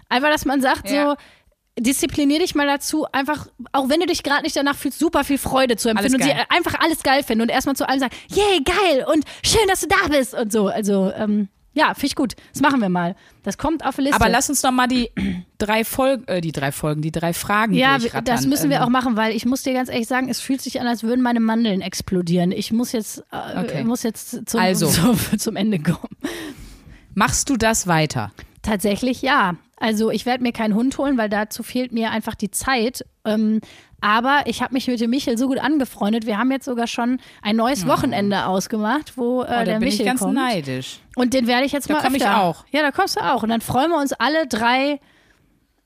Einfach, 0.08 0.30
dass 0.30 0.44
man 0.44 0.60
sagt, 0.60 0.88
Ja. 0.90 1.10
so, 1.10 1.16
disziplinier 1.78 2.38
dich 2.38 2.54
mal 2.54 2.66
dazu, 2.66 3.06
einfach, 3.12 3.48
auch 3.72 3.88
wenn 3.88 4.00
du 4.00 4.06
dich 4.06 4.22
gerade 4.22 4.42
nicht 4.42 4.56
danach 4.56 4.76
fühlst, 4.76 4.98
super 4.98 5.24
viel 5.24 5.38
Freude 5.38 5.76
zu 5.76 5.88
empfinden 5.88 6.16
und 6.16 6.22
sie 6.22 6.32
einfach 6.48 6.80
alles 6.80 7.02
geil 7.02 7.22
finden 7.22 7.42
und 7.42 7.48
erstmal 7.50 7.76
zu 7.76 7.88
allem 7.88 8.00
sagen, 8.00 8.14
yay, 8.28 8.62
geil 8.64 9.04
und 9.12 9.24
schön, 9.44 9.66
dass 9.68 9.80
du 9.80 9.88
da 9.88 10.08
bist 10.08 10.34
und 10.34 10.50
so. 10.52 10.68
Also, 10.68 11.12
ähm, 11.16 11.48
ja, 11.74 11.92
finde 11.92 12.06
ich 12.06 12.14
gut. 12.14 12.36
Das 12.54 12.62
machen 12.62 12.80
wir 12.80 12.88
mal. 12.88 13.14
Das 13.42 13.58
kommt 13.58 13.84
auf 13.84 13.96
die 13.96 14.02
Liste. 14.02 14.16
Aber 14.18 14.30
lass 14.30 14.48
uns 14.48 14.62
doch 14.62 14.70
mal 14.70 14.86
die 14.86 15.10
drei 15.58 15.84
Folgen, 15.84 16.26
äh, 16.26 16.40
die 16.40 16.52
drei 16.52 16.72
Folgen, 16.72 17.02
die 17.02 17.12
drei 17.12 17.34
Fragen 17.34 17.74
ja, 17.74 17.98
das 18.24 18.46
müssen 18.46 18.70
wir 18.70 18.78
Ähm, 18.78 18.82
auch 18.84 18.88
machen, 18.88 19.16
weil 19.16 19.36
ich 19.36 19.44
muss 19.44 19.62
dir 19.62 19.74
ganz 19.74 19.90
ehrlich 19.90 20.08
sagen, 20.08 20.30
es 20.30 20.40
fühlt 20.40 20.62
sich 20.62 20.80
an, 20.80 20.86
als 20.86 21.02
würden 21.02 21.20
meine 21.20 21.40
Mandeln 21.40 21.82
explodieren. 21.82 22.50
Ich 22.50 22.72
muss 22.72 22.92
jetzt, 22.92 23.18
äh, 23.30 23.60
Okay. 23.60 23.84
muss 23.84 24.02
jetzt 24.04 24.48
zum, 24.48 24.58
Also. 24.60 24.86
zum, 24.90 25.18
zum 25.38 25.56
Ende 25.56 25.78
kommen. 25.78 26.16
Machst 27.14 27.50
du 27.50 27.58
das 27.58 27.86
weiter? 27.86 28.32
Tatsächlich 28.66 29.22
ja. 29.22 29.54
Also 29.78 30.10
ich 30.10 30.26
werde 30.26 30.42
mir 30.42 30.52
keinen 30.52 30.74
Hund 30.74 30.96
holen, 30.98 31.16
weil 31.18 31.28
dazu 31.28 31.62
fehlt 31.62 31.92
mir 31.92 32.10
einfach 32.10 32.34
die 32.34 32.50
Zeit. 32.50 33.04
Ähm, 33.24 33.60
aber 34.00 34.42
ich 34.46 34.62
habe 34.62 34.74
mich 34.74 34.88
mit 34.88 35.00
dem 35.00 35.10
Michel 35.10 35.38
so 35.38 35.46
gut 35.48 35.58
angefreundet. 35.58 36.26
Wir 36.26 36.38
haben 36.38 36.50
jetzt 36.50 36.64
sogar 36.64 36.86
schon 36.86 37.18
ein 37.42 37.56
neues 37.56 37.86
Wochenende 37.86 38.46
ausgemacht, 38.46 39.16
wo 39.16 39.42
äh, 39.42 39.44
Oh, 39.44 39.48
da 39.48 39.64
der 39.64 39.72
bin 39.78 39.84
Michel 39.88 40.00
ich 40.00 40.06
ganz 40.06 40.20
kommt. 40.20 40.34
neidisch. 40.34 40.98
Und 41.14 41.32
den 41.34 41.46
werde 41.46 41.64
ich 41.66 41.72
jetzt 41.72 41.88
Da 41.88 41.94
mal 41.94 42.02
komm 42.02 42.14
ich 42.14 42.22
öfter. 42.22 42.42
auch. 42.42 42.64
Ja, 42.72 42.82
da 42.82 42.90
kommst 42.90 43.16
du 43.16 43.20
auch. 43.20 43.42
Und 43.42 43.50
dann 43.50 43.60
freuen 43.60 43.90
wir 43.90 43.98
uns 43.98 44.12
alle 44.14 44.46
drei 44.46 45.00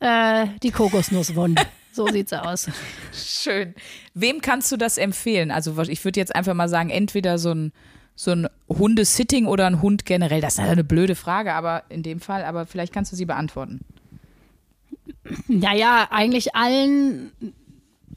äh, 0.00 0.46
die 0.62 0.70
Kokosnusswunde. 0.70 1.62
so 1.92 2.06
sieht's 2.06 2.32
aus. 2.32 2.68
Schön. 3.12 3.74
Wem 4.14 4.40
kannst 4.40 4.70
du 4.72 4.76
das 4.76 4.96
empfehlen? 4.98 5.50
Also 5.50 5.78
ich 5.82 6.04
würde 6.04 6.18
jetzt 6.20 6.34
einfach 6.34 6.54
mal 6.54 6.68
sagen, 6.68 6.90
entweder 6.90 7.38
so 7.38 7.50
ein 7.52 7.72
so 8.20 8.32
ein 8.32 8.48
Hundesitting 8.68 9.46
oder 9.46 9.66
ein 9.66 9.80
Hund 9.80 10.04
generell. 10.04 10.42
Das 10.42 10.58
ist 10.58 10.60
eine 10.60 10.84
blöde 10.84 11.14
Frage, 11.14 11.54
aber 11.54 11.84
in 11.88 12.02
dem 12.02 12.20
Fall, 12.20 12.44
aber 12.44 12.66
vielleicht 12.66 12.92
kannst 12.92 13.10
du 13.12 13.16
sie 13.16 13.24
beantworten. 13.24 13.80
Naja, 15.48 16.06
eigentlich 16.10 16.54
allen, 16.54 17.32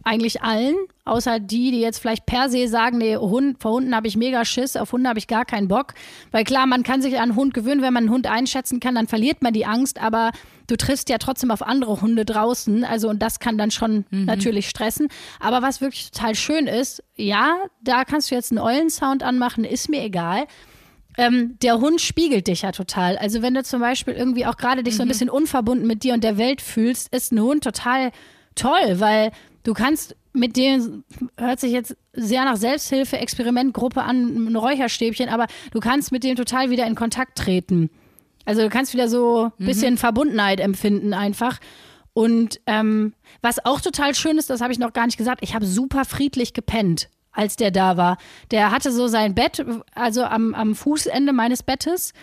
eigentlich 0.04 0.42
allen, 0.42 0.76
außer 1.06 1.40
die, 1.40 1.72
die 1.72 1.80
jetzt 1.80 2.00
vielleicht 2.00 2.26
per 2.26 2.50
se 2.50 2.68
sagen, 2.68 2.98
nee, 2.98 3.16
Hund, 3.16 3.62
vor 3.62 3.72
Hunden 3.72 3.96
habe 3.96 4.08
ich 4.08 4.18
mega 4.18 4.44
Schiss, 4.44 4.76
auf 4.76 4.92
Hunde 4.92 5.08
habe 5.08 5.20
ich 5.20 5.28
gar 5.28 5.46
keinen 5.46 5.70
Bock. 5.70 5.94
Weil 6.32 6.44
klar, 6.44 6.66
man 6.66 6.84
kann 6.84 7.02
sich 7.02 7.16
an 7.16 7.22
einen 7.22 7.36
Hund 7.38 7.54
gewöhnen, 7.54 7.82
wenn 7.82 7.94
man 7.94 8.04
einen 8.04 8.14
Hund 8.14 8.28
einschätzen 8.28 8.82
kann, 8.82 8.96
dann 8.96 9.08
verliert 9.08 9.42
man 9.42 9.54
die 9.54 9.66
Angst, 9.66 10.02
aber 10.02 10.32
du 10.68 10.78
triffst 10.78 11.10
ja 11.10 11.18
trotzdem 11.18 11.52
auf 11.52 11.62
andere 11.62 12.02
Hunde 12.02 12.26
draußen. 12.26 12.84
Also, 12.84 13.10
und 13.10 13.22
das 13.22 13.40
kann 13.40 13.58
dann 13.58 13.72
schon 13.72 14.06
natürlich 14.12 14.70
stressen. 14.70 15.08
Aber 15.40 15.62
was 15.62 15.82
wirklich 15.82 16.12
total 16.12 16.36
schön 16.36 16.68
ist, 16.68 17.04
ja, 17.16 17.56
da 17.82 18.06
kannst 18.06 18.32
du 18.32 18.36
jetzt 18.36 18.52
einen 18.52 18.60
Eulensound 18.60 19.24
anmachen, 19.24 19.64
ist 19.64 19.90
mir 19.90 20.04
egal. 20.04 20.46
Ähm, 21.18 21.58
der 21.62 21.80
Hund 21.80 22.02
spiegelt 22.02 22.48
dich 22.48 22.64
ja 22.64 22.72
total. 22.72 23.18
Also 23.18 23.42
wenn 23.42 23.54
du 23.54 23.64
zum 23.64 23.80
Beispiel 23.80 24.14
irgendwie 24.16 24.46
auch 24.46 24.58
gerade 24.58 24.84
dich 24.84 24.96
so 24.96 25.04
ein 25.04 25.08
bisschen 25.08 25.30
unverbunden 25.30 25.86
mit 25.86 26.04
dir 26.04 26.14
und 26.14 26.24
der 26.24 26.38
Welt 26.38 26.62
fühlst, 26.62 27.14
ist 27.14 27.32
ein 27.32 27.40
Hund 27.40 27.64
total 27.64 28.12
toll, 28.56 29.00
weil 29.00 29.32
du 29.64 29.74
kannst 29.74 30.16
mit 30.34 30.58
dem, 30.58 31.04
hört 31.38 31.60
sich 31.60 31.72
jetzt 31.72 31.96
sehr 32.14 32.44
nach 32.46 32.58
Selbsthilfe, 32.58 33.18
Experimentgruppe 33.18 34.02
an, 34.02 34.48
ein 34.48 34.56
Räucherstäbchen, 34.56 35.30
aber 35.30 35.46
du 35.72 35.80
kannst 35.80 36.12
mit 36.12 36.24
dem 36.24 36.36
total 36.36 36.72
wieder 36.72 36.88
in 36.88 36.96
Kontakt 36.96 37.38
treten. 37.38 37.92
Also 38.46 38.62
du 38.62 38.70
kannst 38.70 38.94
wieder 38.94 39.08
so 39.08 39.52
ein 39.60 39.66
bisschen 39.66 39.98
Verbundenheit 39.98 40.60
empfinden 40.60 41.14
einfach. 41.14 41.60
Und 42.14 42.60
ähm, 42.68 43.14
was 43.42 43.66
auch 43.66 43.82
total 43.82 44.14
schön 44.16 44.38
ist, 44.38 44.50
das 44.50 44.62
habe 44.62 44.72
ich 44.74 44.80
noch 44.80 44.94
gar 44.94 45.06
nicht 45.06 45.18
gesagt, 45.18 45.40
ich 45.42 45.56
habe 45.56 45.66
super 45.66 46.06
friedlich 46.06 46.54
gepennt, 46.54 47.10
als 47.32 47.56
der 47.56 47.72
da 47.72 47.98
war. 47.98 48.18
Der 48.52 48.72
hatte 48.72 48.92
so 48.92 49.08
sein 49.08 49.34
Bett, 49.34 49.66
also 49.96 50.24
am, 50.24 50.54
am 50.54 50.76
Fußende 50.76 51.34
meines 51.34 51.64
Bettes. 51.64 52.14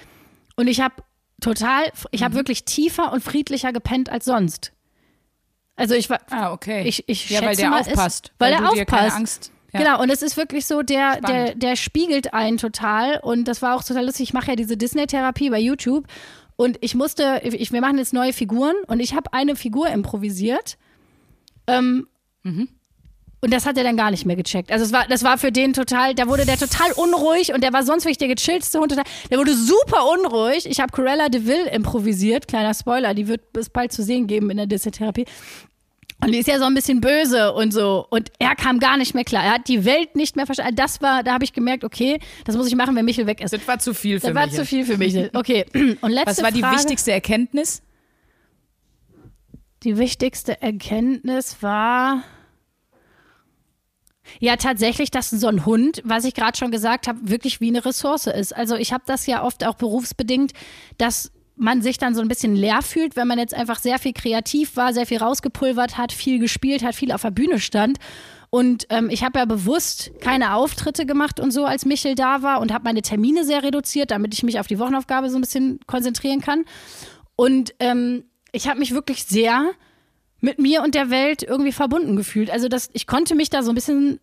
Und 0.56 0.68
ich 0.68 0.80
habe 0.80 0.94
total, 1.40 1.90
ich 2.12 2.22
habe 2.22 2.34
wirklich 2.34 2.64
tiefer 2.64 3.12
und 3.12 3.24
friedlicher 3.24 3.72
gepennt 3.72 4.10
als 4.10 4.26
sonst. 4.26 4.72
Also 5.74 5.94
ich 5.94 6.10
war, 6.10 6.20
Ah, 6.30 6.52
okay. 6.52 6.82
ich, 6.86 7.08
ich 7.08 7.30
ja, 7.30 7.40
weil 7.40 7.48
schätze 7.48 7.62
der 7.62 7.70
mal, 7.70 7.80
aufpasst. 7.80 8.32
weil, 8.38 8.54
du 8.54 8.62
er 8.62 8.70
dir 8.74 8.84
keine 8.84 9.00
aufpasst. 9.06 9.16
Angst. 9.16 9.52
Ja. 9.72 9.80
Genau, 9.80 10.02
und 10.02 10.10
es 10.10 10.22
ist 10.22 10.36
wirklich 10.36 10.66
so, 10.66 10.82
der, 10.82 11.20
der, 11.20 11.28
Spannend. 11.28 11.62
der 11.62 11.76
spiegelt 11.76 12.34
einen 12.34 12.58
total. 12.58 13.20
Und 13.22 13.44
das 13.46 13.62
war 13.62 13.76
auch 13.76 13.84
total 13.84 14.04
lustig. 14.06 14.28
Ich 14.28 14.32
mache 14.32 14.48
ja 14.48 14.56
diese 14.56 14.76
Disney-Therapie 14.76 15.50
bei 15.50 15.58
YouTube. 15.60 16.06
Und 16.56 16.78
ich 16.80 16.94
musste, 16.94 17.40
ich, 17.44 17.72
wir 17.72 17.80
machen 17.80 17.98
jetzt 17.98 18.12
neue 18.12 18.32
Figuren 18.32 18.74
und 18.86 19.00
ich 19.00 19.14
habe 19.14 19.32
eine 19.32 19.56
Figur 19.56 19.88
improvisiert. 19.88 20.76
Ähm, 21.66 22.06
Mhm. 22.42 22.68
Und 23.42 23.54
das 23.54 23.64
hat 23.64 23.78
er 23.78 23.84
dann 23.84 23.96
gar 23.96 24.10
nicht 24.10 24.26
mehr 24.26 24.36
gecheckt. 24.36 24.70
Also 24.70 24.84
es 24.84 24.92
war, 24.92 25.06
das 25.08 25.22
war 25.24 25.38
für 25.38 25.50
den 25.50 25.72
total, 25.72 26.14
da 26.14 26.26
wurde 26.28 26.44
der 26.44 26.58
total 26.58 26.92
unruhig 26.92 27.54
und 27.54 27.64
der 27.64 27.72
war 27.72 27.82
sonst 27.84 28.04
wirklich 28.04 28.18
der 28.18 28.28
gechilltste 28.28 28.78
Hund. 28.78 28.90
Total, 28.90 29.04
der 29.30 29.38
wurde 29.38 29.54
super 29.54 30.04
unruhig. 30.10 30.66
Ich 30.66 30.78
habe 30.78 30.92
Corella 30.92 31.30
de 31.30 31.46
Vil 31.46 31.66
improvisiert, 31.72 32.48
kleiner 32.48 32.74
Spoiler, 32.74 33.14
die 33.14 33.28
wird 33.28 33.40
es 33.56 33.70
bald 33.70 33.92
zu 33.92 34.02
sehen 34.02 34.26
geben 34.26 34.50
in 34.50 34.58
der 34.58 34.66
Disney-Therapie. 34.66 35.24
Und 36.22 36.32
die 36.32 36.38
ist 36.38 36.48
ja 36.48 36.58
so 36.58 36.64
ein 36.64 36.74
bisschen 36.74 37.00
böse 37.00 37.52
und 37.52 37.72
so. 37.72 38.06
Und 38.10 38.30
er 38.38 38.54
kam 38.54 38.78
gar 38.78 38.96
nicht 38.98 39.14
mehr 39.14 39.24
klar. 39.24 39.42
Er 39.44 39.52
hat 39.54 39.68
die 39.68 39.84
Welt 39.84 40.16
nicht 40.16 40.36
mehr 40.36 40.44
verstanden. 40.46 40.76
Das 40.76 41.00
war, 41.00 41.22
da 41.22 41.32
habe 41.32 41.44
ich 41.44 41.52
gemerkt, 41.52 41.82
okay, 41.82 42.20
das 42.44 42.56
muss 42.56 42.66
ich 42.66 42.74
machen, 42.76 42.94
wenn 42.94 43.04
Michel 43.06 43.26
weg 43.26 43.40
ist. 43.40 43.52
Das 43.54 43.66
war 43.66 43.78
zu 43.78 43.94
viel 43.94 44.20
für 44.20 44.26
Das 44.28 44.34
war 44.36 44.46
mich. 44.46 44.54
zu 44.54 44.66
viel 44.66 44.84
für 44.84 44.98
Michel. 44.98 45.30
Okay. 45.32 45.64
Und 46.00 46.10
letzte 46.10 46.30
Was 46.30 46.42
war 46.42 46.52
die 46.52 46.60
Frage. 46.60 46.76
wichtigste 46.76 47.12
Erkenntnis? 47.12 47.82
Die 49.82 49.96
wichtigste 49.96 50.60
Erkenntnis 50.60 51.62
war. 51.62 52.22
Ja, 54.38 54.56
tatsächlich, 54.56 55.10
dass 55.10 55.30
so 55.30 55.48
ein 55.48 55.64
Hund, 55.66 56.02
was 56.04 56.24
ich 56.24 56.34
gerade 56.34 56.56
schon 56.56 56.70
gesagt 56.70 57.08
habe, 57.08 57.18
wirklich 57.22 57.60
wie 57.60 57.68
eine 57.68 57.84
Ressource 57.84 58.26
ist. 58.26 58.54
Also 58.54 58.76
ich 58.76 58.92
habe 58.92 59.02
das 59.06 59.26
ja 59.26 59.42
oft 59.42 59.64
auch 59.66 59.74
berufsbedingt, 59.74 60.52
dass 60.98 61.32
man 61.61 61.82
sich 61.82 61.98
dann 61.98 62.14
so 62.14 62.22
ein 62.22 62.28
bisschen 62.28 62.56
leer 62.56 62.80
fühlt, 62.82 63.16
wenn 63.16 63.28
man 63.28 63.38
jetzt 63.38 63.54
einfach 63.54 63.78
sehr 63.78 63.98
viel 63.98 64.14
kreativ 64.14 64.76
war, 64.76 64.94
sehr 64.94 65.06
viel 65.06 65.18
rausgepulvert 65.18 65.98
hat, 65.98 66.12
viel 66.12 66.38
gespielt 66.38 66.82
hat, 66.82 66.94
viel 66.94 67.12
auf 67.12 67.22
der 67.22 67.30
Bühne 67.30 67.61
stand. 67.61 67.98
Und 68.48 68.86
ähm, 68.88 69.11
ich 69.11 69.22
habe 69.22 69.38
ja 69.38 69.44
bewusst 69.44 70.11
keine 70.20 70.54
Auftritte 70.54 71.06
gemacht 71.06 71.38
und 71.38 71.52
so, 71.52 71.66
als 71.66 71.84
Michel 71.84 72.14
da 72.14 72.42
war 72.42 72.61
und 72.61 72.72
habe 72.72 72.84
meine 72.84 73.02
Termine 73.02 73.44
sehr 73.44 73.62
reduziert, 73.62 74.11
damit 74.11 74.34
ich 74.34 74.42
mich 74.42 74.58
auf 74.58 74.66
die 74.66 74.78
Wochenaufgabe 74.78 75.28
so 75.28 75.36
ein 75.36 75.42
bisschen 75.42 75.78
konzentrieren 75.86 76.40
kann. 76.40 76.64
Und 77.36 77.74
ähm, 77.78 78.24
ich 78.52 78.66
habe 78.66 78.80
mich 78.80 78.92
wirklich 78.92 79.24
sehr 79.24 79.70
mit 80.40 80.58
mir 80.58 80.82
und 80.82 80.94
der 80.94 81.11
Welt 81.11 81.42
irgendwie 81.42 81.72
verbunden 81.72 82.16
gefühlt. 82.16 82.50
Also 82.50 82.68
das, 82.68 82.88
ich 82.94 83.06
konnte 83.06 83.34
mich 83.34 83.50
da 83.50 83.62
so 83.62 83.70
ein 83.70 83.74
bisschen, 83.74 84.18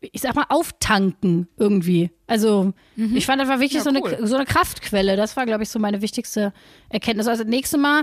ich 0.00 0.20
sag 0.20 0.34
mal, 0.34 0.46
auftanken 0.48 1.48
irgendwie. 1.56 2.10
Also 2.26 2.72
ich 2.96 3.26
fand, 3.26 3.40
das 3.40 3.48
war 3.48 3.58
wirklich 3.58 3.74
Ja, 3.74 3.82
so, 3.82 3.90
eine, 3.90 4.00
cool. 4.02 4.18
so 4.22 4.36
eine 4.36 4.44
Kraftquelle. 4.44 5.16
Das 5.16 5.36
war, 5.36 5.44
glaube 5.44 5.64
ich, 5.64 5.68
so 5.70 5.78
meine 5.78 6.02
wichtigste 6.02 6.52
Erkenntnis. 6.88 7.26
Also 7.26 7.42
das 7.42 7.50
nächste 7.50 7.78
Mal, 7.78 8.02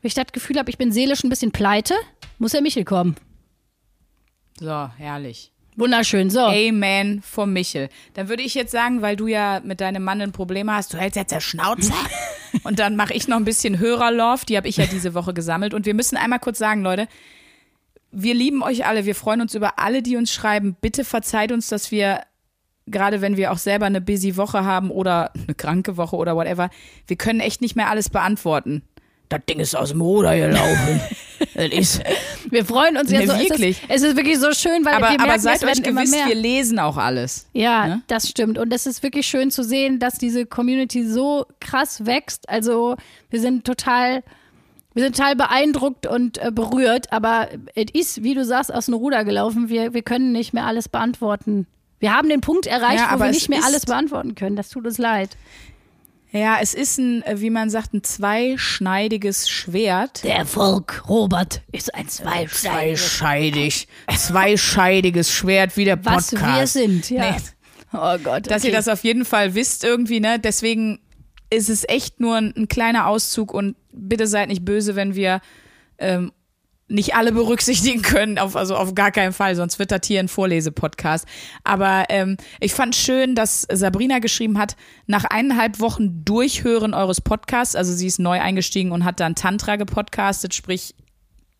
wenn 0.00 0.08
ich 0.08 0.14
das 0.14 0.26
Gefühl 0.32 0.58
habe, 0.58 0.70
ich 0.70 0.78
bin 0.78 0.92
seelisch 0.92 1.24
ein 1.24 1.28
bisschen 1.28 1.50
pleite, 1.50 1.94
muss 2.38 2.52
der 2.52 2.62
Michel 2.62 2.84
kommen. 2.84 3.16
So, 4.60 4.90
herrlich. 4.96 5.52
Wunderschön. 5.76 6.28
So. 6.30 6.40
Amen 6.40 7.22
vom 7.22 7.52
Michel. 7.52 7.88
Dann 8.14 8.28
würde 8.28 8.42
ich 8.42 8.54
jetzt 8.54 8.72
sagen, 8.72 9.00
weil 9.00 9.14
du 9.14 9.28
ja 9.28 9.60
mit 9.62 9.80
deinem 9.80 10.02
Mann 10.02 10.20
ein 10.20 10.32
Problem 10.32 10.70
hast, 10.70 10.92
du 10.92 10.98
hältst 10.98 11.16
jetzt 11.16 11.30
der 11.30 11.40
Schnauze. 11.40 11.92
und 12.64 12.80
dann 12.80 12.96
mache 12.96 13.14
ich 13.14 13.28
noch 13.28 13.36
ein 13.36 13.44
bisschen 13.44 13.78
Hörerlove, 13.78 14.44
die 14.46 14.56
habe 14.56 14.66
ich 14.66 14.76
ja 14.76 14.86
diese 14.86 15.14
Woche 15.14 15.34
gesammelt. 15.34 15.74
Und 15.74 15.86
wir 15.86 15.94
müssen 15.94 16.16
einmal 16.16 16.40
kurz 16.40 16.58
sagen, 16.58 16.82
Leute, 16.82 17.06
wir 18.10 18.34
lieben 18.34 18.62
euch 18.62 18.86
alle, 18.86 19.04
wir 19.04 19.14
freuen 19.14 19.40
uns 19.40 19.54
über 19.54 19.78
alle, 19.78 20.02
die 20.02 20.16
uns 20.16 20.32
schreiben. 20.32 20.76
Bitte 20.80 21.04
verzeiht 21.04 21.52
uns, 21.52 21.68
dass 21.68 21.90
wir, 21.90 22.20
gerade 22.86 23.20
wenn 23.20 23.36
wir 23.36 23.52
auch 23.52 23.58
selber 23.58 23.86
eine 23.86 24.00
busy 24.00 24.36
Woche 24.36 24.64
haben 24.64 24.90
oder 24.90 25.32
eine 25.34 25.54
kranke 25.54 25.96
Woche 25.96 26.16
oder 26.16 26.34
whatever, 26.36 26.70
wir 27.06 27.16
können 27.16 27.40
echt 27.40 27.60
nicht 27.60 27.76
mehr 27.76 27.90
alles 27.90 28.08
beantworten. 28.10 28.82
Das 29.28 29.40
Ding 29.46 29.60
ist 29.60 29.76
aus 29.76 29.90
dem 29.90 30.00
Ruder 30.00 30.34
gelaufen. 30.36 31.00
Wir 32.50 32.64
freuen 32.64 32.96
uns 32.96 33.10
ja 33.10 33.20
Nee, 33.20 33.26
so. 33.26 33.32
Es 33.32 33.40
wirklich. 33.50 33.82
ist, 33.82 33.90
es 33.90 34.02
ist 34.02 34.16
wirklich 34.16 34.38
so 34.38 34.52
schön, 34.52 34.84
weil 34.84 34.94
aber, 34.94 35.10
wir 35.10 35.18
merken, 35.18 35.22
aber 35.30 35.38
seid 35.38 35.62
es 35.62 35.64
euch 35.64 35.82
gewiss, 35.82 36.12
wir 36.12 36.34
lesen 36.34 36.78
auch 36.78 36.96
alles. 36.96 37.46
Ja, 37.52 37.86
Ne? 37.86 38.02
das 38.06 38.28
stimmt. 38.28 38.58
Und 38.58 38.72
es 38.72 38.86
ist 38.86 39.02
wirklich 39.02 39.26
schön 39.26 39.50
zu 39.50 39.62
sehen, 39.62 39.98
dass 39.98 40.14
diese 40.14 40.46
Community 40.46 41.04
so 41.06 41.46
krass 41.60 42.06
wächst. 42.06 42.48
Also 42.48 42.96
wir 43.30 43.40
sind 43.40 43.64
total, 43.64 44.22
wir 44.98 45.04
sind 45.04 45.16
total 45.16 45.36
beeindruckt 45.36 46.08
und 46.08 46.38
äh, 46.38 46.50
berührt. 46.50 47.12
Aber 47.12 47.46
es 47.76 47.86
ist, 47.92 48.24
wie 48.24 48.34
du 48.34 48.44
sagst, 48.44 48.74
aus 48.74 48.86
dem 48.86 48.94
Ruder 48.94 49.24
gelaufen. 49.24 49.68
Wir, 49.68 49.94
wir 49.94 50.02
können 50.02 50.32
nicht 50.32 50.52
mehr 50.52 50.66
alles 50.66 50.88
beantworten. 50.88 51.68
Wir 52.00 52.12
haben 52.12 52.28
den 52.28 52.40
Punkt 52.40 52.66
erreicht, 52.66 52.98
Ja, 52.98 53.10
wo 53.10 53.14
aber 53.14 53.24
wir 53.26 53.30
nicht 53.30 53.48
mehr 53.48 53.62
alles 53.64 53.86
beantworten 53.86 54.34
können. 54.34 54.56
Das 54.56 54.70
tut 54.70 54.84
uns 54.86 54.98
leid. 54.98 55.36
Ja, 56.32 56.58
es 56.60 56.74
ist 56.74 56.98
ein, 56.98 57.22
äh, 57.22 57.40
wie 57.40 57.50
man 57.50 57.70
sagt, 57.70 57.94
ein 57.94 58.02
zweischneidiges 58.02 59.48
Schwert. 59.48 60.24
Der 60.24 60.34
Erfolg, 60.34 61.04
Robert, 61.08 61.62
ist 61.70 61.94
ein 61.94 62.08
Zweischneidiges. 62.08 62.62
Zweischeidig. 62.62 63.88
Zweischeidiges 64.16 65.32
Schwert 65.32 65.76
wie 65.76 65.84
der 65.84 66.04
Was 66.04 66.32
Podcast. 66.32 66.58
wir 66.58 66.66
sind, 66.66 67.08
ja. 67.10 67.30
Nee. 67.30 67.36
Oh 67.92 68.18
Gott. 68.18 68.50
Dass 68.50 68.62
okay. 68.62 68.72
ihr 68.72 68.76
das 68.76 68.88
auf 68.88 69.04
jeden 69.04 69.24
Fall 69.24 69.54
wisst 69.54 69.84
irgendwie, 69.84 70.18
ne? 70.18 70.40
Deswegen 70.40 70.98
ist 71.50 71.68
es 71.68 71.84
echt 71.88 72.20
nur 72.20 72.36
ein, 72.36 72.54
ein 72.56 72.68
kleiner 72.68 73.06
Auszug 73.06 73.52
und 73.52 73.76
bitte 73.92 74.26
seid 74.26 74.48
nicht 74.48 74.64
böse, 74.64 74.96
wenn 74.96 75.14
wir 75.14 75.40
ähm, 75.98 76.32
nicht 76.88 77.14
alle 77.14 77.32
berücksichtigen 77.32 78.02
können, 78.02 78.38
auf, 78.38 78.56
also 78.56 78.74
auf 78.74 78.94
gar 78.94 79.10
keinen 79.10 79.32
Fall, 79.32 79.54
sonst 79.54 79.78
wird 79.78 79.90
das 79.90 80.00
hier 80.06 80.20
ein 80.20 80.28
Vorlesepodcast. 80.28 81.26
Aber 81.64 82.04
ähm, 82.08 82.36
ich 82.60 82.72
fand 82.72 82.96
schön, 82.96 83.34
dass 83.34 83.66
Sabrina 83.70 84.18
geschrieben 84.18 84.58
hat, 84.58 84.76
nach 85.06 85.24
eineinhalb 85.24 85.80
Wochen 85.80 86.24
Durchhören 86.24 86.94
eures 86.94 87.20
Podcasts, 87.20 87.76
also 87.76 87.92
sie 87.92 88.06
ist 88.06 88.18
neu 88.18 88.40
eingestiegen 88.40 88.92
und 88.92 89.04
hat 89.04 89.20
dann 89.20 89.34
Tantra 89.34 89.76
gepodcastet, 89.76 90.54
sprich 90.54 90.94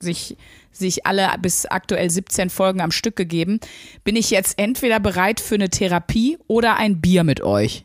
sich, 0.01 0.37
sich 0.71 1.07
alle 1.07 1.29
bis 1.41 1.67
aktuell 1.67 2.09
17 2.09 2.51
Folgen 2.51 2.81
am 2.81 2.91
Stück 2.91 3.17
gegeben, 3.17 3.61
bin 4.05 4.17
ich 4.17 4.31
jetzt 4.31 4.59
entweder 4.59 5.01
bereit 5.01 5.41
für 5.41 5.57
eine 5.57 5.71
Therapie 5.71 6.39
oder 6.47 6.77
ein 6.77 7.01
Bier 7.01 7.25
mit 7.25 7.43
euch. 7.43 7.85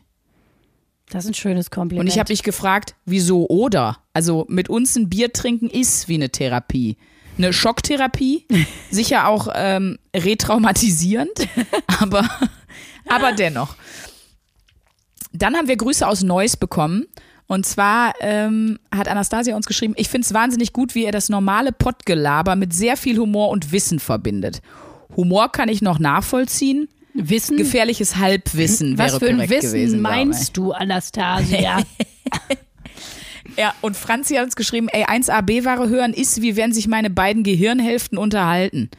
Das 1.10 1.24
ist 1.24 1.30
ein 1.30 1.34
schönes 1.34 1.70
Kompliment. 1.70 2.06
Und 2.06 2.12
ich 2.12 2.18
habe 2.18 2.32
mich 2.32 2.42
gefragt, 2.42 2.94
wieso 3.04 3.46
oder? 3.48 3.98
Also 4.12 4.46
mit 4.48 4.68
uns 4.68 4.96
ein 4.96 5.08
Bier 5.08 5.32
trinken 5.32 5.68
ist 5.68 6.08
wie 6.08 6.14
eine 6.14 6.30
Therapie. 6.30 6.96
Eine 7.36 7.52
Schocktherapie, 7.52 8.46
sicher 8.90 9.28
auch 9.28 9.48
ähm, 9.54 9.98
retraumatisierend, 10.14 11.48
aber, 12.00 12.28
aber 13.08 13.32
dennoch. 13.32 13.74
Dann 15.32 15.56
haben 15.56 15.66
wir 15.66 15.76
Grüße 15.76 16.06
aus 16.06 16.22
Neuss 16.22 16.56
bekommen 16.56 17.06
Und 17.48 17.66
zwar 17.66 18.14
ähm, 18.20 18.78
hat 18.94 19.08
Anastasia 19.08 19.56
uns 19.56 19.66
geschrieben, 19.66 19.94
ich 19.96 20.08
finde 20.08 20.24
es 20.24 20.32
wahnsinnig 20.32 20.72
gut, 20.72 20.94
wie 20.94 21.04
er 21.04 21.12
das 21.12 21.28
normale 21.28 21.72
Pottgelaber 21.72 22.54
mit 22.54 22.72
sehr 22.72 22.96
viel 22.96 23.18
Humor 23.18 23.50
und 23.50 23.72
Wissen 23.72 23.98
verbindet. 23.98 24.62
Humor 25.16 25.50
kann 25.50 25.68
ich 25.68 25.82
noch 25.82 25.98
nachvollziehen. 25.98 26.88
Wissen? 27.14 27.56
Gefährliches 27.56 28.16
Halbwissen 28.16 28.98
Was 28.98 29.20
wäre 29.20 29.20
für 29.20 29.42
ein 29.42 29.48
Wissen 29.50 29.72
gewesen, 29.72 30.00
meinst 30.02 30.56
du, 30.56 30.72
Anastasia? 30.72 31.82
Ja, 33.56 33.74
und 33.82 33.96
Franzi 33.96 34.34
hat 34.34 34.44
uns 34.44 34.56
geschrieben, 34.56 34.88
ey, 34.88 35.04
1AB-Ware 35.04 35.88
hören 35.88 36.12
ist, 36.12 36.42
wie 36.42 36.56
wenn 36.56 36.72
sich 36.72 36.88
meine 36.88 37.10
beiden 37.10 37.44
Gehirnhälften 37.44 38.18
unterhalten. 38.18 38.90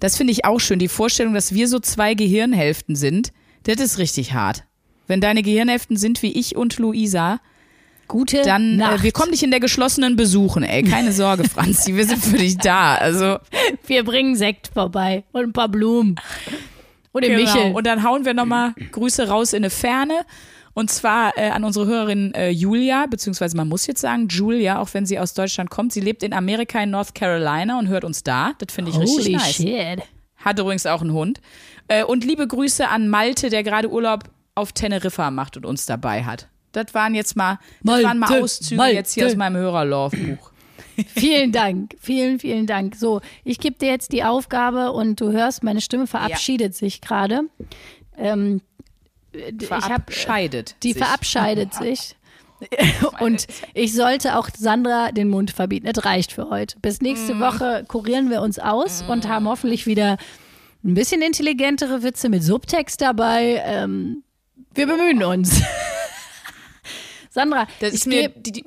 Das 0.00 0.16
finde 0.16 0.32
ich 0.32 0.44
auch 0.44 0.58
schön. 0.58 0.78
Die 0.78 0.88
Vorstellung, 0.88 1.32
dass 1.32 1.54
wir 1.54 1.68
so 1.68 1.78
zwei 1.78 2.14
Gehirnhälften 2.14 2.96
sind, 2.96 3.32
das 3.62 3.76
ist 3.76 3.98
richtig 3.98 4.34
hart. 4.34 4.64
Wenn 5.06 5.20
deine 5.20 5.42
Gehirnhälften 5.42 5.96
sind 5.96 6.22
wie 6.22 6.32
ich 6.32 6.56
und 6.56 6.78
Luisa, 6.78 7.40
Gute 8.08 8.42
dann 8.42 8.80
äh, 8.80 9.02
wir 9.02 9.12
kommen 9.12 9.32
dich 9.32 9.42
in 9.42 9.50
der 9.50 9.60
geschlossenen 9.60 10.16
besuchen, 10.16 10.64
ey. 10.64 10.82
Keine 10.82 11.12
Sorge, 11.12 11.48
Franzi, 11.48 11.94
wir 11.94 12.04
sind 12.04 12.22
für 12.22 12.36
dich 12.36 12.58
da. 12.58 12.96
Also 12.96 13.38
Wir 13.86 14.04
bringen 14.04 14.34
Sekt 14.36 14.68
vorbei 14.74 15.24
und 15.32 15.42
ein 15.44 15.52
paar 15.52 15.68
Blumen. 15.68 16.16
Und 17.12 17.24
den 17.24 17.36
Michel. 17.36 17.64
Genau. 17.64 17.76
Und 17.78 17.86
dann 17.86 18.02
hauen 18.02 18.24
wir 18.24 18.34
nochmal 18.34 18.74
Grüße 18.90 19.28
raus 19.28 19.52
in 19.52 19.58
eine 19.58 19.70
Ferne. 19.70 20.24
Und 20.74 20.90
zwar 20.90 21.36
äh, 21.36 21.50
an 21.50 21.64
unsere 21.64 21.86
Hörerin 21.86 22.32
äh, 22.32 22.48
Julia, 22.48 23.04
beziehungsweise 23.06 23.56
man 23.56 23.68
muss 23.68 23.86
jetzt 23.86 24.00
sagen 24.00 24.28
Julia, 24.28 24.78
auch 24.80 24.88
wenn 24.94 25.04
sie 25.04 25.18
aus 25.18 25.34
Deutschland 25.34 25.68
kommt. 25.68 25.92
Sie 25.92 26.00
lebt 26.00 26.22
in 26.22 26.32
Amerika 26.32 26.82
in 26.82 26.90
North 26.90 27.14
Carolina 27.14 27.78
und 27.78 27.88
hört 27.88 28.04
uns 28.04 28.22
da. 28.22 28.52
Das 28.58 28.74
finde 28.74 28.90
ich 28.90 28.98
richtig 28.98 29.18
Holy 29.18 29.32
nice. 29.36 29.54
shit. 29.54 30.02
Hat 30.36 30.58
übrigens 30.58 30.86
auch 30.86 31.02
einen 31.02 31.12
Hund. 31.12 31.40
Äh, 31.88 32.04
und 32.04 32.24
liebe 32.24 32.46
Grüße 32.46 32.88
an 32.88 33.08
Malte, 33.08 33.50
der 33.50 33.62
gerade 33.62 33.90
Urlaub 33.90 34.24
auf 34.54 34.72
Teneriffa 34.72 35.30
macht 35.30 35.58
und 35.58 35.66
uns 35.66 35.84
dabei 35.84 36.24
hat. 36.24 36.48
Das 36.72 36.94
waren 36.94 37.14
jetzt 37.14 37.36
mal, 37.36 37.58
das 37.82 38.02
waren 38.02 38.18
mal 38.18 38.30
Malte, 38.30 38.44
Auszüge 38.44 38.76
Malte. 38.76 38.96
jetzt 38.96 39.12
hier 39.12 39.26
aus 39.26 39.36
meinem 39.36 39.56
Hörerlaufbuch. 39.56 40.51
Vielen 41.14 41.52
Dank, 41.52 41.94
vielen, 42.00 42.38
vielen 42.38 42.66
Dank. 42.66 42.96
So, 42.96 43.20
ich 43.44 43.58
gebe 43.58 43.76
dir 43.76 43.88
jetzt 43.88 44.12
die 44.12 44.24
Aufgabe 44.24 44.92
und 44.92 45.20
du 45.20 45.32
hörst, 45.32 45.62
meine 45.62 45.80
Stimme 45.80 46.06
verabschiedet 46.06 46.74
sich 46.74 47.00
gerade. 47.00 47.42
Ähm, 48.16 48.60
ich 49.32 49.70
hab, 49.70 49.84
Verabscheidet. 49.84 50.76
die 50.82 50.92
sich. 50.92 51.02
verabscheidet 51.02 51.74
sich. 51.74 52.16
Und 53.20 53.46
ich 53.74 53.94
sollte 53.94 54.38
auch 54.38 54.48
Sandra 54.56 55.10
den 55.10 55.28
Mund 55.28 55.50
verbieten. 55.50 55.86
Es 55.86 56.04
reicht 56.04 56.32
für 56.32 56.48
heute. 56.50 56.78
Bis 56.80 57.00
nächste 57.00 57.40
Woche 57.40 57.84
kurieren 57.88 58.30
wir 58.30 58.40
uns 58.40 58.58
aus 58.58 59.02
und 59.02 59.26
haben 59.26 59.48
hoffentlich 59.48 59.86
wieder 59.86 60.16
ein 60.84 60.94
bisschen 60.94 61.22
intelligentere 61.22 62.02
Witze 62.02 62.28
mit 62.28 62.42
Subtext 62.42 63.00
dabei. 63.00 63.62
Ähm, 63.64 64.22
wir 64.74 64.86
bemühen 64.86 65.22
uns. 65.24 65.60
Sandra, 67.30 67.66
Das 67.80 67.90
ich 67.90 67.94
ist 68.00 68.06
mir, 68.06 68.28
die, 68.28 68.52
die, 68.52 68.64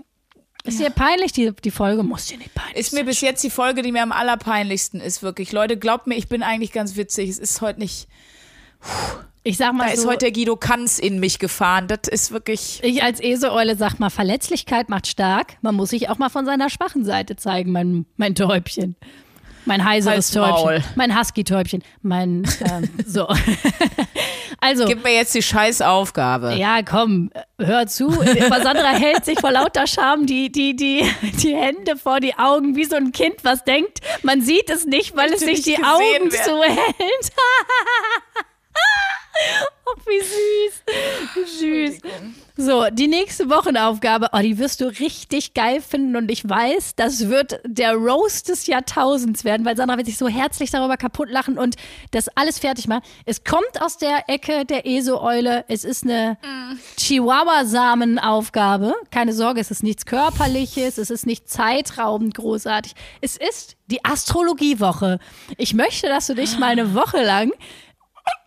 ist 0.66 0.80
dir 0.80 0.90
peinlich, 0.90 1.32
die, 1.32 1.52
die 1.52 1.72
Folge? 1.72 2.04
Muss 2.04 2.26
dir 2.28 2.38
nicht 2.38 2.54
peinlich 2.54 2.76
ist 2.76 2.94
mir 2.94 3.06
bis 3.06 3.22
jetzt 3.22 3.44
die 3.44 3.50
Folge, 3.50 3.82
die 3.82 3.92
mir 3.92 4.04
am 4.04 4.12
allerpeinlichsten 4.12 5.00
ist, 5.00 5.24
wirklich. 5.24 5.52
Leute, 5.52 5.78
glaubt 5.78 6.08
mir, 6.08 6.16
ich 6.16 6.28
bin 6.28 6.44
eigentlich 6.44 6.72
ganz 6.72 6.96
witzig. 6.96 7.30
Es 7.30 7.40
ist 7.40 7.62
heute 7.62 7.80
nicht, 7.80 8.08
Ich 9.44 9.58
sag 9.58 9.74
mal 9.74 9.88
da 9.88 9.94
ist 9.94 10.02
so, 10.02 10.10
heute 10.10 10.26
der 10.26 10.32
Guido 10.32 10.56
Kanz 10.56 11.00
in 11.00 11.20
mich 11.20 11.40
gefahren. 11.40 11.88
Das 11.88 12.08
ist 12.10 12.32
wirklich, 12.32 12.80
ich 12.84 13.04
als 13.04 13.22
Eseeule 13.22 13.76
sag 13.76 14.00
mal, 14.00 14.10
Verletzlichkeit 14.10 14.90
macht 14.90 15.08
stark. 15.08 15.58
Man 15.62 15.76
muss 15.76 15.92
sich 15.92 16.10
auch 16.10 16.18
mal 16.18 16.30
von 16.30 16.46
seiner 16.46 16.70
schwachen 16.70 17.06
Seite 17.06 17.36
zeigen, 17.36 17.72
mein, 17.72 18.06
mein 18.18 18.34
Täubchen. 18.36 18.96
Mein 19.66 19.84
heiseres. 19.84 20.32
Täubchen. 20.32 20.84
Mein 20.96 21.18
Husky-Täubchen. 21.18 21.84
Mein, 22.02 22.48
ähm, 22.62 22.90
so. 23.06 23.28
also, 24.60 24.86
gib 24.86 25.04
mir 25.04 25.14
jetzt 25.14 25.34
die 25.34 25.42
scheiß 25.42 25.82
Aufgabe. 25.82 26.54
ja, 26.54 26.82
komm, 26.84 27.32
hör 27.60 27.88
zu. 27.88 28.10
Aber 28.10 28.62
Sandra 28.62 28.90
hält 28.90 29.26
sich 29.26 29.40
vor 29.40 29.52
lauter 29.52 29.88
Scham 29.88 30.26
die, 30.26 30.52
die, 30.52 30.76
die, 30.76 31.04
die 31.42 31.56
Hände 31.56 31.98
vor 31.98 32.20
die 32.20 32.38
Augen, 32.38 32.76
wie 32.76 32.86
so 32.86 32.96
ein 32.96 33.12
Kind, 33.12 33.38
was 33.44 33.64
denkt, 33.64 34.00
man 34.24 34.42
sieht 34.42 34.70
es 34.70 34.86
nicht, 34.86 35.16
weil 35.16 35.34
es 35.34 35.42
sich 35.42 35.62
die 35.64 35.78
Augen 35.78 36.32
werden. 36.32 36.44
zuhält. 36.44 37.32
Oh, 39.88 39.94
wie 40.08 40.20
süß. 40.20 41.60
Süß. 41.60 42.12
So, 42.58 42.86
die 42.90 43.08
nächste 43.08 43.50
Wochenaufgabe, 43.52 44.30
oh, 44.32 44.40
die 44.40 44.58
wirst 44.58 44.82
du 44.82 44.86
richtig 44.86 45.54
geil 45.54 45.80
finden 45.80 46.16
und 46.16 46.32
ich 46.32 46.48
weiß, 46.48 46.96
das 46.96 47.30
wird 47.30 47.60
der 47.66 47.94
Roast 47.94 48.50
des 48.50 48.66
Jahrtausends 48.66 49.44
werden, 49.44 49.64
weil 49.64 49.78
Sandra 49.78 49.98
wird 49.98 50.08
sich 50.08 50.18
so 50.18 50.28
herzlich 50.28 50.72
darüber 50.72 50.98
kaputt 50.98 51.30
lachen 51.30 51.60
und 51.60 51.76
das 52.12 52.30
alles 52.30 52.58
fertig 52.58 52.88
machen. 52.88 53.04
Es 53.26 53.44
kommt 53.44 53.80
aus 53.80 53.98
der 53.98 54.24
Ecke 54.28 54.66
der 54.66 54.88
ESO-Eule. 54.88 55.66
Es 55.68 55.84
ist 55.84 56.04
eine 56.04 56.38
Chihuahua-Samen-Aufgabe. 56.98 58.96
Keine 59.12 59.34
Sorge, 59.34 59.60
es 59.62 59.70
ist 59.70 59.84
nichts 59.84 60.08
Körperliches, 60.08 60.98
es 60.98 61.12
ist 61.12 61.28
nicht 61.28 61.48
zeitraubend 61.48 62.34
großartig. 62.34 62.94
Es 63.22 63.38
ist 63.38 63.76
die 63.88 64.04
Astrologiewoche. 64.04 65.20
Ich 65.58 65.76
möchte, 65.76 66.08
dass 66.08 66.26
du 66.28 66.34
dich 66.34 66.58
mal 66.58 66.72
eine 66.72 66.94
Woche 66.96 67.24
lang 67.24 67.52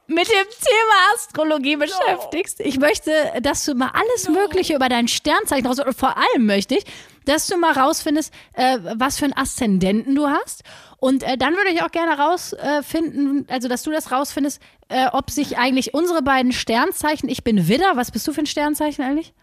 mit 0.08 0.26
dem 0.26 0.46
Thema 0.48 1.14
Astrologie 1.14 1.76
beschäftigst. 1.76 2.60
Ich 2.60 2.78
möchte, 2.78 3.12
dass 3.42 3.64
du 3.64 3.74
mal 3.74 3.90
alles 3.92 4.28
Mögliche 4.28 4.74
über 4.74 4.88
dein 4.88 5.06
Sternzeichen 5.06 5.66
raus 5.66 5.78
und 5.78 5.94
vor 5.94 6.16
allem 6.16 6.46
möchte 6.46 6.76
ich, 6.76 6.84
dass 7.26 7.46
du 7.46 7.58
mal 7.58 7.72
rausfindest, 7.72 8.32
äh, 8.54 8.78
was 8.96 9.18
für 9.18 9.26
einen 9.26 9.36
Aszendenten 9.36 10.14
du 10.14 10.28
hast. 10.28 10.64
Und 10.96 11.22
äh, 11.22 11.36
dann 11.36 11.54
würde 11.54 11.70
ich 11.70 11.82
auch 11.82 11.90
gerne 11.90 12.18
rausfinden, 12.18 13.46
also 13.48 13.68
dass 13.68 13.82
du 13.82 13.90
das 13.90 14.10
rausfindest, 14.10 14.62
äh, 14.88 15.08
ob 15.12 15.30
sich 15.30 15.58
eigentlich 15.58 15.92
unsere 15.92 16.22
beiden 16.22 16.52
Sternzeichen, 16.52 17.28
ich 17.28 17.44
bin 17.44 17.68
Widder, 17.68 17.96
was 17.96 18.10
bist 18.10 18.26
du 18.26 18.32
für 18.32 18.40
ein 18.40 18.46
Sternzeichen 18.46 19.04
eigentlich? 19.04 19.34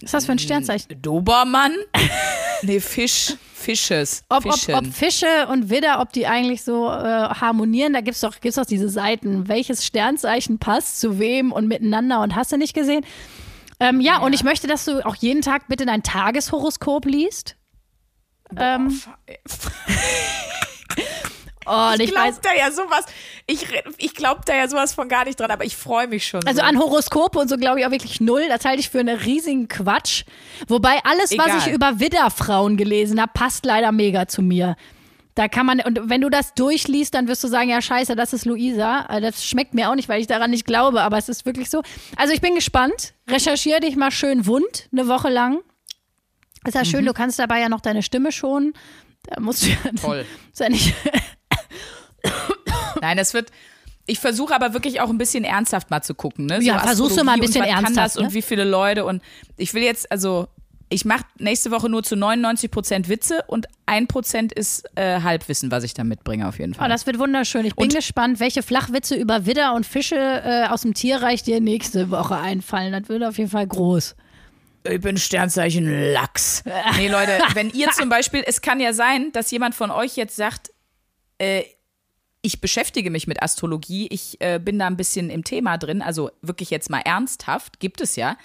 Was 0.00 0.08
ist 0.08 0.14
das 0.14 0.26
für 0.26 0.32
ein 0.32 0.38
Sternzeichen? 0.40 1.00
Dobermann? 1.00 1.76
nee, 2.62 2.80
Fisch. 2.80 3.36
Fisches. 3.60 4.24
Ob, 4.28 4.46
ob, 4.46 4.68
ob 4.74 4.86
Fische 4.86 5.46
und 5.48 5.70
Widder, 5.70 6.00
ob 6.00 6.12
die 6.12 6.26
eigentlich 6.26 6.62
so 6.62 6.88
äh, 6.88 6.90
harmonieren, 6.90 7.92
da 7.92 8.00
gibt's 8.00 8.20
doch, 8.20 8.40
gibt's 8.40 8.56
doch 8.56 8.66
diese 8.66 8.88
Seiten, 8.88 9.48
welches 9.48 9.84
Sternzeichen 9.84 10.58
passt 10.58 11.00
zu 11.00 11.18
wem 11.18 11.52
und 11.52 11.68
miteinander 11.68 12.20
und 12.22 12.34
hast 12.34 12.52
du 12.52 12.56
nicht 12.56 12.74
gesehen? 12.74 13.04
Ähm, 13.78 14.00
ja, 14.00 14.18
und 14.18 14.32
ich 14.32 14.44
möchte, 14.44 14.66
dass 14.66 14.84
du 14.84 15.04
auch 15.06 15.16
jeden 15.16 15.42
Tag 15.42 15.68
bitte 15.68 15.86
dein 15.86 16.02
Tageshoroskop 16.02 17.06
liest. 17.06 17.56
Ähm, 18.56 19.00
oh, 21.70 21.94
ich 21.94 22.00
ich 22.10 22.14
weiß, 22.14 22.40
glaub 22.40 22.42
da 22.42 22.50
ja 22.58 22.70
sowas, 22.70 23.04
ich, 23.46 23.66
ich 23.98 24.14
glaub 24.14 24.44
da 24.44 24.54
ja 24.56 24.68
sowas 24.68 24.92
von 24.94 25.08
gar 25.08 25.24
nicht 25.24 25.38
dran, 25.40 25.50
aber 25.50 25.64
ich 25.64 25.76
freue 25.76 26.06
mich 26.08 26.26
schon. 26.26 26.44
also 26.46 26.60
so. 26.60 26.66
an 26.66 26.78
Horoskope 26.78 27.38
und 27.38 27.48
so 27.48 27.56
glaube 27.56 27.80
ich 27.80 27.86
auch 27.86 27.90
wirklich 27.90 28.20
null. 28.20 28.46
Das 28.48 28.64
halte 28.64 28.80
ich 28.80 28.90
für 28.90 29.00
einen 29.00 29.16
riesigen 29.18 29.68
Quatsch. 29.68 30.24
Wobei 30.68 30.98
alles, 31.04 31.36
was 31.38 31.46
Egal. 31.46 31.58
ich 31.58 31.66
über 31.72 32.00
Widderfrauen 32.00 32.76
gelesen 32.76 33.20
habe, 33.20 33.30
passt 33.34 33.64
leider 33.64 33.92
mega 33.92 34.26
zu 34.28 34.42
mir. 34.42 34.76
Da 35.36 35.46
kann 35.48 35.64
man, 35.64 35.80
und 35.80 36.10
wenn 36.10 36.20
du 36.20 36.28
das 36.28 36.54
durchliest, 36.54 37.14
dann 37.14 37.28
wirst 37.28 37.42
du 37.44 37.48
sagen, 37.48 37.70
ja, 37.70 37.80
scheiße, 37.80 38.16
das 38.16 38.32
ist 38.32 38.44
Luisa. 38.44 39.06
Äh, 39.08 39.20
Das 39.20 39.46
schmeckt 39.46 39.74
mir 39.74 39.88
auch 39.88 39.94
nicht, 39.94 40.08
weil 40.08 40.20
ich 40.20 40.26
daran 40.26 40.50
nicht 40.50 40.66
glaube, 40.66 41.00
aber 41.02 41.18
es 41.18 41.28
ist 41.28 41.46
wirklich 41.46 41.70
so. 41.70 41.82
Also 42.16 42.34
ich 42.34 42.40
bin 42.40 42.56
gespannt. 42.56 43.14
Recherchiere 43.28 43.80
dich 43.80 43.94
mal 43.96 44.10
schön 44.10 44.44
wund, 44.46 44.88
eine 44.92 45.06
Woche 45.06 45.30
lang. 45.30 45.60
Ist 46.66 46.74
ja 46.74 46.80
Mhm. 46.80 46.84
schön, 46.86 47.04
du 47.06 47.12
kannst 47.14 47.38
dabei 47.38 47.60
ja 47.60 47.68
noch 47.68 47.80
deine 47.80 48.02
Stimme 48.02 48.32
schonen. 48.32 48.74
Da 49.22 49.40
musst 49.40 49.62
du 49.64 49.68
ja, 49.68 49.76
Toll. 50.02 50.26
ist 50.52 50.60
ja 50.60 50.68
nicht, 50.68 50.92
Nein, 53.00 53.16
das 53.16 53.34
wird. 53.34 53.50
Ich 54.06 54.18
versuche 54.18 54.54
aber 54.54 54.72
wirklich 54.72 55.00
auch 55.00 55.08
ein 55.10 55.18
bisschen 55.18 55.44
ernsthaft 55.44 55.90
mal 55.90 56.02
zu 56.02 56.14
gucken. 56.14 56.46
Ne? 56.46 56.60
Ja, 56.62 56.78
versuchst 56.80 57.18
du 57.18 57.22
mal 57.24 57.34
ein 57.34 57.40
bisschen 57.40 57.62
und 57.62 57.68
was 57.68 57.74
kann 57.74 57.84
ernsthaft, 57.84 58.14
das 58.16 58.20
ne? 58.20 58.26
und 58.28 58.34
wie 58.34 58.42
viele 58.42 58.64
Leute 58.64 59.04
und 59.04 59.22
ich 59.56 59.72
will 59.74 59.82
jetzt 59.82 60.10
also 60.10 60.48
ich 60.92 61.04
mache 61.04 61.24
nächste 61.38 61.70
Woche 61.70 61.88
nur 61.88 62.02
zu 62.02 62.16
99 62.16 62.68
Prozent 62.72 63.08
Witze 63.08 63.44
und 63.46 63.66
ein 63.86 64.08
Prozent 64.08 64.52
ist 64.52 64.84
äh, 64.96 65.20
Halbwissen, 65.20 65.70
was 65.70 65.84
ich 65.84 65.94
da 65.94 66.02
mitbringe 66.02 66.48
auf 66.48 66.58
jeden 66.58 66.72
Oh, 66.74 66.78
Fall. 66.78 66.88
das 66.88 67.06
wird 67.06 67.20
wunderschön. 67.20 67.64
Ich 67.64 67.76
bin 67.76 67.84
Und- 67.84 67.94
gespannt, 67.94 68.40
welche 68.40 68.64
Flachwitze 68.64 69.14
über 69.14 69.46
Widder 69.46 69.74
und 69.74 69.86
Fische 69.86 70.16
äh, 70.16 70.66
aus 70.66 70.82
dem 70.82 70.94
Tierreich 70.94 71.44
dir 71.44 71.60
nächste 71.60 72.10
Woche 72.10 72.36
einfallen. 72.36 72.90
Das 72.92 73.08
wird 73.08 73.22
auf 73.22 73.38
jeden 73.38 73.50
Fall 73.50 73.68
groß. 73.68 74.16
Ich 74.82 75.00
bin 75.00 75.16
Sternzeichen 75.18 76.12
Lachs. 76.12 76.64
Nee, 76.96 77.06
Leute, 77.08 77.38
wenn 77.54 77.70
ihr 77.70 77.90
zum 77.92 78.08
Beispiel, 78.08 78.42
es 78.44 78.60
kann 78.60 78.80
ja 78.80 78.92
sein, 78.92 79.30
dass 79.30 79.52
jemand 79.52 79.76
von 79.76 79.92
euch 79.92 80.16
jetzt 80.16 80.34
sagt, 80.34 80.72
äh, 81.38 81.62
ich 82.42 82.60
beschäftige 82.60 83.10
mich 83.10 83.26
mit 83.26 83.42
Astrologie, 83.42 84.08
ich 84.10 84.40
äh, 84.40 84.58
bin 84.58 84.78
da 84.78 84.86
ein 84.86 84.96
bisschen 84.96 85.28
im 85.28 85.44
Thema 85.44 85.76
drin, 85.76 86.00
also 86.00 86.30
wirklich 86.40 86.70
jetzt 86.70 86.88
mal 86.88 87.00
ernsthaft, 87.00 87.80
gibt 87.80 88.00
es 88.00 88.16
ja, 88.16 88.36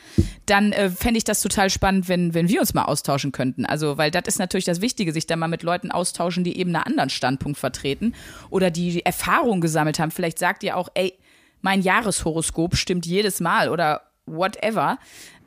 dann 0.46 0.74
äh, 0.74 0.90
fände 0.90 1.18
ich 1.18 1.24
das 1.24 1.42
total 1.42 1.70
spannend, 1.70 2.10
wenn, 2.10 2.34
wenn 2.34 2.50
wir 2.50 2.60
uns 2.60 2.74
mal 2.74 2.84
austauschen 2.84 3.32
könnten. 3.32 3.66
Also, 3.66 3.98
weil 3.98 4.12
das 4.12 4.24
ist 4.28 4.40
natürlich 4.40 4.66
das 4.66 4.82
Wichtige, 4.82 5.14
sich 5.14 5.28
da 5.28 5.38
mal 5.38 5.48
mit 5.48 5.64
Leuten 5.64 5.92
austauschen, 5.92 6.44
die 6.44 6.58
eben 6.58 6.76
einen 6.76 6.84
anderen 6.84 7.10
Standpunkt 7.10 7.58
vertreten 7.58 8.14
oder 8.50 8.70
die 8.70 9.06
Erfahrung 9.06 9.62
gesammelt 9.62 10.00
haben. 10.00 10.12
Vielleicht 10.12 10.40
sagt 10.40 10.64
ihr 10.64 10.76
auch, 10.76 10.90
ey, 10.94 11.14
mein 11.62 11.82
Jahreshoroskop 11.82 12.76
stimmt 12.76 13.06
jedes 13.06 13.40
Mal 13.40 13.70
oder 13.70 14.02
whatever. 14.26 14.98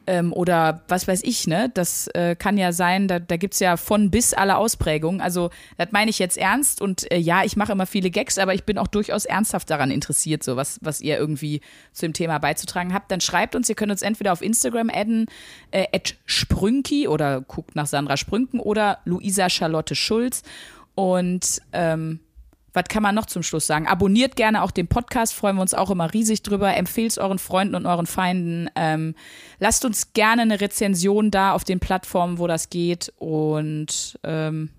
Ähm, 0.09 0.33
oder 0.33 0.81
was 0.89 1.07
weiß 1.07 1.23
ich, 1.25 1.47
ne? 1.47 1.71
Das 1.75 2.07
äh, 2.15 2.35
kann 2.35 2.57
ja 2.57 2.73
sein, 2.73 3.09
da, 3.09 3.19
da 3.19 3.37
gibt 3.37 3.61
ja 3.61 3.77
von 3.77 4.11
bis 4.11 4.33
alle 4.33 4.57
Ausprägungen. 4.57 5.21
Also, 5.21 5.51
das 5.77 5.89
meine 5.93 6.09
ich 6.09 6.19
jetzt 6.19 6.39
ernst 6.39 6.81
und 6.81 7.13
äh, 7.13 7.19
ja, 7.19 7.45
ich 7.45 7.57
mache 7.57 7.73
immer 7.73 7.85
viele 7.85 8.09
Gags, 8.09 8.39
aber 8.39 8.55
ich 8.55 8.65
bin 8.65 8.79
auch 8.79 8.87
durchaus 8.87 9.27
ernsthaft 9.27 9.69
daran 9.69 9.91
interessiert, 9.91 10.43
so 10.43 10.57
was, 10.57 10.79
was 10.81 11.03
ihr 11.03 11.19
irgendwie 11.19 11.61
zu 11.93 12.07
dem 12.07 12.15
Thema 12.15 12.39
beizutragen 12.39 12.95
habt. 12.95 13.11
Dann 13.11 13.21
schreibt 13.21 13.55
uns, 13.55 13.69
ihr 13.69 13.75
könnt 13.75 13.93
uns 13.93 14.01
entweder 14.01 14.33
auf 14.33 14.41
Instagram 14.41 14.89
adden, 14.89 15.27
äh, 15.73 16.01
Sprünki 16.25 17.07
oder 17.07 17.43
guckt 17.43 17.77
nach 17.77 17.87
Sandra 17.87 18.17
Sprünken 18.17 18.61
oder 18.61 19.01
Luisa 19.05 19.51
Charlotte 19.51 19.95
Schulz. 19.95 20.43
Und 20.95 21.61
ähm, 21.75 22.21
was 22.73 22.85
kann 22.85 23.03
man 23.03 23.15
noch 23.15 23.27
zum 23.27 23.43
Schluss 23.43 23.67
sagen? 23.67 23.87
Abonniert 23.87 24.37
gerne 24.37 24.63
auch 24.63 24.71
den 24.71 24.89
Podcast, 24.89 25.35
freuen 25.35 25.57
wir 25.57 25.63
uns 25.63 25.75
auch 25.75 25.91
immer 25.91 26.13
riesig 26.13 26.43
drüber. 26.43 26.75
Empfehlt 26.77 27.13
es 27.13 27.19
euren 27.19 27.39
Freunden 27.39 27.75
und 27.75 27.87
euren 27.87 28.07
Feinden. 28.07 28.69
Ähm, 28.77 29.15
lasst 29.59 29.85
uns 29.85 30.13
gerne 30.13 30.43
eine 30.43 30.61
Rezension 30.61 31.31
da 31.31 31.53
auf 31.53 31.65
den 31.65 31.81
Plattformen, 31.81 32.39
wo 32.39 32.47
das 32.47 32.71
geht. 32.71 33.13
Und 33.17 34.19
ähm, 34.23 34.71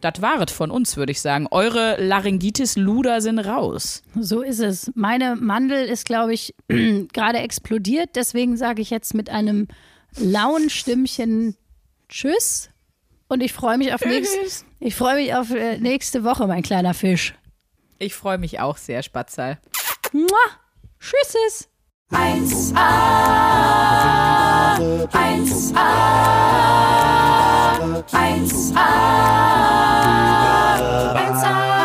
das 0.00 0.20
waret 0.20 0.50
von 0.50 0.70
uns, 0.70 0.96
würde 0.96 1.12
ich 1.12 1.20
sagen. 1.20 1.46
Eure 1.50 1.96
Laryngitis-Luder 1.98 3.20
sind 3.20 3.38
raus. 3.38 4.02
So 4.18 4.42
ist 4.42 4.60
es. 4.60 4.92
Meine 4.94 5.36
Mandel 5.36 5.86
ist, 5.86 6.04
glaube 6.04 6.34
ich, 6.34 6.54
gerade 6.68 7.38
explodiert. 7.38 8.10
Deswegen 8.14 8.56
sage 8.56 8.82
ich 8.82 8.90
jetzt 8.90 9.14
mit 9.14 9.30
einem 9.30 9.68
lauen 10.18 10.68
Stimmchen 10.68 11.56
Tschüss. 12.08 12.70
Und 13.34 13.40
ich 13.40 13.52
freue 13.52 13.78
mich 13.78 13.92
auf 13.92 14.04
nächst, 14.04 14.64
ich 14.78 14.94
freue 14.94 15.16
mich 15.16 15.34
auf 15.34 15.50
äh, 15.50 15.78
nächste 15.78 16.22
Woche, 16.22 16.46
mein 16.46 16.62
kleiner 16.62 16.94
Fisch. 16.94 17.34
Ich 17.98 18.14
freue 18.14 18.38
mich 18.38 18.60
auch 18.60 18.76
sehr, 18.76 19.02
Spatzal. 19.02 19.58
Mua. 20.12 20.28
Tschüsses. 21.00 21.68
1a 22.12 22.78
1a 25.10 25.90
1a 28.12 28.86
1a 31.16 31.83